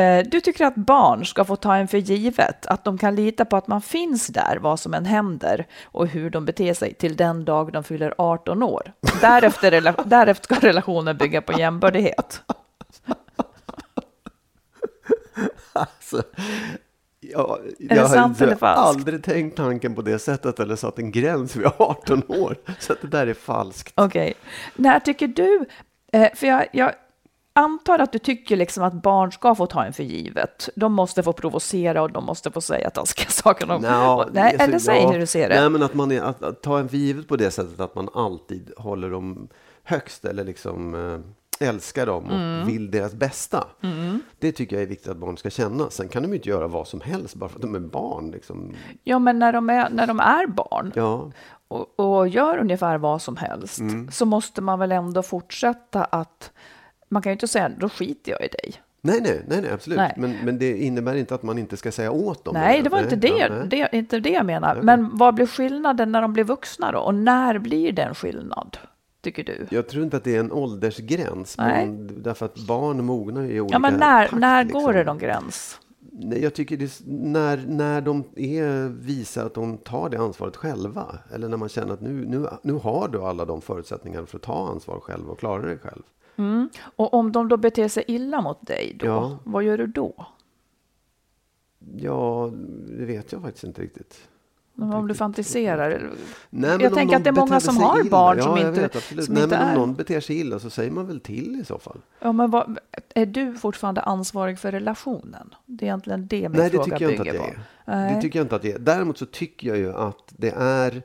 Eh, 0.00 0.24
Du 0.26 0.40
tycker 0.40 0.64
att 0.66 0.74
barn 0.74 1.26
ska 1.26 1.44
få 1.44 1.56
ta 1.56 1.76
en 1.76 1.88
för 1.88 1.98
givet, 1.98 2.66
att 2.66 2.84
de 2.84 2.98
kan 2.98 3.14
lita 3.14 3.44
på 3.44 3.56
att 3.56 3.66
man 3.68 3.82
finns 3.82 4.26
där 4.26 4.58
vad 4.60 4.80
som 4.80 4.94
än 4.94 5.04
händer 5.06 5.66
och 5.84 6.06
hur 6.06 6.30
de 6.30 6.44
beter 6.44 6.74
sig 6.74 6.94
till 6.94 7.16
den 7.16 7.44
dag 7.44 7.72
de 7.72 7.84
fyller 7.84 8.14
18 8.18 8.62
år. 8.62 8.92
Därefter, 9.20 9.70
därefter 10.06 10.54
ska 10.54 10.66
relationen 10.68 11.16
bygga 11.16 11.42
på 11.42 11.52
jämbördighet. 11.58 12.42
Alltså, 15.74 16.22
jag 17.78 18.10
sant 18.10 18.40
har 18.40 18.68
aldrig 18.68 19.24
tänkt 19.24 19.56
tanken 19.56 19.94
på 19.94 20.02
det 20.02 20.18
sättet 20.18 20.60
eller 20.60 20.76
satt 20.76 20.98
en 20.98 21.10
gräns 21.10 21.56
vid 21.56 21.66
18 21.78 22.22
år. 22.28 22.56
Så 22.80 22.94
det 23.00 23.06
där 23.06 23.26
är 23.26 23.34
falskt. 23.34 23.92
Okej. 23.96 24.34
När 24.76 25.00
tycker 25.00 25.28
du, 25.28 25.66
eh, 26.12 26.34
för 26.34 26.46
jag, 26.46 26.66
jag 26.72 26.92
antar 27.52 27.98
att 27.98 28.12
du 28.12 28.18
tycker 28.18 28.56
liksom 28.56 28.84
att 28.84 28.92
barn 28.92 29.32
ska 29.32 29.54
få 29.54 29.66
ta 29.66 29.84
en 29.84 29.92
för 29.92 30.02
givet. 30.02 30.68
De 30.76 30.92
måste 30.92 31.22
få 31.22 31.32
provocera 31.32 32.02
och 32.02 32.12
de 32.12 32.24
måste 32.24 32.50
få 32.50 32.60
säga 32.60 32.90
taskiga 32.90 33.28
saker. 33.28 33.70
Om, 33.70 33.82
Nå, 33.82 34.28
nej, 34.32 34.44
alltså, 34.44 34.62
eller 34.62 34.78
säg 34.78 35.02
ja, 35.02 35.10
hur 35.10 35.18
du 35.18 35.26
ser 35.26 35.48
det. 35.48 35.60
Nej, 35.60 35.70
men 35.70 35.82
att 35.82 35.94
man 35.94 36.12
är, 36.12 36.22
att, 36.22 36.42
att 36.42 36.62
ta 36.62 36.78
en 36.78 36.88
för 36.88 36.96
givet 36.96 37.28
på 37.28 37.36
det 37.36 37.50
sättet 37.50 37.80
att 37.80 37.94
man 37.94 38.08
alltid 38.14 38.72
håller 38.76 39.10
dem 39.10 39.48
högst 39.82 40.24
eller 40.24 40.44
liksom 40.44 40.94
eh, 40.94 41.18
älskar 41.60 42.06
dem 42.06 42.24
och 42.24 42.32
Mm. 42.32 42.66
vill 42.66 42.90
deras 42.90 43.14
bästa. 43.14 43.64
Det 44.38 44.52
tycker 44.52 44.76
jag 44.76 44.82
är 44.82 44.86
viktigt 44.86 45.08
att 45.08 45.16
barn 45.16 45.36
ska 45.36 45.50
känna. 45.50 45.90
Sen 45.90 46.08
kan 46.08 46.22
de 46.22 46.28
ju 46.28 46.34
inte 46.36 46.48
göra 46.48 46.66
vad 46.68 46.88
som 46.88 47.00
helst 47.00 47.34
bara 47.34 47.48
för 47.48 47.56
att 47.56 47.62
de 47.62 47.74
är 47.74 47.80
barn. 47.80 48.30
Liksom. 48.30 48.74
Ja, 49.04 49.18
men 49.18 49.38
när 49.38 49.52
de 49.52 49.70
är, 49.70 49.90
när 49.90 50.06
de 50.06 50.20
är 50.20 50.46
barn 50.46 50.92
Ja, 50.94 51.30
och, 51.68 52.00
och 52.00 52.28
gör 52.28 52.58
ungefär 52.58 52.98
vad 52.98 53.22
som 53.22 53.36
helst 53.36 53.78
Mm. 53.78 54.10
så 54.10 54.26
måste 54.26 54.62
man 54.62 54.78
väl 54.78 54.92
ändå 54.92 55.22
fortsätta 55.22 56.04
att... 56.04 56.52
Man 57.08 57.22
kan 57.22 57.30
ju 57.30 57.32
inte 57.34 57.48
säga 57.48 57.68
då 57.78 57.88
skiter 57.88 58.32
jag 58.32 58.40
i 58.44 58.48
dig. 58.48 58.74
nej, 59.00 59.20
nej, 59.20 59.44
nej, 59.48 59.60
nej 59.62 59.70
absolut. 59.72 59.96
Nej. 59.96 60.14
Men, 60.16 60.36
men 60.44 60.58
det 60.58 60.76
innebär 60.78 61.14
inte 61.14 61.34
att 61.34 61.42
man 61.42 61.58
inte 61.58 61.76
ska 61.76 61.92
säga 61.92 62.10
åt 62.10 62.44
dem. 62.44 62.54
Nej, 62.54 62.82
det 62.82 62.90
var 62.90 63.00
inte 63.02 63.16
det, 63.16 63.28
ja, 63.28 63.48
nej. 63.50 63.68
det, 63.68 63.88
inte 63.92 64.20
det 64.20 64.30
jag 64.30 64.46
menar. 64.46 64.80
Men 64.82 65.10
vad 65.16 65.34
blir 65.34 65.46
skillnaden 65.46 66.12
när 66.12 66.22
de 66.22 66.32
blir 66.32 66.44
vuxna 66.44 66.92
då? 66.92 66.98
Och 66.98 67.14
när 67.14 67.58
blir 67.58 67.92
det 67.92 68.02
en 68.02 68.14
skillnad, 68.14 68.76
tycker 69.24 69.44
du? 69.44 69.66
Jag 69.70 69.88
tror 69.88 70.04
inte 70.04 70.16
att 70.16 70.24
det 70.24 70.36
är 70.36 70.40
en 70.40 70.52
åldersgräns. 70.52 71.58
Nej. 71.58 71.86
Men 71.86 72.22
därför 72.22 72.46
att 72.46 72.58
barn 72.66 73.04
mognar 73.04 73.42
ju 73.42 73.50
i 73.52 73.60
olika 73.60 73.74
Ja, 73.74 73.78
men 73.78 73.94
när, 73.94 74.26
takt, 74.26 74.40
när 74.40 74.64
liksom. 74.64 74.82
går 74.82 74.92
det 74.92 75.04
någon 75.04 75.18
gräns? 75.18 75.80
Nej, 76.16 76.42
jag 76.42 76.54
tycker 76.54 76.76
det, 76.76 77.00
när, 77.06 77.56
när 77.68 78.00
de 78.00 78.24
är, 78.36 78.88
visar 78.88 79.46
att 79.46 79.54
de 79.54 79.78
tar 79.78 80.08
det 80.08 80.18
ansvaret 80.18 80.56
själva. 80.56 81.18
Eller 81.34 81.48
när 81.48 81.56
man 81.56 81.68
känner 81.68 81.94
att 81.94 82.00
nu, 82.00 82.26
nu, 82.26 82.46
nu 82.62 82.72
har 82.72 83.08
du 83.08 83.22
alla 83.22 83.44
de 83.44 83.60
förutsättningarna 83.62 84.26
för 84.26 84.36
att 84.38 84.42
ta 84.42 84.68
ansvar 84.68 85.00
själv 85.00 85.30
och 85.30 85.38
klara 85.38 85.62
dig 85.62 85.78
själv. 85.78 86.02
Och 86.96 87.14
om 87.14 87.32
de 87.32 87.48
då 87.48 87.56
beter 87.56 87.88
sig 87.88 88.04
illa 88.06 88.40
mot 88.40 88.66
dig, 88.66 88.96
då, 89.00 89.06
Ja. 89.06 89.38
vad 89.44 89.62
gör 89.64 89.78
du 89.78 89.86
då? 89.86 90.26
Ja, 91.96 92.52
det 92.98 93.04
vet 93.04 93.32
jag 93.32 93.42
faktiskt 93.42 93.64
inte 93.64 93.82
riktigt. 93.82 94.28
Om 94.78 95.08
du 95.08 95.14
fantiserar? 95.14 96.10
Nej, 96.50 96.76
Jag 96.80 96.94
tänker 96.94 97.16
att 97.16 97.24
det 97.24 97.30
är 97.30 97.34
många 97.34 97.60
som 97.60 97.76
har 97.76 98.00
illa- 98.00 98.10
barn 98.10 98.36
ja, 98.38 98.44
som 98.44 98.58
inte- 98.58 98.70
Vet, 98.80 98.96
absolut. 98.96 99.24
som 99.24 99.34
Nej, 99.34 99.44
inte 99.44 99.58
men 99.58 99.68
är- 99.68 99.72
om 99.74 99.80
någon 99.80 99.94
beter 99.94 100.20
sig 100.20 100.40
illa 100.40 100.58
så 100.58 100.70
säger 100.70 100.90
man 100.90 101.06
väl 101.06 101.20
till 101.20 101.60
i 101.60 101.64
så 101.64 101.78
fall. 101.78 101.98
Ja, 102.20 102.32
men 102.32 102.50
vad, 102.50 102.78
är 103.14 103.26
du 103.26 103.54
fortfarande 103.54 104.00
ansvarig 104.00 104.58
för 104.58 104.72
relationen? 104.72 105.54
Det 105.66 105.84
är 105.84 105.86
egentligen 105.86 106.26
det 106.26 106.48
min 106.48 106.52
Nej, 106.60 106.70
det 106.70 106.76
fråga 106.76 106.84
tycker 106.84 107.04
jag 107.04 107.12
inte 107.12 107.22
bygger 107.24 107.38
att 107.40 107.46
jag 107.46 107.54
på. 107.54 107.60
är. 107.90 107.96
Nej. 107.96 108.14
Det 108.14 108.20
tycker 108.20 108.38
jag 108.38 108.44
inte 108.44 108.56
att 108.56 108.62
det 108.62 108.72
är. 108.72 108.78
Däremot 108.78 109.18
så 109.18 109.26
tycker 109.26 109.68
jag 109.68 109.78
ju 109.78 109.92
att 109.94 110.32
det 110.36 110.50
är 110.56 111.02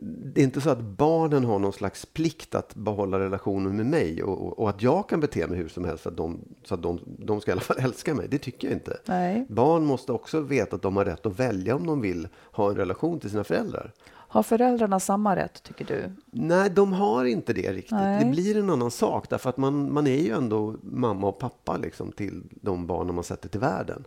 det 0.00 0.40
är 0.40 0.44
inte 0.44 0.60
så 0.60 0.70
att 0.70 0.80
barnen 0.80 1.44
har 1.44 1.58
någon 1.58 1.72
slags 1.72 2.06
plikt 2.06 2.54
att 2.54 2.74
behålla 2.74 3.18
relationen 3.18 3.76
med 3.76 3.86
mig 3.86 4.22
och, 4.22 4.46
och, 4.46 4.58
och 4.58 4.68
att 4.70 4.82
jag 4.82 5.08
kan 5.08 5.20
bete 5.20 5.46
mig 5.46 5.58
hur 5.58 5.68
som 5.68 5.84
helst 5.84 6.06
att 6.06 6.16
de, 6.16 6.40
så 6.64 6.74
att 6.74 6.82
de, 6.82 7.00
de 7.04 7.40
ska 7.40 7.50
i 7.50 7.52
alla 7.52 7.60
fall 7.60 7.76
älska 7.80 8.14
mig. 8.14 8.28
Det 8.28 8.38
tycker 8.38 8.68
jag 8.68 8.76
inte. 8.76 8.98
Nej. 9.04 9.46
Barn 9.48 9.84
måste 9.84 10.12
också 10.12 10.40
veta 10.40 10.76
att 10.76 10.82
de 10.82 10.96
har 10.96 11.04
rätt 11.04 11.26
att 11.26 11.40
välja 11.40 11.76
om 11.76 11.86
de 11.86 12.00
vill 12.00 12.28
ha 12.52 12.70
en 12.70 12.76
relation 12.76 13.20
till 13.20 13.30
sina 13.30 13.44
föräldrar. 13.44 13.92
Har 14.30 14.42
föräldrarna 14.42 15.00
samma 15.00 15.36
rätt, 15.36 15.62
tycker 15.62 15.84
du? 15.84 16.12
Nej, 16.30 16.70
de 16.70 16.92
har 16.92 17.24
inte 17.24 17.52
det 17.52 17.72
riktigt. 17.72 17.92
Nej. 17.92 18.24
Det 18.24 18.30
blir 18.30 18.56
en 18.56 18.70
annan 18.70 18.90
sak 18.90 19.30
därför 19.30 19.50
att 19.50 19.56
man, 19.56 19.92
man 19.92 20.06
är 20.06 20.22
ju 20.22 20.32
ändå 20.32 20.74
mamma 20.82 21.26
och 21.26 21.38
pappa 21.38 21.76
liksom, 21.76 22.12
till 22.12 22.42
de 22.50 22.86
barnen 22.86 23.14
man 23.14 23.24
sätter 23.24 23.48
till 23.48 23.60
världen. 23.60 24.04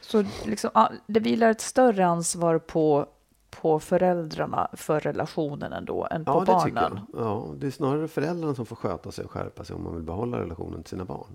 Så 0.00 0.24
liksom, 0.44 0.70
det 1.06 1.20
vilar 1.20 1.50
ett 1.50 1.60
större 1.60 2.06
ansvar 2.06 2.58
på, 2.58 3.06
på 3.60 3.80
föräldrarna 3.80 4.68
för 4.72 5.00
relationen 5.00 5.72
ändå 5.72 6.08
än 6.10 6.24
på 6.24 6.32
Ja, 6.32 6.44
barnen. 6.54 7.00
Ja, 7.12 7.46
det 7.56 7.66
är 7.66 7.70
snarare 7.70 8.08
föräldrarna 8.08 8.54
som 8.54 8.66
får 8.66 8.76
sköta 8.76 9.10
sig 9.12 9.24
och 9.24 9.30
skärpa 9.30 9.64
sig 9.64 9.76
om 9.76 9.84
man 9.84 9.94
vill 9.94 10.02
behålla 10.04 10.38
relationen 10.40 10.82
till 10.82 10.90
sina 10.90 11.04
barn. 11.04 11.34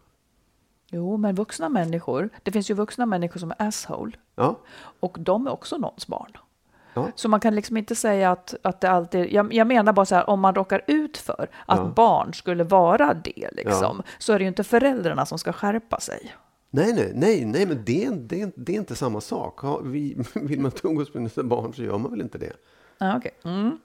Jo, 0.91 1.17
men 1.17 1.35
vuxna 1.35 1.69
människor, 1.69 2.29
det 2.43 2.51
finns 2.51 2.69
ju 2.71 2.73
vuxna 2.73 3.05
människor 3.05 3.39
som 3.39 3.51
är 3.51 3.67
asshole 3.67 4.11
Ja, 4.35 4.55
och 4.99 5.17
de 5.19 5.47
är 5.47 5.51
också 5.51 5.77
någons 5.77 6.07
barn. 6.07 6.31
Ja. 6.93 7.07
Så 7.15 7.29
man 7.29 7.39
kan 7.39 7.55
liksom 7.55 7.77
inte 7.77 7.95
säga 7.95 8.31
att, 8.31 8.55
att 8.61 8.81
det 8.81 8.91
alltid... 8.91 9.33
Jag, 9.33 9.53
jag 9.53 9.67
menar 9.67 9.93
bara 9.93 10.05
så 10.05 10.15
här, 10.15 10.29
om 10.29 10.39
man 10.39 10.55
råkar 10.55 10.81
ut 10.87 11.17
för 11.17 11.49
att 11.65 11.77
Ja. 11.79 11.91
barn 11.95 12.33
skulle 12.33 12.63
vara 12.63 13.13
det, 13.13 13.49
liksom, 13.51 14.03
så 14.17 14.33
är 14.33 14.39
det 14.39 14.43
ju 14.43 14.47
inte 14.47 14.63
föräldrarna 14.63 15.25
som 15.25 15.37
ska 15.39 15.53
skärpa 15.53 15.99
sig. 15.99 16.31
Nej, 16.73 16.93
nej, 16.93 17.11
nej, 17.15 17.45
nej 17.45 17.65
men 17.65 17.83
det, 17.85 18.05
är- 18.05 18.11
det, 18.11 18.51
det 18.55 18.71
är 18.75 18.77
inte 18.77 18.95
samma 18.95 19.21
sak. 19.21 19.59
Ha, 19.59 19.79
vi, 19.79 20.17
vill 20.33 20.59
man 20.59 20.71
inte 20.71 20.87
umgås 20.87 21.13
med 21.13 21.31
sina 21.31 21.47
barn 21.47 21.73
så 21.73 21.83
gör 21.83 21.97
man 21.97 22.11
väl 22.11 22.21
inte 22.21 22.37
det. 22.37 22.53
Ja, 22.97 23.17
okej. 23.17 23.31
Mm. 23.43 23.77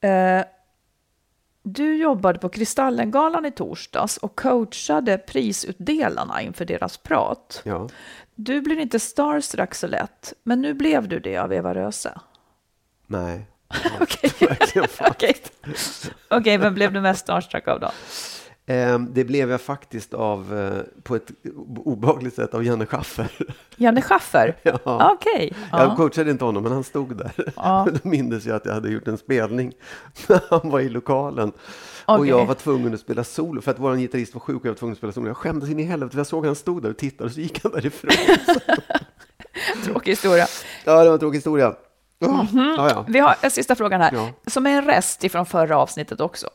Eh, 0.00 0.44
du 1.62 1.96
jobbade 1.96 2.38
på 2.38 2.48
Kristallengalan 2.48 3.44
i 3.46 3.50
torsdags 3.50 4.16
och 4.16 4.36
coachade 4.36 5.18
prisutdelarna 5.18 6.42
inför 6.42 6.64
deras 6.64 6.96
prat. 6.98 7.62
Ja. 7.64 7.88
Du 8.34 8.60
blir 8.60 8.78
inte 8.78 8.98
starstruck 9.00 9.74
så 9.74 9.86
lätt, 9.86 10.32
men 10.42 10.60
nu 10.62 10.74
blev 10.74 11.08
du 11.08 11.18
det 11.20 11.36
av 11.38 11.52
Eva 11.52 11.74
Röse. 11.74 12.20
Nej. 13.06 13.46
Okej. 14.00 14.30
Okej, 15.10 15.36
Okej, 16.30 16.58
vem 16.58 16.74
blev 16.74 16.92
du 16.92 17.00
mest 17.00 17.20
starstruck 17.20 17.68
av 17.68 17.80
då? 17.80 17.90
Ehm, 18.70 19.08
det 19.14 19.24
blev 19.24 19.50
jag 19.50 19.60
faktiskt 19.60 20.14
av, 20.14 20.58
eh, 20.58 21.02
på 21.02 21.16
ett 21.16 21.30
obehagligt 21.84 22.34
sätt, 22.34 22.54
av 22.54 22.64
Janne 22.64 22.86
Schaffer. 22.86 23.30
Janne 23.76 24.02
Schaffer? 24.02 24.56
Ja. 24.62 25.12
Okej. 25.14 25.52
Jag 25.72 25.80
Ja. 25.80 25.96
coachade 25.96 26.30
inte 26.30 26.44
honom, 26.44 26.62
men 26.62 26.72
han 26.72 26.84
stod 26.84 27.16
där. 27.16 27.32
Ja. 27.56 27.88
Då 28.02 28.08
mindes 28.08 28.46
jag 28.46 28.56
att 28.56 28.64
jag 28.66 28.72
hade 28.74 28.88
gjort 28.90 29.08
en 29.08 29.18
spelning 29.18 29.72
när 30.26 30.40
han 30.50 30.70
var 30.70 30.80
i 30.80 30.88
lokalen. 30.88 31.52
Och 32.06 32.14
Okej. 32.14 32.28
jag 32.28 32.46
var 32.46 32.54
tvungen 32.54 32.94
att 32.94 33.00
spela 33.00 33.24
solo, 33.24 33.60
för 33.60 33.70
att 33.70 33.78
vår 33.78 33.96
gitarrist 33.96 34.34
var 34.34 34.40
sjuk 34.40 34.56
och 34.60 34.66
jag 34.66 34.70
var 34.70 34.76
tvungen 34.78 34.92
att 34.92 34.98
spela 34.98 35.12
solo. 35.12 35.26
Jag 35.26 35.36
skämdes 35.36 35.70
in 35.70 35.80
i 35.80 35.82
helvete, 35.82 36.10
för 36.12 36.18
jag 36.18 36.26
såg 36.26 36.44
att 36.44 36.48
han 36.48 36.56
stod 36.56 36.82
där 36.82 36.90
och 36.90 36.96
tittade 36.96 37.24
och 37.24 37.32
så 37.34 37.40
gick 37.40 37.62
han 37.62 37.72
därifrån. 37.72 38.10
Tråkig 39.84 40.12
historia. 40.12 40.46
ja, 40.84 40.98
det 41.02 41.06
var 41.08 41.12
en 41.14 41.18
tråkig 41.20 41.36
historia. 41.38 41.74
Ja, 42.18 42.46
ja, 42.52 42.90
ja. 42.90 43.04
Vi 43.08 43.18
har 43.18 43.34
en 43.40 43.50
sista 43.50 43.74
frågan 43.74 44.00
här. 44.00 44.12
Mm. 44.12 44.32
som 44.46 44.66
är 44.66 44.70
en 44.70 44.84
rest 44.84 45.24
ifrån 45.24 45.46
förra 45.46 45.78
avsnittet 45.78 46.20
också, 46.20 46.48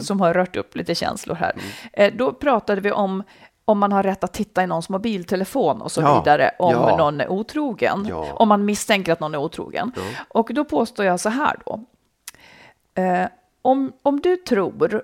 som 0.00 0.20
har 0.20 0.34
rört 0.34 0.56
upp 0.56 0.76
lite 0.76 0.94
känslor 0.94 1.34
här. 1.34 1.52
Eh, 1.92 2.12
Då 2.14 2.32
pratade 2.32 2.80
vi 2.80 2.92
om 2.92 3.22
om 3.66 3.78
man 3.78 3.92
har 3.92 4.02
rätt 4.02 4.24
att 4.24 4.32
titta 4.32 4.62
i 4.64 4.66
någons 4.66 4.88
mobiltelefon 4.88 5.82
och 5.82 5.92
så 5.92 6.00
Ja. 6.00 6.18
vidare, 6.18 6.50
om 6.58 6.72
Ja. 6.72 6.96
någon 6.96 7.20
är 7.20 7.28
otrogen, 7.28 8.06
Ja. 8.08 8.32
om 8.32 8.48
man 8.48 8.64
misstänker 8.64 9.12
att 9.12 9.20
någon 9.20 9.34
är 9.34 9.38
otrogen. 9.38 9.92
Och 10.28 10.50
då 10.54 10.64
påstår 10.64 11.06
jag 11.06 11.20
så 11.20 11.28
här 11.28 11.56
då. 11.66 11.80
Eh, 13.02 13.26
om, 13.62 13.92
om 14.02 14.20
du 14.20 14.36
tror 14.36 15.02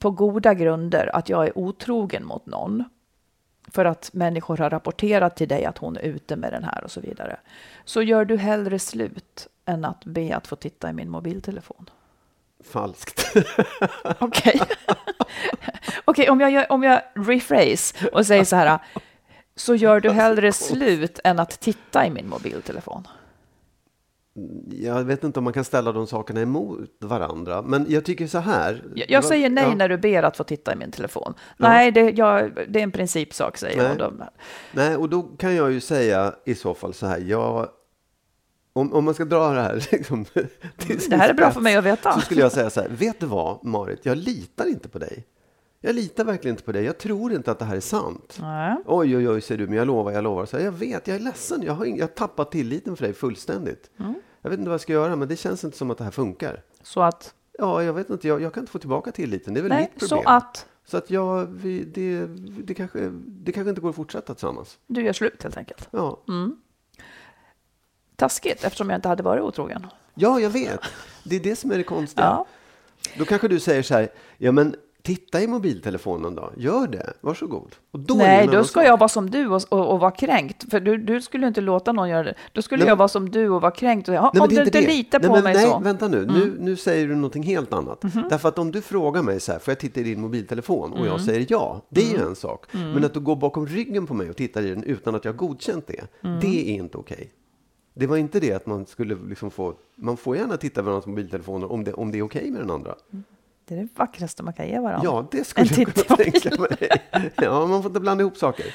på 0.00 0.10
goda 0.10 0.54
grunder 0.54 1.16
att 1.16 1.28
jag 1.28 1.46
är 1.46 1.58
otrogen 1.58 2.24
mot 2.26 2.46
någon, 2.46 2.84
för 3.72 3.84
att 3.84 4.10
människor 4.12 4.56
har 4.56 4.70
rapporterat 4.70 5.36
till 5.36 5.48
dig 5.48 5.64
att 5.64 5.78
hon 5.78 5.96
är 5.96 6.00
ute 6.00 6.36
med 6.36 6.52
den 6.52 6.64
här 6.64 6.84
och 6.84 6.90
så 6.90 7.00
vidare, 7.00 7.36
så 7.84 8.02
gör 8.02 8.24
du 8.24 8.36
hellre 8.36 8.78
slut 8.78 9.48
än 9.64 9.84
att 9.84 10.04
be 10.04 10.36
att 10.36 10.46
få 10.46 10.56
titta 10.56 10.90
i 10.90 10.92
min 10.92 11.10
mobiltelefon. 11.10 11.90
Falskt. 12.64 13.36
Okej. 14.18 14.60
Okej, 16.04 16.30
om, 16.30 16.40
jag 16.40 16.50
gör- 16.50 16.72
om 16.72 16.82
jag 16.82 17.00
rephrase 17.14 18.08
och 18.12 18.26
säger 18.26 18.44
så 18.44 18.56
här. 18.56 18.78
så 19.56 19.74
gör 19.74 20.00
du 20.00 20.10
hellre 20.10 20.52
slut 20.52 21.20
än 21.24 21.38
att 21.38 21.60
titta 21.60 22.06
i 22.06 22.10
min 22.10 22.28
mobiltelefon. 22.28 23.06
Jag 24.70 25.04
vet 25.04 25.24
inte 25.24 25.40
om 25.40 25.44
man 25.44 25.52
kan 25.52 25.64
ställa 25.64 25.92
de 25.92 26.06
sakerna 26.06 26.40
emot 26.40 26.78
varandra, 27.00 27.62
men 27.62 27.86
jag 27.88 28.04
tycker 28.04 28.26
så 28.26 28.38
här. 28.38 28.84
Jag, 28.94 29.10
jag 29.10 29.24
säger 29.24 29.50
nej 29.50 29.64
Ja. 29.68 29.74
när 29.74 29.88
du 29.88 29.98
ber 29.98 30.22
att 30.22 30.36
få 30.36 30.44
titta 30.44 30.72
i 30.72 30.76
min 30.76 30.90
telefon. 30.90 31.34
Nej, 31.56 31.92
det, 31.92 32.10
jag, 32.10 32.52
det 32.68 32.78
är 32.78 32.82
en 32.82 32.92
principsak, 32.92 33.56
säger 33.58 33.76
jag. 33.82 33.88
Nej. 33.88 33.96
Då- 33.98 34.26
Nej, 34.72 34.96
och 34.96 35.08
då 35.08 35.22
kan 35.22 35.54
jag 35.54 35.72
ju 35.72 35.80
säga 35.80 36.34
i 36.46 36.54
så 36.54 36.74
fall 36.74 36.94
så 36.94 37.06
här. 37.06 37.18
Jag, 37.18 37.68
om, 38.76 38.92
om 38.92 39.04
man 39.04 39.14
ska 39.14 39.24
dra 39.24 39.50
det 39.52 39.60
här 39.62 39.88
liksom, 39.92 40.24
till 40.76 40.98
Det 41.10 41.16
här 41.16 41.28
är 41.30 41.34
bra 41.34 41.50
för 41.50 41.60
mig 41.60 41.76
att 41.76 41.84
veta. 41.84 42.12
Så 42.12 42.20
skulle 42.20 42.40
jag 42.40 42.52
säga 42.52 42.70
så 42.70 42.80
här. 42.80 42.88
Vet 42.88 43.20
du 43.20 43.26
vad, 43.26 43.64
Marit? 43.64 44.06
Jag 44.06 44.16
litar 44.18 44.66
inte 44.68 44.88
på 44.88 44.98
dig. 44.98 45.26
Jag 45.80 45.94
litar 45.94 46.24
verkligen 46.24 46.54
inte 46.54 46.64
på 46.64 46.72
dig. 46.72 46.84
Jag 46.84 46.98
tror 46.98 47.32
inte 47.32 47.50
att 47.50 47.58
det 47.58 47.64
här 47.64 47.76
är 47.76 47.80
sant. 47.80 48.38
Nej. 48.40 48.76
Oj, 48.86 49.16
oj, 49.16 49.28
oj, 49.28 49.40
säger 49.40 49.58
du, 49.58 49.66
men 49.66 49.78
jag 49.78 49.86
lovar, 49.86 50.12
jag 50.12 50.24
lovar. 50.24 50.46
Så 50.46 50.56
här, 50.56 50.64
jag 50.64 50.72
vet, 50.72 51.06
jag 51.08 51.16
är 51.16 51.20
ledsen. 51.20 51.62
Jag 51.62 51.72
har, 51.72 51.84
ing- 51.84 51.96
jag 51.96 52.02
har 52.02 52.14
tappat 52.14 52.50
tilliten 52.52 52.96
för 52.96 53.04
dig 53.04 53.14
fullständigt. 53.14 53.90
Mm. 53.98 54.14
Jag 54.42 54.50
vet 54.50 54.58
inte 54.58 54.68
vad 54.68 54.74
jag 54.74 54.80
ska 54.80 54.92
göra, 54.92 55.16
men 55.16 55.28
det 55.28 55.36
känns 55.36 55.64
inte 55.64 55.76
som 55.76 55.90
att 55.90 55.98
det 55.98 56.04
här 56.04 56.10
funkar. 56.10 56.62
Så 56.82 57.02
att, 57.02 57.34
Ja, 57.58 57.82
jag 57.82 57.92
vet 57.92 58.10
inte. 58.10 58.28
Jag, 58.28 58.42
jag 58.42 58.52
kan 58.54 58.62
inte 58.62 58.72
få 58.72 58.78
tillbaka 58.78 59.12
tilliten. 59.12 59.54
Det 59.54 59.60
är 59.60 59.62
väl 59.62 59.68
nej, 59.72 59.90
mitt 59.92 60.00
problem. 60.08 60.24
så 60.24 60.30
att 60.30 60.66
Så 60.84 60.96
att 60.96 61.10
jag, 61.10 61.46
vi, 61.46 61.84
det, 61.84 62.26
det, 62.64 62.74
kanske, 62.74 63.08
det 63.26 63.52
kanske 63.52 63.68
inte 63.68 63.80
går 63.80 63.90
att 63.90 63.96
fortsätta 63.96 64.34
tillsammans. 64.34 64.78
du 64.86 65.02
gör 65.02 65.12
slut 65.12 65.42
helt 65.42 65.56
enkelt. 65.56 65.88
Ja, 65.90 66.22
Taskigt 68.16 68.64
eftersom 68.64 68.90
jag 68.90 68.98
inte 68.98 69.08
hade 69.08 69.22
varit 69.22 69.42
otrogen. 69.42 69.86
ja 70.14 70.40
jag 70.40 70.50
vet. 70.50 70.80
Det 71.24 71.36
är 71.36 71.40
det 71.40 71.56
som 71.56 71.70
är 71.70 71.76
det 71.78 71.82
konstiga. 71.84 72.26
Ja. 72.26 72.46
Då 73.18 73.24
kanske 73.24 73.48
du 73.48 73.60
säger 73.60 73.82
så 73.82 73.94
här, 73.94 74.08
ja 74.38 74.52
men 74.52 74.74
titta 75.02 75.40
i 75.42 75.46
mobiltelefonen 75.46 76.34
då. 76.34 76.52
Gör 76.56 76.86
det, 76.86 77.12
varsågod. 77.20 77.74
Och 77.90 78.00
då 78.00 78.14
Nej, 78.14 78.48
då 78.52 78.64
ska 78.64 78.84
jag 78.84 78.98
vara 78.98 79.08
som 79.08 79.30
du 79.30 79.46
och, 79.48 79.62
och, 79.68 79.86
och 79.92 80.00
vara 80.00 80.10
kränkt. 80.10 80.70
För 80.70 80.80
du, 80.80 80.96
du 80.98 81.20
skulle 81.22 81.46
inte 81.48 81.60
låta 81.60 81.92
någon 81.92 82.08
göra 82.08 82.22
det. 82.22 82.34
Då 82.52 82.62
skulle 82.62 82.82
Nej, 82.84 82.88
jag 82.88 82.96
vara 82.96 83.08
som 83.08 83.30
du 83.30 83.48
och 83.48 83.60
vara 83.60 83.72
kränkt. 83.72 84.08
Och, 84.08 84.12
säga, 84.12 84.30
Nej, 84.34 84.42
om 84.42 84.48
du 84.48 84.58
inte 84.64 84.80
det. 84.80 84.86
litar 84.86 85.18
nej, 85.20 85.28
på 85.28 85.34
men, 85.34 85.44
mig 85.44 85.54
nej, 85.54 85.64
så. 85.64 85.70
Mm. 85.70 85.82
vänta 85.82 86.08
nu. 86.08 86.26
nu. 86.26 86.56
Nu 86.60 86.76
säger 86.76 87.08
du 87.08 87.14
någonting 87.14 87.42
helt 87.42 87.72
annat. 87.72 88.02
Mhm. 88.02 88.24
Därför 88.30 88.48
att 88.48 88.58
om 88.58 88.72
du 88.72 88.82
frågar 88.82 89.22
mig 89.22 89.40
så 89.40 89.52
här, 89.52 89.58
får 89.58 89.70
jag 89.72 89.78
titta 89.80 90.00
i 90.00 90.02
din 90.02 90.20
mobiltelefon? 90.20 90.92
Och 90.92 90.98
Mm. 90.98 91.08
jag 91.10 91.20
säger 91.20 91.46
ja, 91.48 91.80
det 91.88 92.00
är 92.00 92.12
ju 92.18 92.22
en 92.26 92.36
sak. 92.36 92.66
Men 92.72 93.04
att 93.04 93.14
du 93.14 93.20
går 93.20 93.36
bakom 93.36 93.66
ryggen 93.66 94.06
på 94.06 94.14
mig 94.14 94.30
och 94.30 94.36
tittar 94.36 94.62
i 94.62 94.68
den 94.70 94.82
utan 94.84 95.14
att 95.14 95.24
jag 95.24 95.32
har 95.32 95.36
godkänt 95.38 95.86
det, 95.86 96.04
Mm. 96.28 96.40
det 96.40 96.70
är 96.70 96.74
inte 96.74 96.98
okej. 96.98 97.30
Det 97.98 98.06
var 98.06 98.16
inte 98.16 98.40
det 98.40 98.52
att 98.52 98.66
man 98.66 98.86
skulle 98.86 99.14
liksom 99.28 99.50
få, 99.50 99.74
man 99.94 100.16
får 100.16 100.36
gärna 100.36 100.56
titta 100.56 100.80
i 100.80 100.84
varandras 100.84 101.06
mobiltelefoner 101.06 101.72
om 101.72 101.84
det, 101.84 101.92
om 101.92 102.12
det 102.12 102.18
är 102.18 102.22
okej 102.22 102.50
med 102.50 102.60
den 102.60 102.70
andra. 102.70 102.94
Det 103.64 103.74
är 103.74 103.78
det 103.78 103.88
vackraste 103.96 104.42
man 104.42 104.52
kan 104.54 104.68
ge 104.68 104.78
varandra. 104.80 105.00
Ja, 105.04 105.28
det 105.30 105.44
skulle 105.44 105.66
En 105.70 105.80
jag 105.80 105.94
kunna 105.94 106.16
tänka 106.16 106.60
mig. 106.60 106.88
Ja, 107.36 107.66
man 107.66 107.82
får 107.82 107.90
inte 107.90 108.00
blanda 108.00 108.22
ihop 108.22 108.36
saker. 108.36 108.66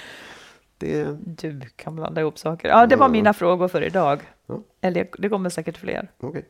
Det, 0.78 1.04
Du 1.26 1.62
kan 1.76 1.96
blanda 1.96 2.22
ihop 2.22 2.38
saker. 2.40 2.70
Ja, 2.70 2.88
det 2.88 2.96
var 2.96 3.06
Ja. 3.06 3.12
mina 3.12 3.34
frågor 3.34 3.68
för 3.68 3.82
idag. 3.84 4.22
Ja. 4.48 4.60
Eller 4.82 5.10
det 5.18 5.30
kommer 5.30 5.50
säkert 5.50 5.78
fler. 5.78 6.12
okej, 6.20 6.46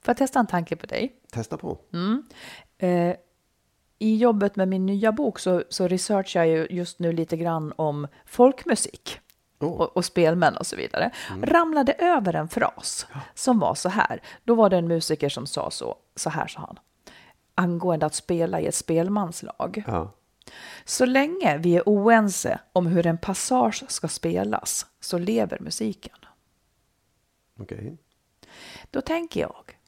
Får 0.00 0.10
jag 0.12 0.16
testa 0.16 0.38
en 0.40 0.46
tanke 0.46 0.76
på 0.76 0.86
dig? 0.86 1.12
testa 1.32 1.56
på. 1.56 1.78
Eh, 2.78 3.14
I 3.98 4.16
jobbet 4.16 4.56
med 4.56 4.68
min 4.68 4.86
nya 4.86 5.12
bok 5.12 5.38
så, 5.38 5.62
så 5.68 5.88
researchar 5.88 6.44
jag 6.44 6.56
ju 6.56 6.76
just 6.76 6.98
nu 6.98 7.12
lite 7.12 7.36
grann 7.36 7.72
om 7.76 8.06
folkmusik. 8.26 9.20
Oh. 9.60 9.80
och, 9.80 9.96
och 9.96 10.04
spelmän 10.04 10.56
och 10.56 10.66
så 10.66 10.76
vidare, 10.76 11.10
ramlade 11.42 11.92
över 11.92 12.34
en 12.34 12.48
fras 12.48 13.06
som 13.34 13.58
var 13.58 13.74
så 13.74 13.88
här. 13.88 14.22
Då 14.44 14.54
var 14.54 14.70
det 14.70 14.76
en 14.76 14.88
musiker 14.88 15.28
som 15.28 15.46
sa 15.46 15.70
så, 15.70 15.96
så 16.16 16.30
här 16.30 16.46
sa 16.46 16.60
han, 16.60 16.78
angående 17.54 18.06
att 18.06 18.14
spela 18.14 18.60
i 18.60 18.66
ett 18.66 18.74
spelmanslag. 18.74 19.84
Ja. 19.86 20.12
Så 20.84 21.06
länge 21.06 21.58
vi 21.58 21.76
är 21.76 21.82
oense 21.86 22.60
om 22.72 22.86
hur 22.86 23.06
en 23.06 23.18
passage 23.18 23.84
ska 23.88 24.08
spelas 24.08 24.86
så 25.00 25.18
lever 25.18 25.58
musiken. 25.60 26.16
Okej. 27.60 27.96
Då 28.90 29.00
tänker 29.00 29.40
jag, 29.40 29.78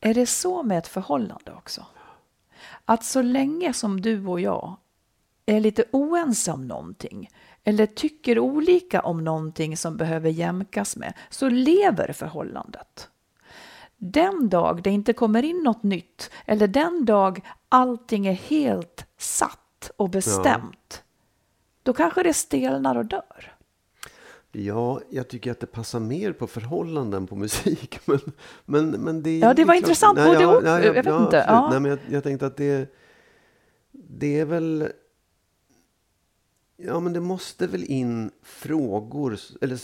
är 0.00 0.14
det 0.14 0.26
så 0.26 0.62
med 0.62 0.78
ett 0.78 0.88
förhållande 0.88 1.52
också? 1.52 1.86
Att 2.84 3.04
så 3.04 3.22
länge 3.22 3.72
som 3.72 4.00
du 4.00 4.26
och 4.26 4.40
jag 4.40 4.76
är 5.46 5.60
lite 5.60 5.84
oense 5.92 6.52
om 6.52 6.68
någonting 6.68 7.30
eller 7.66 7.86
tycker 7.86 8.38
olika 8.38 9.00
om 9.00 9.24
någonting 9.24 9.76
som 9.76 9.96
behöver 9.96 10.30
jämkas 10.30 10.96
med 10.96 11.12
så 11.30 11.48
lever 11.48 12.12
förhållandet. 12.12 13.08
Den 13.96 14.48
dag 14.48 14.82
det 14.82 14.90
inte 14.90 15.12
kommer 15.12 15.42
in 15.42 15.62
något 15.64 15.82
nytt 15.82 16.30
eller 16.44 16.68
den 16.68 17.04
dag 17.04 17.40
allting 17.68 18.26
är 18.26 18.32
helt 18.32 19.06
satt 19.18 19.90
och 19.96 20.10
bestämt 20.10 21.02
då 21.82 21.92
kanske 21.92 22.22
det 22.22 22.34
stelnar 22.34 22.96
och 22.96 23.06
dör. 23.06 23.52
Ja, 24.52 25.00
jag 25.10 25.28
tycker 25.28 25.50
att 25.50 25.60
det 25.60 25.66
passar 25.66 26.00
mer 26.00 26.32
på 26.32 26.46
förhållanden 26.46 27.26
på 27.26 27.36
musik. 27.36 27.98
Men, 28.06 28.20
men, 28.64 28.90
men 28.90 29.22
det 29.22 29.30
är 29.30 29.40
Ja, 29.40 29.54
det 29.54 29.64
var 29.64 29.74
klart- 29.74 29.82
intressant 29.82 30.18
Nej, 30.18 30.26
både 30.28 30.42
ja, 30.42 30.56
och. 30.56 30.64
ja, 30.66 30.80
Jag 30.84 30.92
vet 30.92 31.06
ja, 31.06 31.24
inte. 31.24 31.44
Ja. 31.48 31.68
Nej, 31.70 31.80
men 31.80 31.90
jag, 31.90 31.98
jag 32.10 32.22
tänkte 32.22 32.46
att 32.46 32.56
det, 32.56 32.94
det 33.92 34.40
är 34.40 34.44
väl... 34.44 34.88
Ja, 36.76 37.00
men 37.00 37.12
det 37.12 37.20
måste 37.20 37.66
väl 37.66 37.84
in 37.84 38.30
frågor 38.42 39.38
eller 39.60 39.78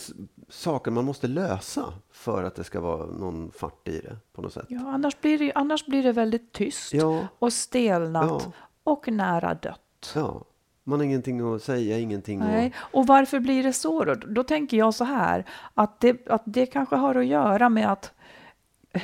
saker 0.49 0.91
man 0.91 1.05
måste 1.05 1.27
lösa 1.27 1.93
för 2.11 2.43
att 2.43 2.55
det 2.55 2.63
ska 2.63 2.79
vara 2.81 3.05
någon 3.05 3.51
fart 3.51 3.87
i 3.87 3.99
det 3.99 4.17
på 4.33 4.41
något 4.41 4.53
sätt. 4.53 4.65
Ja, 4.69 4.79
annars 4.93 5.21
blir 5.21 5.37
det, 5.39 5.51
annars 5.55 5.85
blir 5.85 6.03
det 6.03 6.11
väldigt 6.11 6.51
tyst 6.51 6.93
Ja. 6.93 7.27
och 7.39 7.53
stelnat 7.53 8.25
Ja. 8.45 8.51
och 8.83 9.07
nära 9.07 9.53
dött. 9.53 10.11
Ja, 10.15 10.43
man 10.83 10.99
har 10.99 11.05
ingenting 11.05 11.55
att 11.55 11.63
säga, 11.63 11.97
ingenting 11.99 12.39
Nej. 12.39 12.67
att... 12.67 12.93
Och 12.93 13.07
varför 13.07 13.39
blir 13.39 13.63
det 13.63 13.73
så 13.73 14.03
då? 14.05 14.13
Då 14.15 14.43
tänker 14.43 14.77
jag 14.77 14.93
så 14.93 15.03
här, 15.03 15.45
att 15.73 15.99
det, 15.99 16.27
att 16.27 16.43
det 16.45 16.65
kanske 16.65 16.95
har 16.95 17.15
att 17.15 17.25
göra 17.25 17.69
med 17.69 17.91
att 17.91 18.11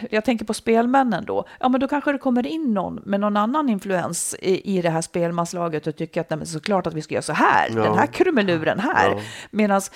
jag 0.09 0.25
tänker 0.25 0.45
på 0.45 0.53
spelmännen 0.53 1.25
då. 1.25 1.45
Ja, 1.59 1.69
men 1.69 1.81
då 1.81 1.87
kanske 1.87 2.11
det 2.11 2.17
kommer 2.17 2.47
in 2.47 2.73
någon 2.73 2.95
med 3.05 3.19
någon 3.19 3.37
annan 3.37 3.69
influens 3.69 4.35
i, 4.39 4.77
i 4.77 4.81
det 4.81 4.89
här 4.89 5.01
spelmanslaget 5.01 5.87
och 5.87 5.95
tycker 5.95 6.21
att 6.21 6.29
nej, 6.29 6.37
men 6.37 6.47
såklart 6.47 6.87
att 6.87 6.93
vi 6.93 7.01
ska 7.01 7.13
göra 7.13 7.21
så 7.21 7.33
här, 7.33 7.69
Ja. 7.75 7.83
den 7.83 7.97
här 7.97 8.05
krumeluren 8.07 8.79
här. 8.79 9.09
Ja. 9.11 9.21
Medans, 9.51 9.91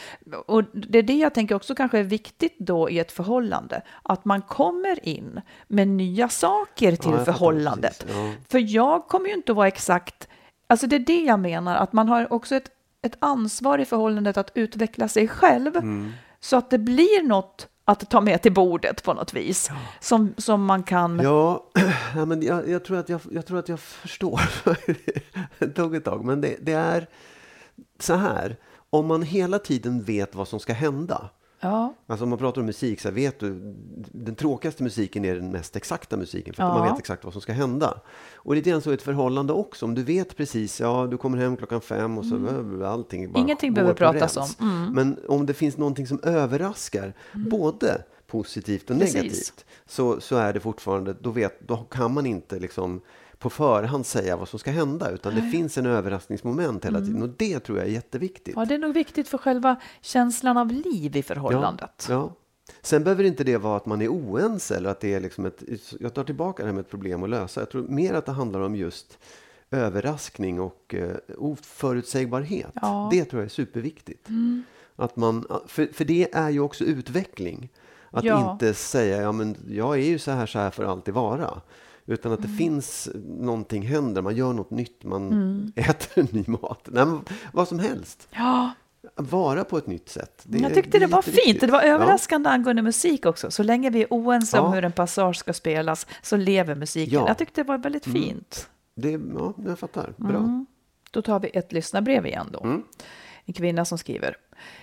och 0.45 0.63
det 0.73 0.99
är 0.99 1.03
det 1.03 1.13
jag 1.17 1.33
tänker 1.33 1.55
också 1.55 1.75
kanske 1.75 1.99
är 1.99 2.03
viktigt 2.03 2.55
då 2.59 2.89
i 2.89 2.99
ett 2.99 3.11
förhållande, 3.11 3.81
att 4.03 4.25
man 4.25 4.41
kommer 4.41 5.07
in 5.07 5.41
med 5.67 5.87
nya 5.87 6.29
saker 6.29 6.91
till 6.95 7.11
fattar 7.11 7.25
förhållandet. 7.25 8.05
Ja. 8.09 8.31
För 8.49 8.59
jag 8.75 9.07
kommer 9.07 9.27
ju 9.27 9.33
inte 9.33 9.51
att 9.51 9.55
vara 9.55 9.67
exakt, 9.67 10.27
alltså 10.67 10.87
det 10.87 10.95
är 10.95 10.99
det 10.99 11.21
jag 11.23 11.39
menar, 11.39 11.75
att 11.75 11.93
man 11.93 12.09
har 12.09 12.33
också 12.33 12.55
ett, 12.55 12.69
ett 13.05 13.17
ansvar 13.19 13.79
i 13.79 13.85
förhållandet 13.85 14.37
att 14.37 14.51
utveckla 14.55 15.07
sig 15.07 15.27
själv 15.27 15.75
Mm. 15.77 16.11
så 16.39 16.57
att 16.57 16.69
det 16.69 16.77
blir 16.77 17.23
något 17.27 17.67
att 17.86 18.09
ta 18.09 18.21
med 18.21 18.41
till 18.41 18.53
bordet 18.53 19.03
på 19.03 19.13
något 19.13 19.34
vis 19.34 19.71
som, 19.99 20.34
som 20.38 20.65
man 20.65 20.84
kan... 20.84 21.19
Ja, 21.19 21.69
ja 22.15 22.25
men 22.25 22.41
jag, 22.41 22.69
jag, 22.69 22.86
tror 22.86 22.97
att 22.97 23.09
jag, 23.09 23.21
jag 23.31 23.45
tror 23.45 23.59
att 23.59 23.69
jag 23.69 23.79
förstår. 23.79 24.41
det 25.59 25.67
tog 25.67 25.95
ett 25.95 26.05
tag. 26.05 26.25
Men 26.25 26.41
det, 26.41 26.57
det 26.61 26.73
är 26.73 27.07
så 27.99 28.13
här. 28.13 28.57
Om 28.89 29.07
man 29.07 29.21
hela 29.21 29.59
tiden 29.59 30.03
vet 30.03 30.36
vad 30.36 30.47
som 30.47 30.59
ska 30.59 30.73
hända. 30.73 31.29
Ja, 31.64 31.93
Alltså 32.07 32.24
om 32.24 32.30
man 32.30 32.39
pratar 32.39 32.61
om 32.61 32.66
musik 32.66 33.01
så 33.01 33.11
vet 33.11 33.39
du, 33.39 33.76
den 34.11 34.36
tråkigaste 34.36 34.84
musiken 34.84 35.26
är 35.26 35.36
den 35.36 35.51
mest 35.51 35.76
exakta 35.76 36.18
musiken 36.18 36.53
för 36.53 36.64
att 36.64 36.70
Ja. 36.70 36.80
man 36.80 36.89
vet 36.89 36.99
exakt 36.99 37.24
vad 37.24 37.34
som 37.34 37.41
ska 37.41 37.53
hända. 37.53 38.01
Och 38.36 38.55
lite 38.55 38.70
grann 38.70 38.82
så 38.82 38.89
är 38.89 38.93
ett 38.93 39.01
förhållande 39.01 39.53
också. 39.53 39.86
Om 39.86 39.95
du 39.95 40.03
vet 40.03 40.38
precis, 40.38 40.82
ja 40.82 41.07
du 41.11 41.18
kommer 41.18 41.38
hem 41.38 41.57
klockan 41.57 41.82
fem 41.82 42.18
och 42.18 42.26
så 42.26 42.36
mm. 42.36 42.84
allting 42.84 43.32
bara 43.32 43.39
Ingenting 43.39 43.74
behöver 43.74 43.93
pratas 43.93 44.38
om. 44.38 44.47
Mm. 44.59 44.93
Men 44.93 45.20
om 45.28 45.45
det 45.45 45.53
finns 45.53 45.78
någonting 45.78 46.07
som 46.07 46.20
överraskar, 46.24 47.14
både 47.34 48.03
positivt 48.28 48.89
och 48.89 48.99
Precis. 48.99 49.16
negativt, 49.16 49.66
så, 49.86 50.22
så 50.22 50.36
är 50.36 50.53
det 50.53 50.59
fortfarande, 50.59 51.16
då, 51.22 51.32
vet, 51.32 51.68
då 51.68 51.78
kan 51.78 52.14
man 52.14 52.26
inte 52.26 52.59
liksom 52.59 53.01
på 53.43 53.49
förhand 53.49 54.05
säga 54.05 54.37
vad 54.37 54.47
som 54.47 54.59
ska 54.59 54.71
hända, 54.71 55.09
utan 55.11 55.35
det 55.35 55.41
finns 55.41 55.77
en 55.77 55.85
överraskningsmoment 55.85 56.85
hela 56.85 56.99
tiden. 56.99 57.21
Och 57.21 57.29
det 57.29 57.59
tror 57.59 57.77
jag 57.77 57.87
är 57.87 57.91
jätteviktigt. 57.91 58.55
ja, 58.55 58.65
det 58.65 58.73
är 58.75 58.79
nog 58.79 58.93
viktigt 58.93 59.27
för 59.27 59.37
själva 59.37 59.75
känslan 60.01 60.57
av 60.57 60.67
liv 60.71 61.15
i 61.15 61.23
förhållandet. 61.23 62.05
Ja, 62.09 62.13
ja. 62.15 62.33
Sen 62.81 63.03
behöver 63.03 63.23
inte 63.23 63.43
det 63.43 63.57
vara 63.57 63.77
att 63.77 63.85
man 63.85 64.01
är 64.01 64.07
oense 64.07 64.75
eller 64.77 64.89
att 64.89 64.99
det 64.99 65.13
är 65.13 65.19
liksom 65.19 65.45
ett, 65.45 65.63
jag 65.99 66.13
tar 66.13 66.23
tillbaka 66.23 66.63
det 66.63 66.67
här 66.69 66.73
med 66.73 66.81
ett 66.81 66.89
problem 66.89 67.23
att 67.23 67.29
lösa. 67.29 67.61
Jag 67.61 67.69
tror 67.69 67.87
mer 67.87 68.13
att 68.13 68.25
det 68.25 68.31
handlar 68.31 68.59
om 68.59 68.75
just 68.75 69.17
överraskning 69.71 70.59
och 70.59 70.95
eh, 70.95 71.15
oförutsägbarhet. 71.37 72.71
Ja. 72.81 73.09
Det 73.11 73.25
tror 73.25 73.41
jag 73.41 73.45
är 73.45 73.49
superviktigt. 73.49 74.27
Att 74.95 75.15
man, 75.15 75.45
för, 75.67 75.85
för 75.93 76.05
det 76.05 76.33
är 76.33 76.49
ju 76.49 76.59
också 76.59 76.83
utveckling. 76.83 77.69
Att 78.11 78.23
Ja. 78.23 78.51
inte 78.51 78.73
säga, 78.73 79.21
ja 79.21 79.31
men 79.31 79.55
jag 79.67 79.93
är 79.99 80.05
ju 80.05 80.19
så 80.19 80.31
här, 80.31 80.45
så 80.45 80.59
här 80.59 80.69
för 80.69 80.83
alltid 80.83 81.13
vara. 81.13 81.61
Utan 82.05 82.31
att 82.31 82.41
det 82.41 82.47
finns 82.47 83.09
någonting 83.25 83.81
händer, 83.83 84.21
man 84.21 84.35
gör 84.35 84.53
något 84.53 84.71
nytt, 84.71 85.03
man 85.03 85.73
äter 85.75 86.27
ny 86.33 86.43
mat. 86.47 86.87
Nej, 86.91 87.05
vad 87.53 87.67
som 87.67 87.79
helst. 87.79 88.27
Ja, 88.31 88.71
Vara 89.15 89.63
på 89.63 89.77
ett 89.77 89.87
nytt 89.87 90.09
sätt. 90.09 90.41
Det 90.43 90.57
jag 90.57 90.73
tyckte 90.73 90.99
det, 90.99 91.05
var 91.07 91.21
fint. 91.21 91.61
Det 91.61 91.67
var 91.67 91.81
Ja. 91.81 91.87
överraskande 91.87 92.49
angående 92.49 92.81
musik 92.81 93.25
också. 93.25 93.51
Så 93.51 93.63
länge 93.63 93.89
vi 93.89 94.01
är 94.01 94.07
oense 94.09 94.59
om 94.59 94.65
Ja. 94.65 94.71
hur 94.75 94.83
en 94.85 94.91
passage 94.91 95.35
ska 95.37 95.53
spelas 95.53 96.07
så 96.21 96.35
lever 96.37 96.75
musiken. 96.75 97.13
Ja. 97.13 97.19
Mm. 97.19 97.27
Jag 97.27 97.37
tyckte 97.37 97.63
det 97.63 97.67
var 97.67 97.77
väldigt 97.77 98.05
fint. 98.05 98.69
Det, 98.95 99.11
ja, 99.11 99.53
jag 99.65 99.79
fattar. 99.79 100.13
Bra. 100.17 100.37
Mm. 100.37 100.65
Då 101.11 101.21
tar 101.21 101.39
vi 101.39 101.49
ett 101.53 101.71
lyssnarbrev 101.71 102.25
igen 102.25 102.47
då. 102.51 102.59
Mm. 102.63 102.83
En 103.45 103.53
kvinna 103.53 103.85
som 103.85 103.97
skriver. 103.97 104.37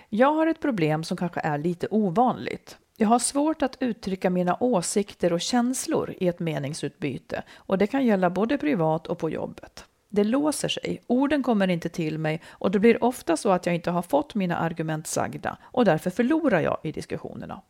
Jag 0.09 0.33
har 0.35 0.47
ett 0.47 0.61
problem 0.61 1.05
som 1.05 1.17
kanske 1.17 1.41
är 1.41 1.59
lite 1.59 1.87
ovanligt. 1.91 2.77
Jag 3.01 3.09
har 3.09 3.19
svårt 3.19 3.63
att 3.63 3.77
uttrycka 3.81 4.31
mina 4.31 4.57
åsikter 4.61 5.33
och 5.33 5.41
känslor 5.41 6.15
i 6.21 6.29
ett 6.29 6.41
meningsutbyte 6.41 7.43
och 7.57 7.79
det 7.79 7.87
kan 7.87 8.07
gälla 8.07 8.31
både 8.31 8.59
privat 8.59 9.07
och 9.07 9.19
på 9.19 9.31
jobbet. 9.31 9.85
Det 10.09 10.25
låser 10.25 10.69
sig, 10.69 11.03
orden 11.07 11.43
kommer 11.43 11.69
inte 11.69 11.89
till 11.89 12.19
mig 12.19 12.43
och 12.49 12.71
det 12.71 12.79
blir 12.79 13.05
ofta 13.05 13.37
så 13.37 13.51
att 13.51 13.67
jag 13.67 13.75
inte 13.75 13.91
har 13.91 14.03
fått 14.03 14.35
mina 14.35 14.57
argument 14.57 15.07
sagda 15.07 15.59
och 15.63 15.85
därför 15.85 16.11
förlorar 16.11 16.61
jag 16.61 16.79
i 16.83 16.93
diskussionerna. 16.93 17.63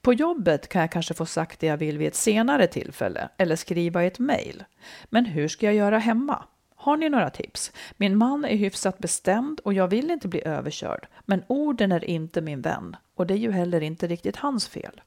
På 0.00 0.12
jobbet 0.12 0.68
kan 0.68 0.80
jag 0.80 0.92
kanske 0.92 1.14
få 1.14 1.26
sagt 1.26 1.60
det 1.60 1.66
jag 1.66 1.76
vill 1.76 1.98
vid 1.98 2.08
ett 2.08 2.14
senare 2.14 2.66
tillfälle 2.66 3.28
eller 3.36 3.56
skriva 3.56 4.04
i 4.04 4.06
ett 4.06 4.18
mejl. 4.18 4.64
Men 5.04 5.26
hur 5.26 5.48
ska 5.48 5.66
jag 5.66 5.74
göra 5.74 5.98
hemma? 5.98 6.44
Har 6.82 6.96
ni 6.96 7.08
några 7.08 7.30
tips? 7.30 7.72
Min 7.96 8.16
man 8.16 8.44
är 8.44 8.56
hyfsat 8.56 8.98
bestämd 8.98 9.60
och 9.60 9.74
jag 9.74 9.88
vill 9.88 10.10
inte 10.10 10.28
bli 10.28 10.44
överkörd. 10.44 11.06
Men 11.24 11.44
orden 11.46 11.92
är 11.92 12.04
inte 12.04 12.40
min 12.40 12.60
vän 12.60 12.96
och 13.14 13.26
det 13.26 13.34
är 13.34 13.38
ju 13.38 13.50
heller 13.50 13.80
inte 13.80 14.06
riktigt 14.06 14.36
hans 14.36 14.68
fel. 14.68 15.00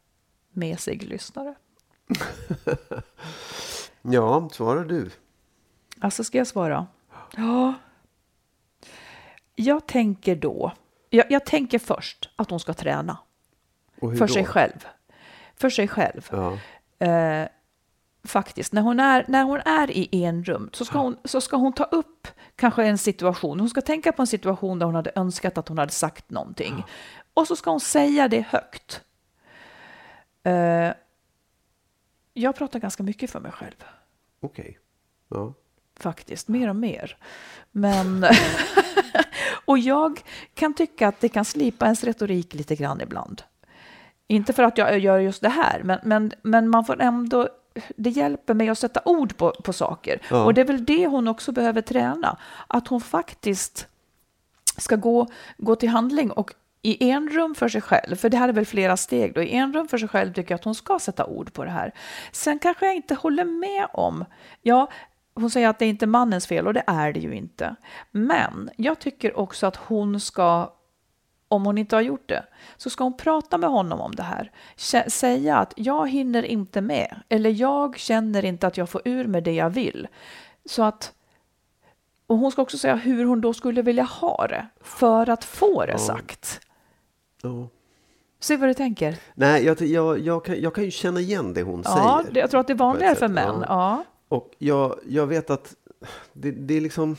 Mesig 0.51 1.03
lyssnare. 1.03 1.55
Ja, 4.11 4.49
svarar 4.51 4.85
du. 4.85 5.11
Alltså 5.99 6.23
ska 6.23 6.37
jag 6.37 6.47
svara? 6.47 6.87
Ja. 7.35 7.73
Jag 9.55 9.85
tänker 9.85 10.35
då, 10.35 10.71
jag, 11.09 11.31
jag 11.31 11.45
tänker 11.45 11.79
först 11.79 12.29
att 12.35 12.49
hon 12.49 12.59
ska 12.59 12.73
träna. 12.73 13.17
För 13.99 14.15
då? 14.15 14.27
sig 14.27 14.45
själv. 14.45 14.87
För 15.55 15.69
sig 15.69 15.87
själv. 15.87 16.29
Ja. 16.31 16.57
Eh, 17.07 17.47
faktiskt, 18.25 18.73
när 18.73 18.81
hon 18.81 18.99
är, 18.99 19.25
när 19.27 19.43
hon 19.43 19.59
är 19.65 19.91
i 19.91 20.23
enrum 20.23 20.69
så 20.73 20.85
ska, 20.85 20.99
hon, 20.99 21.17
så 21.23 21.41
ska 21.41 21.57
hon 21.57 21.73
ta 21.73 21.83
upp 21.83 22.27
kanske 22.55 22.83
en 22.85 22.97
situation. 22.97 23.59
Hon 23.59 23.69
ska 23.69 23.81
tänka 23.81 24.11
på 24.11 24.21
en 24.21 24.27
situation 24.27 24.79
där 24.79 24.85
hon 24.85 24.95
hade 24.95 25.11
önskat 25.15 25.57
att 25.57 25.67
hon 25.67 25.77
hade 25.77 25.91
sagt 25.91 26.29
någonting. 26.29 26.83
Och 27.33 27.47
så 27.47 27.55
ska 27.55 27.69
hon 27.69 27.79
säga 27.79 28.27
det 28.27 28.45
högt. 28.49 29.01
Eh, 30.43 30.91
jag 32.33 32.55
pratar 32.55 32.79
ganska 32.79 33.03
mycket 33.03 33.31
för 33.31 33.39
mig 33.39 33.51
själv. 33.51 33.83
Okej. 34.41 34.79
Ja. 35.29 35.53
faktiskt, 35.99 36.47
mer 36.47 36.69
och 36.69 36.75
mer. 36.75 37.17
Men, 37.71 38.25
och 39.65 39.77
jag 39.77 40.21
kan 40.53 40.73
tycka 40.73 41.07
att 41.07 41.19
det 41.19 41.29
kan 41.29 41.45
slipa 41.45 41.85
ens 41.85 42.03
retorik 42.03 42.53
lite 42.53 42.75
grann 42.75 43.01
ibland. 43.01 43.41
Inte 44.27 44.53
för 44.53 44.63
att 44.63 44.77
jag 44.77 44.99
gör 44.99 45.19
just 45.19 45.41
det 45.41 45.49
här, 45.49 45.81
men, 45.83 45.99
men, 46.03 46.31
men 46.41 46.69
man 46.69 46.85
får 46.85 47.01
ändå, 47.01 47.49
det 47.95 48.09
hjälper 48.09 48.53
mig 48.53 48.69
att 48.69 48.79
sätta 48.79 49.01
ord 49.05 49.37
på, 49.37 49.51
på 49.51 49.73
saker. 49.73 50.21
Ja. 50.29 50.43
Och 50.43 50.53
det 50.53 50.61
är 50.61 50.65
väl 50.65 50.85
det 50.85 51.07
hon 51.07 51.27
också 51.27 51.51
behöver 51.51 51.81
träna, 51.81 52.37
att 52.67 52.87
hon 52.87 53.01
faktiskt 53.01 53.87
ska 54.77 54.95
gå, 54.95 55.27
gå 55.57 55.75
till 55.75 55.89
handling 55.89 56.31
och 56.31 56.53
i 56.81 57.09
en 57.09 57.29
rum 57.29 57.55
för 57.55 57.69
sig 57.69 57.81
själv, 57.81 58.15
för 58.15 58.29
det 58.29 58.37
här 58.37 58.49
är 58.49 58.53
väl 58.53 58.65
flera 58.65 58.97
steg 58.97 59.33
då, 59.33 59.41
i 59.41 59.51
en 59.51 59.73
rum 59.73 59.87
för 59.87 59.97
sig 59.97 60.07
själv 60.07 60.33
tycker 60.33 60.51
jag 60.51 60.59
att 60.59 60.63
hon 60.63 60.75
ska 60.75 60.99
sätta 60.99 61.25
ord 61.25 61.53
på 61.53 61.63
det 61.63 61.71
här. 61.71 61.91
Sen 62.31 62.59
kanske 62.59 62.85
jag 62.85 62.95
inte 62.95 63.15
håller 63.15 63.43
med 63.43 63.87
om, 63.93 64.25
ja, 64.61 64.91
hon 65.33 65.49
säger 65.49 65.69
att 65.69 65.79
det 65.79 65.85
är 65.85 65.89
inte 65.89 66.07
mannens 66.07 66.47
fel 66.47 66.67
och 66.67 66.73
det 66.73 66.83
är 66.87 67.13
det 67.13 67.19
ju 67.19 67.35
inte. 67.35 67.75
Men 68.11 68.69
jag 68.77 68.99
tycker 68.99 69.39
också 69.39 69.67
att 69.67 69.75
hon 69.75 70.19
ska, 70.19 70.73
om 71.47 71.65
hon 71.65 71.77
inte 71.77 71.95
har 71.95 72.01
gjort 72.01 72.29
det, 72.29 72.45
så 72.77 72.89
ska 72.89 73.03
hon 73.03 73.17
prata 73.17 73.57
med 73.57 73.69
honom 73.69 74.01
om 74.01 74.15
det 74.15 74.23
här. 74.23 74.51
Säga 75.07 75.57
att 75.57 75.73
jag 75.75 76.09
hinner 76.09 76.43
inte 76.43 76.81
med, 76.81 77.15
eller 77.29 77.49
jag 77.49 77.97
känner 77.97 78.45
inte 78.45 78.67
att 78.67 78.77
jag 78.77 78.89
får 78.89 79.01
ur 79.05 79.27
med 79.27 79.43
det 79.43 79.53
jag 79.53 79.69
vill. 79.69 80.07
Så 80.65 80.83
att 80.83 81.13
och 82.27 82.37
hon 82.37 82.51
ska 82.51 82.61
också 82.61 82.77
säga 82.77 82.95
hur 82.95 83.25
hon 83.25 83.41
då 83.41 83.53
skulle 83.53 83.81
vilja 83.81 84.03
ha 84.03 84.47
det 84.47 84.67
för 84.81 85.29
att 85.29 85.43
få 85.43 85.85
det 85.85 85.97
sagt. 85.99 86.59
Ja. 87.41 87.67
Se 88.39 88.57
vad 88.57 88.69
du 88.69 88.73
tänker. 88.73 89.17
Nej, 89.35 89.63
jag, 89.65 89.81
jag, 89.81 90.19
jag, 90.19 90.45
kan, 90.45 90.61
jag 90.61 90.75
kan 90.75 90.83
ju 90.83 90.91
känna 90.91 91.19
igen 91.19 91.53
det 91.53 91.61
hon 91.63 91.81
Ja, 91.85 92.21
säger. 92.21 92.33
det, 92.33 92.39
jag 92.39 92.49
tror 92.51 92.59
att 92.61 92.67
det 92.67 92.73
är 92.73 92.77
vanligare 92.77 93.15
för 93.15 93.27
män. 93.27 93.55
ja. 93.61 93.65
Ja. 93.67 94.03
Och 94.27 94.51
jag, 94.57 94.99
jag 95.07 95.27
vet 95.27 95.49
att 95.49 95.75
det, 96.33 96.51
det 96.51 96.73
är 96.77 96.81
liksom... 96.81 97.17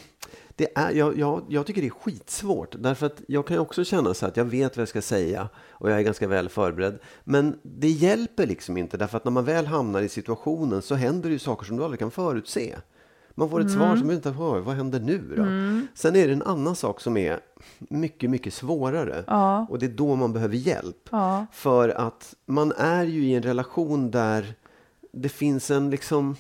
Det 0.57 0.79
är, 0.79 0.91
jag, 0.91 1.19
jag, 1.19 1.43
jag 1.49 1.67
tycker 1.67 1.81
det 1.81 1.89
är 1.89 1.91
skitsvårt. 1.91 2.75
Därför 2.79 3.07
att 3.07 3.23
jag 3.29 3.47
kan 3.47 3.59
också 3.59 3.85
känna 3.85 4.15
så 4.15 4.27
att 4.27 4.37
jag 4.37 4.45
vet 4.45 4.77
vad 4.77 4.83
jag 4.83 4.89
ska 4.89 5.03
säga 5.03 5.49
och 5.71 5.91
jag 5.91 5.99
är 5.99 6.03
ganska 6.03 6.29
väl 6.29 6.49
förberedd. 6.49 6.99
Men 7.25 7.59
det 7.63 7.89
hjälper 7.89 8.47
liksom 8.47 8.77
inte 8.77 8.97
därför 8.97 9.17
att 9.17 9.25
när 9.25 9.33
man 9.33 9.45
väl 9.45 9.67
hamnar 9.67 10.01
i 10.03 10.09
situationen 10.09 10.83
så 10.83 10.95
händer 10.95 11.29
det 11.29 11.33
ju 11.33 11.39
saker 11.39 11.67
som 11.67 11.77
du 11.77 11.85
aldrig 11.85 11.99
kan 11.99 12.11
förutse. 12.11 12.77
Man 13.39 13.51
får 13.51 13.61
ett 13.61 13.67
Mm. 13.67 13.79
svar 13.79 13.97
som 13.97 14.09
du 14.09 14.15
inte 14.15 14.31
hör. 14.31 14.61
Vad 14.61 14.75
händer 14.77 15.01
nu 15.01 15.19
då? 15.37 15.43
Sen 15.95 16.17
är 16.17 16.27
det 16.27 16.33
en 16.33 16.43
annan 16.43 16.77
sak 16.77 17.01
som 17.01 17.17
är 17.17 17.41
mycket, 17.79 18.31
mycket 18.31 18.55
svårare. 18.55 19.25
Ja. 19.27 19.67
Och 19.71 19.79
det 19.79 19.87
är 19.87 19.91
då 19.91 20.17
man 20.17 20.33
behöver 20.33 20.57
hjälp. 20.57 21.09
Ja. 21.11 21.47
För 21.53 21.89
att 21.89 22.35
man 22.47 22.73
är 22.73 23.05
ju 23.05 23.25
i 23.27 23.35
en 23.35 23.43
relation 23.43 24.11
där 24.11 24.55
det 25.13 25.29
finns 25.29 25.71
en 25.71 25.91
liksom... 25.91 26.37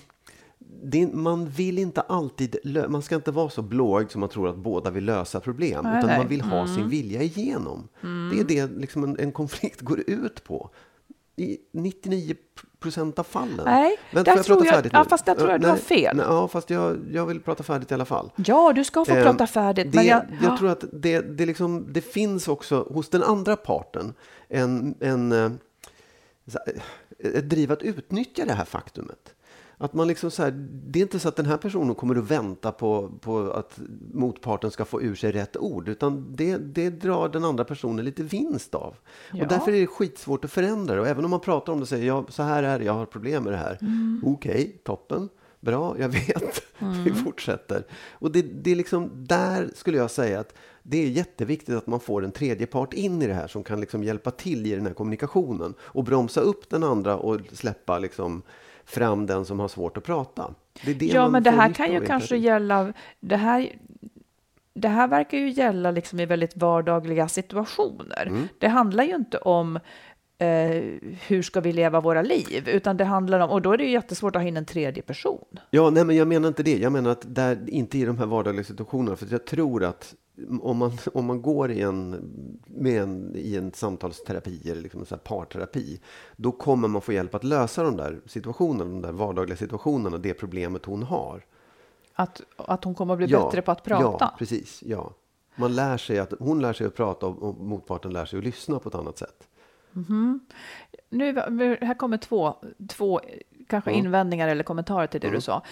Det, 0.82 1.06
man 1.06 1.48
vill 1.48 1.78
inte 1.78 2.00
alltid... 2.00 2.56
Man 2.88 3.02
ska 3.02 3.14
inte 3.14 3.30
vara 3.30 3.50
så 3.50 3.62
blåögd 3.62 4.10
som 4.10 4.20
man 4.20 4.28
tror 4.30 4.48
att 4.48 4.56
båda 4.56 4.90
vill 4.90 5.04
lösa 5.04 5.40
problem. 5.40 5.84
Nej, 5.84 5.98
utan 5.98 6.08
nej. 6.10 6.18
man 6.18 6.28
vill 6.28 6.40
ha 6.40 6.66
sin 6.66 6.88
vilja 6.88 7.22
igenom. 7.22 7.88
Det 8.32 8.40
är 8.40 8.44
det 8.44 8.66
liksom 8.76 9.04
en, 9.04 9.18
en 9.18 9.32
konflikt 9.32 9.80
går 9.80 10.00
ut 10.06 10.44
på. 10.44 10.70
I 11.38 11.58
99 11.72 12.34
procent 12.78 13.18
av 13.18 13.22
fallen. 13.24 13.60
Nej, 13.64 13.96
Vänta, 14.12 14.30
där 14.30 14.38
jag 14.38 14.44
tror 14.46 14.66
jag- 14.66 14.74
färdigt 14.74 14.92
ja, 14.94 15.04
fast 15.04 15.26
där 15.26 15.34
tror 15.34 15.50
jag 15.50 15.60
du 15.60 15.62
Nej, 15.62 15.70
har 15.70 15.78
fel. 15.78 16.16
Nej, 16.16 16.26
ja, 16.28 16.48
fast 16.48 16.70
jag, 16.70 16.98
jag 17.12 17.26
vill 17.26 17.40
prata 17.40 17.62
färdigt 17.62 17.90
i 17.90 17.94
alla 17.94 18.04
fall. 18.04 18.30
ja, 18.36 18.72
du 18.72 18.84
ska 18.84 19.04
få 19.04 19.12
Eh, 19.14 19.22
prata 19.22 19.46
färdigt. 19.46 19.92
Det, 19.92 19.96
men 19.98 20.06
jag, 20.06 20.22
jag 20.42 20.52
ja. 20.52 20.58
tror 20.58 20.68
att 20.68 20.84
det, 20.92 21.20
det, 21.20 21.46
liksom, 21.46 21.86
det 21.92 22.00
finns 22.00 22.48
också 22.48 22.86
hos 22.90 23.08
den 23.08 23.22
andra 23.22 23.56
parten 23.56 24.14
en, 24.48 24.94
en, 25.00 25.32
eh, 25.32 25.50
så 26.46 26.58
här, 26.66 26.82
ett 27.38 27.48
driv 27.50 27.72
att 27.72 27.82
utnyttja 27.82 28.44
det 28.44 28.52
här 28.52 28.64
faktumet. 28.64 29.34
Att 29.78 29.94
man 29.94 30.08
liksom 30.08 30.30
så 30.30 30.42
här, 30.42 30.50
det 30.68 30.98
är 30.98 31.02
inte 31.02 31.18
så 31.18 31.28
att 31.28 31.36
den 31.36 31.46
här 31.46 31.56
personen 31.56 31.94
kommer 31.94 32.16
att 32.16 32.30
vänta 32.30 32.72
på, 32.72 33.10
på 33.20 33.50
att 33.50 33.80
motparten 34.12 34.70
ska 34.70 34.84
få 34.84 35.02
ur 35.02 35.14
sig 35.14 35.32
rätt 35.32 35.56
ord, 35.56 35.88
utan 35.88 36.36
det, 36.36 36.56
det 36.56 36.90
drar 36.90 37.28
den 37.28 37.44
andra 37.44 37.64
personen 37.64 38.04
lite 38.04 38.22
vinst 38.22 38.74
av. 38.74 38.96
Ja. 39.32 39.42
Och 39.42 39.48
därför 39.48 39.72
är 39.72 39.80
det 39.80 39.86
skitsvårt 39.86 40.44
att 40.44 40.52
förändra 40.52 40.94
det. 40.94 41.00
Och 41.00 41.08
även 41.08 41.24
om 41.24 41.30
man 41.30 41.40
pratar 41.40 41.72
om 41.72 41.78
det 41.78 41.82
och 41.82 41.88
säger 41.88 42.06
ja, 42.06 42.24
så 42.28 42.42
här 42.42 42.62
är 42.62 42.78
det, 42.78 42.84
jag 42.84 42.92
har 42.92 43.06
problem 43.06 43.42
med 43.44 43.52
det 43.52 43.56
här. 43.56 43.78
Mm. 43.80 44.22
Okej, 44.26 44.80
toppen, 44.84 45.28
bra, 45.60 45.96
jag 45.98 46.08
vet. 46.08 46.62
Vi 47.04 47.12
fortsätter. 47.12 47.84
Och 48.12 48.32
det, 48.32 48.42
det 48.42 48.70
är 48.70 48.76
liksom, 48.76 49.10
där 49.14 49.70
skulle 49.74 49.98
jag 49.98 50.10
säga 50.10 50.40
att 50.40 50.54
det 50.82 51.04
är 51.04 51.08
jätteviktigt 51.08 51.74
att 51.74 51.86
man 51.86 52.00
får 52.00 52.24
en 52.24 52.32
tredje 52.32 52.66
part 52.66 52.92
in 52.92 53.22
i 53.22 53.26
det 53.26 53.34
här 53.34 53.48
som 53.48 53.64
kan 53.64 53.80
liksom 53.80 54.04
hjälpa 54.04 54.30
till 54.30 54.66
i 54.66 54.74
den 54.74 54.86
här 54.86 54.94
kommunikationen 54.94 55.74
och 55.80 56.04
bromsa 56.04 56.40
upp 56.40 56.70
den 56.70 56.84
andra 56.84 57.16
och 57.16 57.40
släppa 57.52 57.98
liksom 57.98 58.42
fram 58.86 59.26
den 59.26 59.44
som 59.44 59.60
har 59.60 59.68
svårt 59.68 59.96
att 59.96 60.04
prata. 60.04 60.54
Det 60.84 60.90
är 60.90 60.94
det 60.94 61.06
ja, 61.06 61.28
men 61.28 61.42
det 61.42 61.50
här 61.50 61.72
kan 61.72 61.92
ju 61.92 62.06
kanske 62.06 62.36
gälla... 62.36 62.92
Det 63.20 63.36
här, 63.36 63.72
det 64.74 64.88
här 64.88 65.08
verkar 65.08 65.38
ju 65.38 65.50
gälla 65.50 65.90
liksom 65.90 66.20
i 66.20 66.26
väldigt 66.26 66.56
vardagliga 66.56 67.28
situationer. 67.28 68.26
Mm. 68.26 68.48
Det 68.58 68.68
handlar 68.68 69.04
ju 69.04 69.14
inte 69.14 69.38
om 69.38 69.78
eh, 70.38 70.82
hur 71.26 71.42
ska 71.42 71.60
vi 71.60 71.72
leva 71.72 72.00
våra 72.00 72.22
liv, 72.22 72.68
utan 72.68 72.96
det 72.96 73.04
handlar 73.04 73.40
om... 73.40 73.50
Och 73.50 73.62
då 73.62 73.72
är 73.72 73.78
det 73.78 73.84
ju 73.84 73.90
jättesvårt 73.90 74.36
att 74.36 74.42
ha 74.42 74.48
in 74.48 74.56
en 74.56 74.64
tredje 74.64 75.02
person. 75.02 75.44
Ja, 75.70 75.90
nej, 75.90 76.04
men 76.04 76.16
jag 76.16 76.28
menar 76.28 76.48
inte 76.48 76.62
det. 76.62 76.78
Jag 76.78 76.92
menar 76.92 77.10
att 77.10 77.34
där, 77.34 77.70
inte 77.70 77.98
i 77.98 78.04
de 78.04 78.18
här 78.18 78.26
vardagliga 78.26 78.64
situationerna. 78.64 79.16
För 79.16 79.26
jag 79.30 79.44
tror 79.44 79.84
att 79.84 80.14
om 80.60 80.76
man, 80.76 80.92
om 81.14 81.24
man 81.24 81.42
går 81.42 81.70
i 81.70 81.80
en, 81.80 82.10
med 82.66 83.02
en, 83.02 83.32
i 83.36 83.56
en 83.56 83.72
samtalsterapi 83.72 84.70
eller 84.70 84.82
liksom 84.82 85.04
en 85.10 85.18
parterapi, 85.18 86.00
då 86.36 86.52
kommer 86.52 86.88
man 86.88 87.02
få 87.02 87.12
hjälp 87.12 87.34
att 87.34 87.44
lösa 87.44 87.82
de 87.82 87.96
där 87.96 88.20
situationerna, 88.26 88.84
de 88.84 89.02
där 89.02 89.12
vardagliga 89.12 89.56
situationerna, 89.56 90.18
det 90.18 90.34
problemet 90.34 90.84
hon 90.84 91.02
har. 91.02 91.44
Att, 92.14 92.42
att 92.56 92.84
hon 92.84 92.94
kommer 92.94 93.14
att 93.14 93.18
bli 93.18 93.26
bättre 93.26 93.62
på 93.62 93.70
att 93.70 93.84
prata. 93.84 94.16
Ja, 94.20 94.34
precis. 94.38 94.82
Ja. 94.86 95.12
Man 95.56 95.74
lär 95.74 95.96
sig 95.96 96.18
att, 96.18 96.32
hon 96.38 96.62
lär 96.62 96.72
sig 96.72 96.86
att 96.86 96.94
prata 96.94 97.26
och, 97.26 97.42
och 97.42 97.56
motparten 97.64 98.12
lär 98.12 98.24
sig 98.24 98.38
att 98.38 98.44
lyssna 98.44 98.78
på 98.78 98.88
ett 98.88 98.94
annat 98.94 99.18
sätt. 99.18 99.48
Nu, 101.10 101.32
här 101.80 101.94
kommer 101.94 102.16
två, 102.16 102.56
två 102.88 103.20
kanske 103.68 103.92
invändningar 103.92 104.48
eller 104.48 104.64
kommentarer 104.64 105.06
till 105.06 105.20
det 105.20 105.30
du 105.30 105.40
sa. 105.40 105.62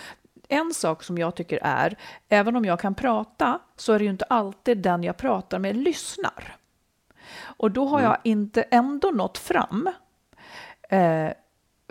En 0.49 0.75
sak 0.75 1.03
som 1.03 1.19
jag 1.19 1.35
tycker 1.35 1.59
är, 1.63 1.97
även 2.29 2.57
om 2.57 2.65
jag 2.65 2.81
kan 2.81 2.95
prata, 2.95 3.61
så 3.77 3.93
är 3.93 3.99
det 3.99 4.05
ju 4.05 4.11
inte 4.11 4.25
alltid 4.25 4.79
den 4.79 5.05
jag 5.05 5.17
pratar 5.17 5.59
med 5.59 5.77
lyssnar. 5.77 6.57
Och 7.43 7.71
då 7.71 7.87
har 7.87 8.01
jag 8.03 8.19
inte 8.23 8.63
ändå 8.63 9.11
nått 9.11 9.39
fram. 9.39 9.91
Eh, 10.89 11.31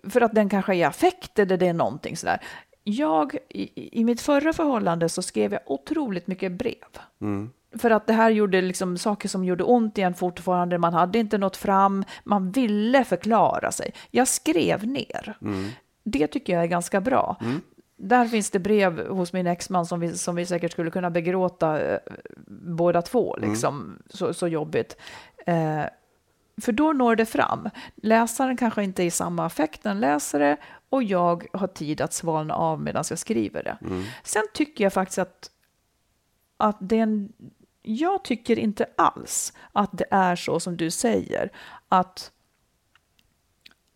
för 0.10 0.22
att 0.22 0.34
den 0.34 0.50
kanske 0.50 0.76
är 0.76 0.88
affekt 0.88 1.40
eller 1.40 1.58
det 1.58 1.68
är 1.68 1.74
någonting 1.74 2.18
sådär. 2.18 2.40
Jag, 2.84 3.38
i, 3.50 4.00
i 4.00 4.04
mitt 4.04 4.22
förra 4.22 4.54
förhållande 4.54 5.10
så 5.10 5.22
skrev 5.22 5.54
jag 5.54 5.62
otroligt 5.66 6.28
mycket 6.28 6.52
brev. 6.52 7.00
För 7.78 7.92
att 7.92 8.08
det 8.08 8.14
här 8.14 8.30
gjorde 8.30 8.62
liksom 8.62 8.98
saker 8.98 9.30
som 9.30 9.44
gjorde 9.44 9.64
ont 9.64 9.98
igen 9.98 10.14
fortfarande. 10.14 10.78
Man 10.78 10.94
hade 10.94 11.20
inte 11.20 11.38
nått 11.38 11.58
fram. 11.58 12.04
Man 12.24 12.52
ville 12.52 13.04
förklara 13.04 13.72
sig. 13.72 13.94
Jag 14.12 14.28
skrev 14.28 14.88
ner. 14.88 15.38
Det 16.04 16.28
tycker 16.28 16.54
jag 16.54 16.64
är 16.64 16.68
ganska 16.68 17.02
bra. 17.02 17.38
där 17.98 18.26
finns 18.26 18.50
det 18.52 18.60
brev 18.60 19.08
hos 19.08 19.34
min 19.34 19.48
exman 19.48 19.86
som 19.86 20.00
vi, 20.00 20.18
som 20.18 20.36
vi 20.36 20.46
säkert 20.46 20.72
skulle 20.72 20.92
kunna 20.92 21.10
begråta 21.10 21.82
eh, 21.82 22.00
båda 22.48 23.02
två, 23.02 23.38
liksom. 23.38 23.98
Så, 24.10 24.34
så 24.34 24.48
jobbigt. 24.48 24.98
Eh, 25.46 25.84
för 26.62 26.72
då 26.72 26.94
når 26.94 27.16
det 27.16 27.26
fram. 27.26 27.70
Läsaren 27.96 28.58
kanske 28.58 28.84
inte 28.84 29.04
är 29.04 29.06
i 29.06 29.12
samma 29.12 29.46
affekt 29.46 29.84
när 29.84 29.96
läser 29.96 30.40
det 30.40 30.58
och 30.90 31.04
jag 31.04 31.46
har 31.54 31.68
tid 31.68 32.02
att 32.02 32.14
svalna 32.14 32.54
av 32.54 32.82
medan 32.82 33.04
jag 33.10 33.20
skriver 33.20 33.64
det. 33.64 33.78
Sen 34.24 34.44
tycker 34.54 34.84
jag 34.84 34.94
faktiskt 34.94 35.20
att, 35.20 35.50
att 36.58 36.78
det 36.80 36.98
är 37.00 37.04
en, 37.04 37.34
jag 37.84 38.24
tycker 38.24 38.60
inte 38.60 38.86
alls 38.98 39.54
att 39.72 39.90
det 39.98 40.06
är 40.12 40.36
så 40.36 40.60
som 40.60 40.78
du 40.78 40.92
säger, 40.92 41.50
att 41.90 42.32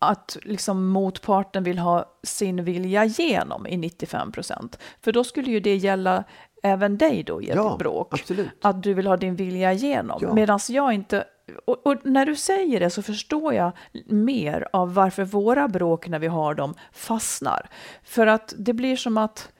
att 0.00 0.36
liksom 0.42 0.86
motparten 0.88 1.64
vill 1.64 1.78
ha 1.78 2.18
sin 2.22 2.64
vilja 2.64 3.04
igenom 3.04 3.66
i 3.66 3.76
95 3.76 4.32
procent. 4.32 4.78
För 5.00 5.12
då 5.12 5.24
skulle 5.24 5.50
ju 5.50 5.60
det 5.60 5.76
gälla 5.76 6.24
även 6.62 6.98
dig 6.98 7.22
då 7.22 7.42
i 7.42 7.50
ett 7.50 7.56
Ja, 7.56 7.76
bråk. 7.78 8.14
absolut. 8.14 8.48
Att 8.62 8.82
du 8.82 8.94
vill 8.94 9.06
ha 9.06 9.16
din 9.16 9.36
vilja 9.36 9.72
igenom. 9.72 10.18
Ja. 10.22 10.34
Medan 10.34 10.60
jag 10.68 10.92
inte... 10.92 11.24
Och, 11.64 11.86
och 11.86 12.06
när 12.06 12.26
du 12.26 12.36
säger 12.36 12.80
det 12.80 12.90
så 12.90 13.02
förstår 13.02 13.54
jag 13.54 13.72
mer 14.06 14.68
av 14.72 14.94
varför 14.94 15.24
våra 15.24 15.68
bråk 15.68 16.08
när 16.08 16.18
vi 16.18 16.26
har 16.26 16.54
dem 16.54 16.74
fastnar. 16.92 17.68
För 18.02 18.26
att 18.26 18.54
det 18.58 18.72
blir 18.72 18.96
som 18.96 19.18
att... 19.18 19.52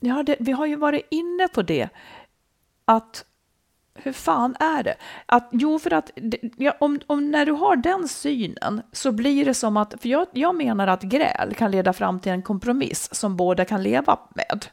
Ja, 0.00 0.22
det, 0.22 0.36
vi 0.40 0.52
har 0.52 0.66
ju 0.66 0.76
varit 0.76 1.06
inne 1.10 1.48
på 1.48 1.62
det. 1.62 1.88
Att 2.88 3.24
hur 3.94 4.12
fan 4.12 4.56
är 4.60 4.82
det? 4.82 4.94
Att, 5.26 5.48
jo, 5.52 5.78
för 5.78 5.92
att 5.92 6.10
ja, 6.56 6.76
om, 6.80 7.00
om 7.06 7.30
när 7.30 7.46
du 7.46 7.52
har 7.52 7.76
den 7.76 8.08
synen 8.08 8.82
så 8.92 9.12
blir 9.12 9.44
det 9.44 9.54
som 9.54 9.76
att, 9.76 9.94
för 10.00 10.08
jag, 10.08 10.26
jag 10.32 10.54
menar 10.54 10.86
att 10.86 11.02
gräl 11.02 11.54
kan 11.54 11.70
leda 11.70 11.92
fram 11.92 12.20
till 12.20 12.32
en 12.32 12.42
kompromiss 12.42 13.14
som 13.14 13.36
båda 13.36 13.64
kan 13.64 13.82
leva 13.82 14.18
med. 14.34 14.66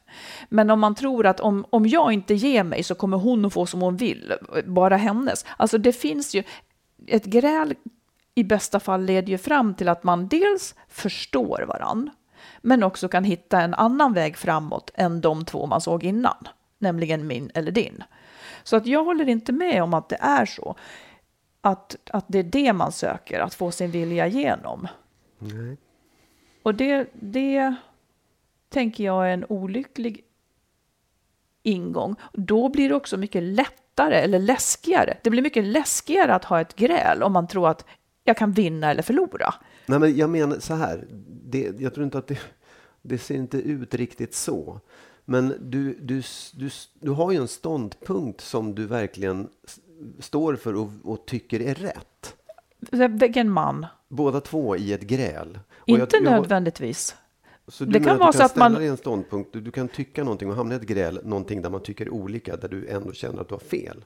Men 0.49 0.69
om 0.69 0.79
man 0.79 0.95
tror 0.95 1.25
att 1.25 1.39
om, 1.39 1.65
om 1.69 1.87
jag 1.87 2.13
inte 2.13 2.33
ger 2.33 2.63
mig 2.63 2.83
så 2.83 2.95
kommer 2.95 3.17
hon 3.17 3.45
att 3.45 3.53
få 3.53 3.65
som 3.65 3.81
hon 3.81 3.97
vill, 3.97 4.33
bara 4.65 4.97
hennes. 4.97 5.45
Alltså 5.57 5.77
det 5.77 5.93
finns 5.93 6.35
ju, 6.35 6.43
ett 7.07 7.25
gräl 7.25 7.73
i 8.35 8.43
bästa 8.43 8.79
fall 8.79 9.05
leder 9.05 9.29
ju 9.29 9.37
fram 9.37 9.73
till 9.73 9.89
att 9.89 10.03
man 10.03 10.27
dels 10.27 10.75
förstår 10.89 11.65
varann, 11.67 12.09
men 12.61 12.83
också 12.83 13.07
kan 13.07 13.23
hitta 13.23 13.61
en 13.61 13.73
annan 13.73 14.13
väg 14.13 14.37
framåt 14.37 14.91
än 14.93 15.21
de 15.21 15.45
två 15.45 15.65
man 15.65 15.81
såg 15.81 16.03
innan, 16.03 16.47
nämligen 16.83 17.27
min 17.27 17.51
eller 17.53 17.71
din. 17.71 18.03
Så 18.63 18.75
att 18.75 18.85
jag 18.85 19.03
håller 19.03 19.29
inte 19.29 19.51
med 19.51 19.83
om 19.83 19.93
att 19.93 20.09
det 20.09 20.17
är 20.21 20.45
så. 20.45 20.75
Att, 21.61 21.95
att 22.11 22.25
det 22.27 22.39
är 22.39 22.43
det 22.43 22.73
man 22.73 22.91
söker, 22.91 23.39
att 23.39 23.53
få 23.53 23.71
sin 23.71 23.91
vilja 23.91 24.27
igenom. 24.27 24.87
Nej. 25.39 25.77
Och 26.63 26.75
det, 26.75 27.07
det 27.13 27.75
tänker 28.69 29.03
jag 29.03 29.29
är 29.29 29.33
en 29.33 29.45
olycklig 29.49 30.23
ingång. 31.63 32.15
Då 32.33 32.69
blir 32.69 32.89
det 32.89 32.95
också 32.95 33.17
mycket 33.17 33.43
lättare 33.43 34.15
eller 34.15 34.39
läskigare. 34.39 35.17
Det 35.23 35.29
blir 35.29 35.41
mycket 35.41 35.63
läskigare 35.63 36.35
att 36.35 36.45
ha 36.45 36.61
ett 36.61 36.75
gräl 36.75 37.23
om 37.23 37.33
man 37.33 37.47
tror 37.47 37.69
att 37.69 37.85
jag 38.23 38.37
kan 38.37 38.51
vinna 38.51 38.91
eller 38.91 39.03
förlora. 39.03 39.53
Nej, 39.85 39.99
men 39.99 40.15
jag 40.17 40.29
menar 40.29 40.59
så 40.59 40.73
här. 40.73 41.05
Det, 41.27 41.79
jag 41.79 41.93
tror 41.93 42.03
inte 42.03 42.17
att 42.17 42.27
det, 42.27 42.39
det 43.01 43.17
ser 43.17 43.35
inte 43.35 43.57
ut 43.57 43.93
riktigt 43.93 44.33
så. 44.33 44.79
Men 45.25 45.53
du, 45.61 45.93
du, 46.01 46.21
du, 46.53 46.69
du 46.99 47.11
har 47.11 47.31
ju 47.31 47.37
en 47.37 47.47
ståndpunkt 47.47 48.41
som 48.41 48.75
du 48.75 48.85
verkligen 48.85 49.49
står 50.19 50.55
för 50.55 50.75
och, 50.75 50.89
och 51.03 51.25
tycker 51.25 51.59
är 51.59 51.75
rätt. 51.75 52.35
Vilken 53.19 53.49
man? 53.51 53.85
Båda 54.09 54.41
två 54.41 54.75
i 54.75 54.93
ett 54.93 55.01
gräl. 55.01 55.59
Och 55.77 55.89
jag- 55.89 55.99
Inte 55.99 56.15
jag- 56.15 56.23
nödvändigtvis. 56.23 57.15
Så 57.67 57.85
du 57.85 57.91
Det 57.91 57.99
kan 57.99 58.17
vara 58.17 58.31
du 58.31 58.37
så 58.37 58.43
att 58.43 58.55
man- 58.55 58.75
en 58.75 58.97
ståndpunkt, 58.97 59.53
du, 59.53 59.61
du 59.61 59.71
kan 59.71 59.87
tycka 59.87 60.23
någonting 60.23 60.49
och 60.49 60.55
hamna 60.55 60.73
i 60.73 60.77
ett 60.77 60.83
gräl, 60.83 61.19
någonting 61.23 61.61
där 61.61 61.69
man 61.69 61.81
tycker 61.83 62.09
olika, 62.09 62.55
där 62.57 62.67
du 62.69 62.87
ändå 62.87 63.11
känner 63.13 63.41
att 63.41 63.47
du 63.47 63.53
har 63.53 63.59
fel. 63.59 64.05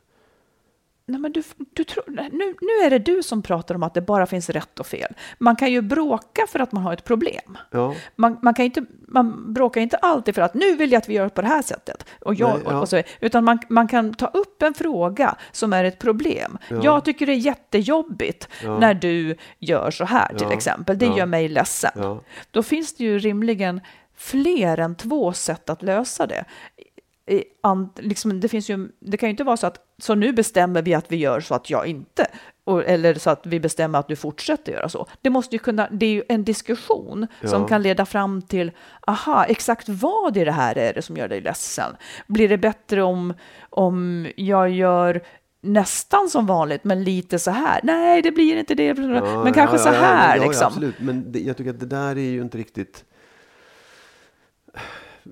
Nej, 1.09 1.19
men 1.19 1.31
du, 1.31 1.43
du 1.73 1.83
tror, 1.83 2.03
nu, 2.31 2.55
nu 2.61 2.85
är 2.85 2.89
det 2.89 2.99
du 2.99 3.23
som 3.23 3.41
pratar 3.41 3.75
om 3.75 3.83
att 3.83 3.93
det 3.93 4.01
bara 4.01 4.25
finns 4.25 4.49
rätt 4.49 4.79
och 4.79 4.87
fel. 4.87 5.13
Man 5.37 5.55
kan 5.55 5.71
ju 5.71 5.81
bråka 5.81 6.41
för 6.47 6.59
att 6.59 6.71
man 6.71 6.83
har 6.83 6.93
ett 6.93 7.03
problem. 7.03 7.57
Ja, 7.71 7.95
Man, 8.15 8.37
man, 8.41 8.53
kan 8.53 8.65
inte, 8.65 8.85
man 9.07 9.53
bråkar 9.53 9.81
inte 9.81 9.97
alltid 9.97 10.35
för 10.35 10.41
att 10.41 10.53
nu 10.53 10.75
vill 10.75 10.91
jag 10.91 10.97
att 10.97 11.09
vi 11.09 11.13
gör 11.13 11.29
på 11.29 11.41
det 11.41 11.47
här 11.47 11.61
sättet. 11.61 12.05
Och 12.21 12.35
jag, 12.35 12.53
Nej, 12.53 12.61
ja. 12.65 12.81
och 12.81 12.89
så, 12.89 13.01
utan 13.19 13.43
man, 13.43 13.59
man 13.69 13.87
kan 13.87 14.13
ta 14.13 14.27
upp 14.27 14.61
en 14.61 14.73
fråga 14.73 15.35
som 15.51 15.73
är 15.73 15.83
ett 15.83 15.99
problem. 15.99 16.57
Ja. 16.69 16.79
Jag 16.83 17.05
tycker 17.05 17.25
det 17.25 17.31
är 17.33 17.35
jättejobbigt 17.35 18.49
när 18.63 18.93
du 18.93 19.35
gör 19.59 19.91
så 19.91 20.05
här 20.05 20.33
till 20.37 20.51
exempel. 20.51 20.97
Det 20.97 21.05
gör 21.05 21.25
mig 21.25 21.47
ledsen. 21.47 22.19
Då 22.51 22.63
finns 22.63 22.95
det 22.95 23.03
ju 23.03 23.19
rimligen 23.19 23.81
fler 24.17 24.79
än 24.79 24.95
två 24.95 25.33
sätt 25.33 25.69
att 25.69 25.81
lösa 25.83 26.27
det. 26.27 26.45
Liksom, 27.97 28.39
det, 28.39 28.47
finns 28.49 28.69
ju, 28.69 28.89
det 28.99 29.17
kan 29.17 29.29
ju 29.29 29.31
inte 29.31 29.43
vara 29.43 29.57
så 29.57 29.67
att 29.67 29.79
så 29.97 30.15
nu 30.15 30.33
bestämmer 30.33 30.81
vi 30.81 30.93
att 30.93 31.11
vi 31.11 31.15
gör 31.17 31.39
så 31.39 31.55
att 31.55 31.69
jag 31.69 31.87
inte, 31.87 32.27
och, 32.63 32.85
eller 32.85 33.13
så 33.13 33.29
att 33.29 33.45
vi 33.45 33.59
bestämmer 33.59 33.99
att 33.99 34.07
du 34.07 34.15
fortsätter 34.15 34.71
göra 34.71 34.89
så. 34.89 35.07
Det, 35.21 35.29
måste 35.29 35.55
ju 35.55 35.59
kunna, 35.59 35.87
det 35.91 36.05
är 36.05 36.11
ju 36.11 36.23
en 36.29 36.43
diskussion 36.43 37.27
som 37.43 37.61
Ja. 37.61 37.67
kan 37.67 37.81
leda 37.81 38.05
fram 38.05 38.41
till, 38.41 38.71
aha, 39.07 39.45
exakt 39.45 39.89
vad 39.89 40.37
i 40.37 40.45
det 40.45 40.51
här 40.51 40.77
är 40.77 40.93
det 40.93 41.01
som 41.01 41.17
gör 41.17 41.27
dig 41.27 41.41
ledsen? 41.41 41.95
Blir 42.27 42.49
det 42.49 42.57
bättre 42.57 43.03
om, 43.03 43.33
om 43.69 44.27
jag 44.35 44.69
gör 44.69 45.21
nästan 45.61 46.29
som 46.29 46.45
vanligt, 46.45 46.83
men 46.83 47.03
lite 47.03 47.39
så 47.39 47.51
här? 47.51 47.79
Nej, 47.83 48.21
det 48.21 48.31
blir 48.31 48.57
inte 48.57 48.75
det, 48.75 48.85
Ja, 48.85 49.43
men 49.43 49.53
kanske 49.53 49.75
ja, 49.75 49.83
så 49.83 49.89
här. 49.89 50.37
ja, 50.37 50.43
liksom. 50.43 50.67
absolut, 50.67 50.99
men 50.99 51.31
det, 51.31 51.39
jag 51.39 51.57
tycker 51.57 51.69
att 51.71 51.79
det 51.79 51.85
där 51.85 52.17
är 52.17 52.29
ju 52.29 52.41
inte 52.41 52.57
riktigt... 52.57 53.03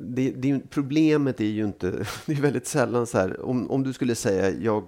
Det, 0.01 0.31
det 0.31 0.59
problemet 0.69 1.41
är 1.41 1.45
ju 1.45 1.63
inte... 1.65 1.91
Det 2.25 2.33
är 2.33 2.41
väldigt 2.41 2.67
sällan 2.67 3.07
så 3.07 3.17
här, 3.17 3.45
om, 3.45 3.71
om 3.71 3.83
du 3.83 3.93
skulle 3.93 4.15
säga 4.15 4.49
jag, 4.49 4.83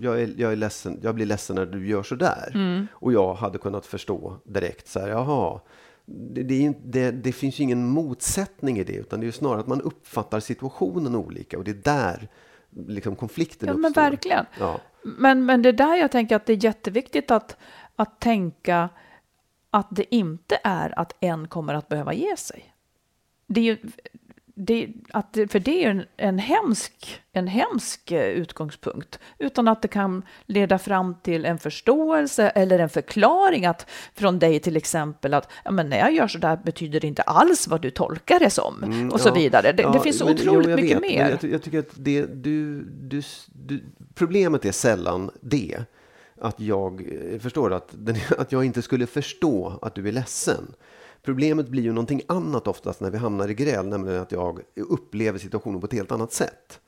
jag, 0.00 0.20
är, 0.20 0.34
jag, 0.36 0.52
är 0.52 0.56
ledsen, 0.56 0.98
jag 1.02 1.14
blir 1.14 1.26
ledsen 1.26 1.56
när 1.56 1.66
du 1.66 1.88
gör 1.88 2.02
så 2.02 2.14
där. 2.14 2.50
Mm. 2.54 2.86
Och 2.92 3.12
jag 3.12 3.34
hade 3.34 3.58
kunnat 3.58 3.86
förstå 3.86 4.36
direkt 4.44 4.88
så 4.88 5.00
här, 5.00 5.08
jaha. 5.08 5.60
Det, 6.06 6.42
det, 6.42 6.74
det, 6.84 7.10
det 7.10 7.32
finns 7.32 7.60
ju 7.60 7.64
ingen 7.64 7.86
motsättning 7.88 8.78
i 8.78 8.84
det, 8.84 8.92
utan 8.92 9.20
det 9.20 9.24
är 9.24 9.26
ju 9.26 9.32
snarare 9.32 9.60
att 9.60 9.66
man 9.66 9.80
uppfattar 9.80 10.40
situationen 10.40 11.16
olika. 11.16 11.58
Och 11.58 11.64
det 11.64 11.70
är 11.70 11.82
där 11.94 12.28
liksom, 12.86 13.16
konflikten 13.16 13.66
Ja, 13.66 13.72
uppstår. 13.72 13.82
men 13.82 13.92
verkligen. 14.10 14.46
Ja. 14.58 14.80
Men, 15.02 15.46
men 15.46 15.62
det 15.62 15.68
är 15.68 15.72
där 15.72 15.96
jag 15.96 16.10
tänker 16.10 16.36
att 16.36 16.46
det 16.46 16.52
är 16.52 16.64
jätteviktigt 16.64 17.30
att, 17.30 17.56
att 17.96 18.20
tänka 18.20 18.88
att 19.70 19.88
det 19.90 20.14
inte 20.14 20.60
är 20.64 20.98
att 20.98 21.16
en 21.20 21.48
kommer 21.48 21.74
att 21.74 21.88
behöva 21.88 22.12
ge 22.14 22.36
sig. 22.36 22.74
Det 23.46 23.60
är 23.60 23.64
ju, 23.64 23.78
det, 24.60 24.88
att, 25.12 25.38
för 25.48 25.58
det 25.58 25.84
är 25.84 25.90
en, 25.90 26.04
en, 26.16 26.38
hemsk, 26.38 27.20
en 27.32 27.46
hemsk 27.46 28.12
eh, 28.12 28.24
utgångspunkt, 28.24 29.18
utan 29.38 29.68
att 29.68 29.82
det 29.82 29.88
kan 29.88 30.22
leda 30.46 30.78
fram 30.78 31.14
till 31.22 31.44
en 31.44 31.58
förståelse 31.58 32.48
eller 32.48 32.78
en 32.78 32.88
förklaring 32.88 33.66
att, 33.66 33.90
från 34.14 34.38
dig 34.38 34.60
till 34.60 34.76
exempel 34.76 35.34
att 35.34 35.50
ja, 35.64 35.70
men 35.70 35.88
när 35.88 35.98
jag 35.98 36.12
gör 36.12 36.28
så 36.28 36.38
där 36.38 36.56
betyder 36.64 37.00
det 37.00 37.06
inte 37.06 37.22
alls 37.22 37.68
vad 37.68 37.80
du 37.82 37.90
tolkar 37.90 38.38
det 38.38 38.50
som 38.50 39.10
och 39.12 39.20
så 39.20 39.28
Mm, 39.28 39.38
Ja, 39.38 39.42
vidare. 39.44 39.72
Det, 39.72 39.82
ja, 39.82 39.90
det 39.92 40.00
finns 40.00 40.18
så 40.18 40.24
men- 40.24 40.34
otroligt 40.34 40.70
jo, 40.70 40.76
mycket 40.76 40.96
vet, 40.96 41.00
mer. 41.00 41.38
Jag, 41.42 41.52
jag 41.52 41.62
tycker 41.62 41.78
att 41.78 41.92
det, 41.94 42.26
du, 42.26 42.82
du, 42.84 43.22
du, 43.46 43.80
problemet 44.14 44.64
är 44.64 44.72
sällan 44.72 45.30
det. 45.40 45.84
Att 46.40 46.60
jag 46.60 47.02
eh, 47.32 47.38
förstår 47.40 47.72
att, 47.72 47.88
den, 47.92 48.16
att 48.38 48.52
jag 48.52 48.64
inte 48.64 48.82
skulle 48.82 49.06
förstå 49.06 49.78
att 49.82 49.94
du 49.94 50.08
är 50.08 50.12
ledsen. 50.12 50.74
Problemet 51.22 51.68
blir 51.68 51.82
ju 51.82 51.92
någonting 51.92 52.22
annat 52.26 52.66
oftast 52.66 53.00
när 53.00 53.10
vi 53.10 53.18
hamnar 53.18 53.48
i 53.48 53.54
gräl, 53.54 53.86
nämligen 53.86 54.22
att 54.22 54.32
jag 54.32 54.60
upplever 54.74 55.38
situationen 55.38 55.80
på 55.80 55.86
ett 55.86 55.92
helt 55.92 56.12
annat 56.12 56.32
sätt. 56.32 56.80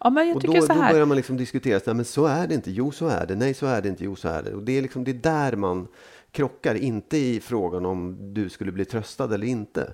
Ja, 0.00 0.10
men 0.10 0.28
jag 0.28 0.36
Och 0.36 0.42
tycker 0.42 0.60
då, 0.60 0.66
så 0.66 0.72
då 0.72 0.80
här. 0.80 0.92
börjar 0.92 1.06
man 1.06 1.16
liksom 1.16 1.36
diskutera, 1.36 1.80
så 1.80 1.90
här, 1.90 1.94
men 1.94 2.04
så 2.04 2.26
är 2.26 2.46
det 2.46 2.54
inte, 2.54 2.70
jo 2.70 2.90
så 2.90 3.08
är 3.08 3.26
det, 3.26 3.34
nej 3.34 3.54
så 3.54 3.66
är 3.66 3.82
det 3.82 3.88
inte, 3.88 4.04
jo 4.04 4.16
så 4.16 4.28
är 4.28 4.42
det. 4.42 4.54
Och 4.54 4.62
det 4.62 4.78
är, 4.78 4.82
liksom, 4.82 5.04
det 5.04 5.10
är 5.10 5.14
där 5.14 5.56
man 5.56 5.88
krockar, 6.30 6.74
inte 6.74 7.16
i 7.16 7.40
frågan 7.40 7.86
om 7.86 8.16
du 8.34 8.48
skulle 8.48 8.72
bli 8.72 8.84
tröstad 8.84 9.34
eller 9.34 9.46
inte. 9.46 9.92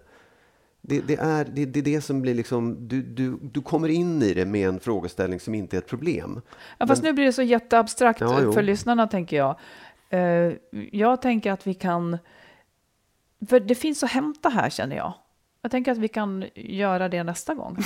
Det, 0.80 1.00
det, 1.00 1.16
är, 1.16 1.44
det, 1.44 1.64
det 1.64 1.80
är 1.80 1.84
det 1.84 2.00
som 2.00 2.22
blir 2.22 2.34
liksom, 2.34 2.88
du, 2.88 3.02
du, 3.02 3.38
du 3.42 3.62
kommer 3.62 3.88
in 3.88 4.22
i 4.22 4.34
det 4.34 4.44
med 4.44 4.68
en 4.68 4.80
frågeställning 4.80 5.40
som 5.40 5.54
inte 5.54 5.76
är 5.76 5.78
ett 5.78 5.86
problem. 5.86 6.40
Ja, 6.78 6.86
fast 6.86 7.02
nu 7.02 7.12
blir 7.12 7.24
det 7.24 7.32
så 7.32 7.42
jätteabstrakt 7.42 8.20
Ja, 8.20 8.52
för 8.52 8.62
lyssnarna, 8.62 9.06
tänker 9.06 9.36
jag. 9.36 9.56
Eh, 10.10 10.52
jag 10.92 11.22
tänker 11.22 11.52
att 11.52 11.66
vi 11.66 11.74
kan... 11.74 12.18
För 13.48 13.60
det 13.60 13.74
finns 13.74 14.02
att 14.02 14.10
hämta 14.10 14.48
här, 14.48 14.70
känner 14.70 14.96
jag. 14.96 15.12
Jag 15.62 15.70
tänker 15.70 15.92
att 15.92 15.98
vi 15.98 16.08
kan 16.08 16.44
göra 16.54 17.08
det 17.08 17.22
nästa 17.22 17.54
gång. 17.54 17.78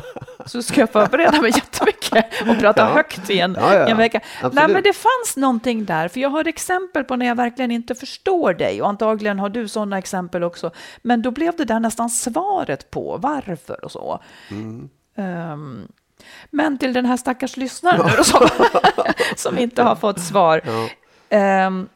Så 0.46 0.62
ska 0.62 0.80
jag 0.80 0.90
förbereda 0.90 1.40
mig 1.40 1.50
jättemycket 1.54 2.24
och 2.50 2.58
prata 2.58 2.80
Ja. 2.82 2.94
högt 2.94 3.30
i 3.30 3.40
en, 3.40 3.56
Ja, 3.60 3.74
ja, 3.74 3.88
i 3.88 3.90
en 3.90 3.96
vecka. 3.96 4.20
absolut. 4.36 4.54
Nej, 4.54 4.68
men 4.68 4.82
det 4.82 4.92
fanns 4.92 5.36
någonting 5.36 5.84
där, 5.84 6.08
för 6.08 6.20
jag 6.20 6.28
har 6.28 6.48
exempel 6.48 7.04
på 7.04 7.16
när 7.16 7.26
jag 7.26 7.34
verkligen 7.34 7.70
inte 7.70 7.94
förstår 7.94 8.54
dig 8.54 8.82
och 8.82 8.88
antagligen 8.88 9.38
har 9.38 9.48
du 9.48 9.68
sådana 9.68 9.98
exempel 9.98 10.42
också. 10.44 10.70
Men 11.02 11.22
då 11.22 11.30
blev 11.30 11.56
det 11.56 11.64
där 11.64 11.80
nästan 11.80 12.10
svaret 12.10 12.90
på 12.90 13.16
varför 13.16 13.84
och 13.84 13.92
så. 13.92 14.22
Mm. 14.50 14.88
Ehm, 15.16 15.88
men 16.50 16.78
till 16.78 16.92
den 16.92 17.06
här 17.06 17.16
stackars 17.16 17.56
lyssnaren 17.56 18.10
då, 18.16 18.24
som, 18.24 18.48
som 19.36 19.58
inte 19.58 19.82
har 19.82 19.96
fått 19.96 20.20
svar. 20.20 20.60
Ja. 20.64 20.88
Ehm, 21.36 21.88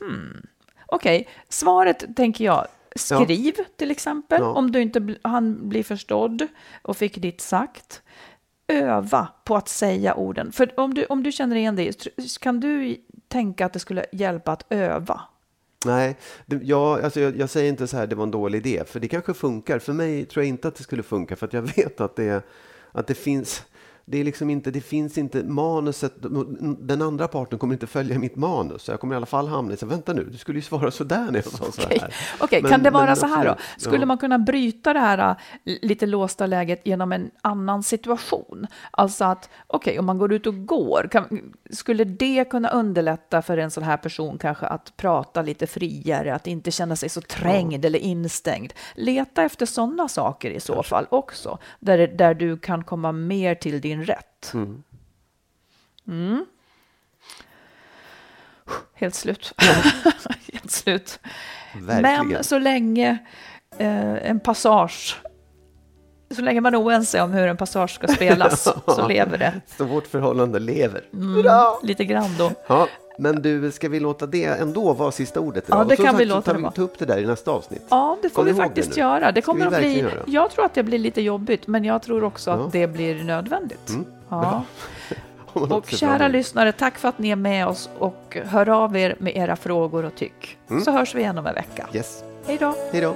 hmm. 0.00 0.42
Okej, 0.90 1.28
svaret 1.48 2.16
tänker 2.16 2.44
jag, 2.44 2.66
Skriv 2.96 3.52
till 3.76 3.90
exempel, 3.90 4.40
Ja. 4.40 4.52
om 4.52 4.72
du 4.72 4.82
inte 4.82 5.00
bl- 5.00 5.18
han 5.22 5.68
blir 5.68 5.82
förstådd 5.82 6.46
och 6.82 6.96
fick 6.96 7.16
ditt 7.16 7.40
sagt. 7.40 8.02
Öva 8.68 9.28
på 9.44 9.56
att 9.56 9.68
säga 9.68 10.14
orden. 10.14 10.52
För 10.52 10.80
om 10.80 10.94
du, 10.94 11.04
om 11.04 11.22
du 11.22 11.32
känner 11.32 11.56
igen 11.56 11.76
dig, 11.76 11.92
kan 12.40 12.60
du 12.60 12.96
tänka 13.28 13.66
att 13.66 13.72
det 13.72 13.78
skulle 13.78 14.06
hjälpa 14.12 14.52
att 14.52 14.66
öva? 14.70 15.20
Nej, 15.84 16.16
jag, 16.46 17.00
alltså 17.04 17.20
jag, 17.20 17.36
jag 17.36 17.50
säger 17.50 17.68
inte 17.68 17.86
så 17.86 17.96
här, 17.96 18.06
det 18.06 18.14
var 18.16 18.22
en 18.24 18.30
dålig 18.30 18.66
idé, 18.66 18.84
för 18.86 19.00
det 19.00 19.08
kanske 19.08 19.34
funkar. 19.34 19.78
För 19.78 19.92
mig 19.92 20.24
tror 20.24 20.44
jag 20.44 20.48
inte 20.48 20.68
att 20.68 20.74
det 20.74 20.82
skulle 20.82 21.02
funka, 21.02 21.36
för 21.36 21.46
att 21.46 21.52
jag 21.52 21.62
vet 21.76 22.00
att 22.00 22.16
det, 22.16 22.46
att 22.92 23.06
det 23.06 23.14
finns 23.14 23.62
det 24.10 24.20
är 24.20 24.24
liksom 24.24 24.50
inte, 24.50 24.70
det 24.70 24.80
finns 24.80 25.18
inte 25.18 25.42
manuset, 25.42 26.14
den 26.78 27.02
andra 27.02 27.28
parten 27.28 27.58
kommer 27.58 27.74
inte 27.74 27.86
följa 27.86 28.18
mitt 28.18 28.36
manus. 28.36 28.82
Så 28.82 28.90
jag 28.90 29.00
kommer 29.00 29.14
i 29.14 29.16
alla 29.16 29.26
fall 29.26 29.48
hamna 29.48 29.74
i 29.74 29.76
så 29.76 29.86
vänta 29.86 30.12
nu, 30.12 30.24
du 30.24 30.38
skulle 30.38 30.58
ju 30.58 30.62
svara 30.62 30.90
så 30.90 31.04
där 31.04 31.24
när 31.24 31.34
jag 31.34 31.44
sa 31.44 31.72
så 31.72 31.88
här. 31.88 32.14
Okej, 32.40 32.58
okay, 32.58 32.70
kan 32.70 32.82
det 32.82 32.90
vara 32.90 33.06
men 33.06 33.16
så 33.16 33.26
här 33.26 33.44
då? 33.44 33.56
Skulle 33.78 34.02
ja. 34.02 34.06
man 34.06 34.18
kunna 34.18 34.38
bryta 34.38 34.92
det 34.92 35.00
här 35.00 35.18
äh, 35.18 35.36
lite 35.82 36.06
låsta 36.06 36.46
läget 36.46 36.86
genom 36.86 37.12
en 37.12 37.30
annan 37.42 37.82
situation? 37.82 38.66
Alltså 38.90 39.24
att, 39.24 39.50
okej, 39.66 39.98
om 39.98 40.06
man 40.06 40.18
går 40.18 40.32
ut 40.32 40.46
och 40.46 40.66
går, 40.66 41.08
kan, 41.10 41.52
skulle 41.70 42.04
det 42.04 42.50
kunna 42.50 42.68
underlätta 42.68 43.42
för 43.42 43.58
en 43.58 43.70
sån 43.70 43.82
här 43.82 43.96
person 43.96 44.38
kanske 44.38 44.66
att 44.66 44.96
prata 44.96 45.42
lite 45.42 45.66
friare, 45.66 46.34
att 46.34 46.46
inte 46.46 46.70
känna 46.70 46.96
sig 46.96 47.08
så 47.08 47.20
trängd 47.20 47.84
eller 47.84 47.98
instängd? 47.98 48.72
Leta 48.94 49.42
efter 49.42 49.66
sådana 49.66 50.08
saker 50.08 50.50
i 50.50 50.60
så 50.60 50.82
fall 50.82 51.06
också, 51.10 51.58
där, 51.80 51.98
där 51.98 52.34
du 52.34 52.56
kan 52.56 52.84
komma 52.84 53.12
mer 53.12 53.54
till 53.54 53.80
din 53.80 53.99
rätt. 54.04 54.52
Mm. 56.06 56.46
Helt 58.94 59.14
slut. 59.14 59.54
Helt 60.52 60.70
slut. 60.70 61.20
Verkligen. 61.74 62.28
Men 62.28 62.44
så 62.44 62.58
länge 62.58 63.18
eh, 63.78 64.30
en 64.30 64.40
passage, 64.40 65.16
så 66.34 66.42
länge 66.42 66.60
man 66.60 66.74
är 66.74 66.82
oense 66.82 67.22
om 67.22 67.32
hur 67.32 67.46
en 67.46 67.56
passage 67.56 67.90
ska 67.90 68.08
spelas, 68.08 68.62
så 68.86 69.08
lever 69.08 69.38
det. 69.38 69.60
Så 69.76 69.84
vårt 69.84 70.06
förhållande 70.06 70.58
lever. 70.58 71.04
Mm, 71.12 71.46
lite 71.82 72.04
grann 72.04 72.36
då. 72.38 72.52
Ja, 72.66 72.88
men 73.20 73.42
du, 73.42 73.72
ska 73.72 73.88
vi 73.88 74.00
låta 74.00 74.26
det 74.26 74.44
ändå 74.44 74.92
vara 74.92 75.10
sista 75.12 75.40
ordet 75.40 75.68
idag? 75.68 75.80
Ja, 75.80 75.84
det 75.84 75.96
kan 75.96 76.04
vi 76.04 76.10
sagt, 76.10 76.18
så 76.18 76.24
låta 76.34 76.42
tar 76.42 76.52
det 76.52 76.58
vi 76.58 76.62
vara. 76.62 76.72
ta 76.72 76.82
upp 76.82 76.98
det 76.98 77.04
där 77.04 77.18
i 77.18 77.26
nästa 77.26 77.50
avsnitt. 77.50 77.82
Ja, 77.88 78.18
det 78.22 78.30
får 78.30 78.44
vi 78.44 78.50
det 78.52 78.56
faktiskt 78.56 78.90
nu. 78.90 78.96
göra. 79.00 79.26
Det 79.32 79.40
vi 79.40 79.42
kommer 79.42 79.66
att 79.66 79.78
bli, 79.78 80.00
göra. 80.00 80.12
jag 80.26 80.50
tror 80.50 80.64
att 80.64 80.74
det 80.74 80.82
blir 80.82 80.98
lite 80.98 81.20
jobbigt, 81.22 81.66
men 81.66 81.84
jag 81.84 82.02
tror 82.02 82.24
också 82.24 82.50
Ja. 82.50 82.54
Mm. 82.54 82.66
att 82.66 82.72
det 82.72 82.86
blir 82.86 83.24
nödvändigt. 83.24 83.92
Ja. 84.28 84.62
Om 85.52 85.62
man 85.62 85.72
Och 85.72 85.86
kära 85.90 86.28
lyssnare, 86.28 86.72
tack 86.72 86.98
för 86.98 87.08
att 87.08 87.18
ni 87.18 87.30
är 87.30 87.36
med 87.36 87.66
oss 87.66 87.90
och 87.98 88.38
hör 88.44 88.68
av 88.68 88.96
er 88.96 89.16
med 89.18 89.36
era 89.36 89.56
frågor 89.56 90.04
och 90.04 90.14
tyck. 90.14 90.58
Mm. 90.70 90.84
Så 90.84 90.90
hörs 90.90 91.14
vi 91.14 91.20
igen 91.20 91.38
om 91.38 91.46
en 91.46 91.54
vecka. 91.54 91.86
Yes, 91.92 92.24
Hej 92.46 92.56
då! 92.60 92.74
hej 92.92 93.00
då. 93.00 93.14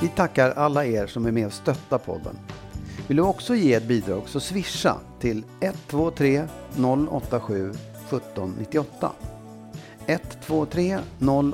Vi 0.00 0.08
tackar 0.08 0.50
alla 0.50 0.84
er 0.84 1.06
som 1.06 1.26
är 1.26 1.30
med 1.32 1.46
och 1.46 1.52
stöttar 1.52 1.98
podden. 1.98 2.38
Vill 3.12 3.16
du 3.16 3.22
också 3.22 3.54
ge 3.54 3.74
ett 3.74 3.84
bidrag 3.84 4.22
så 4.26 4.40
swisha 4.40 4.96
till 5.20 5.44
123 5.60 6.44
087 7.10 7.70
1798. 7.70 9.12
123 10.06 10.98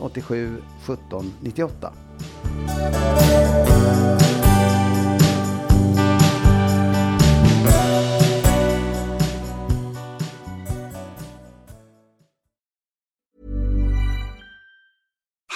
087 0.01 0.63
1798. 0.85 1.93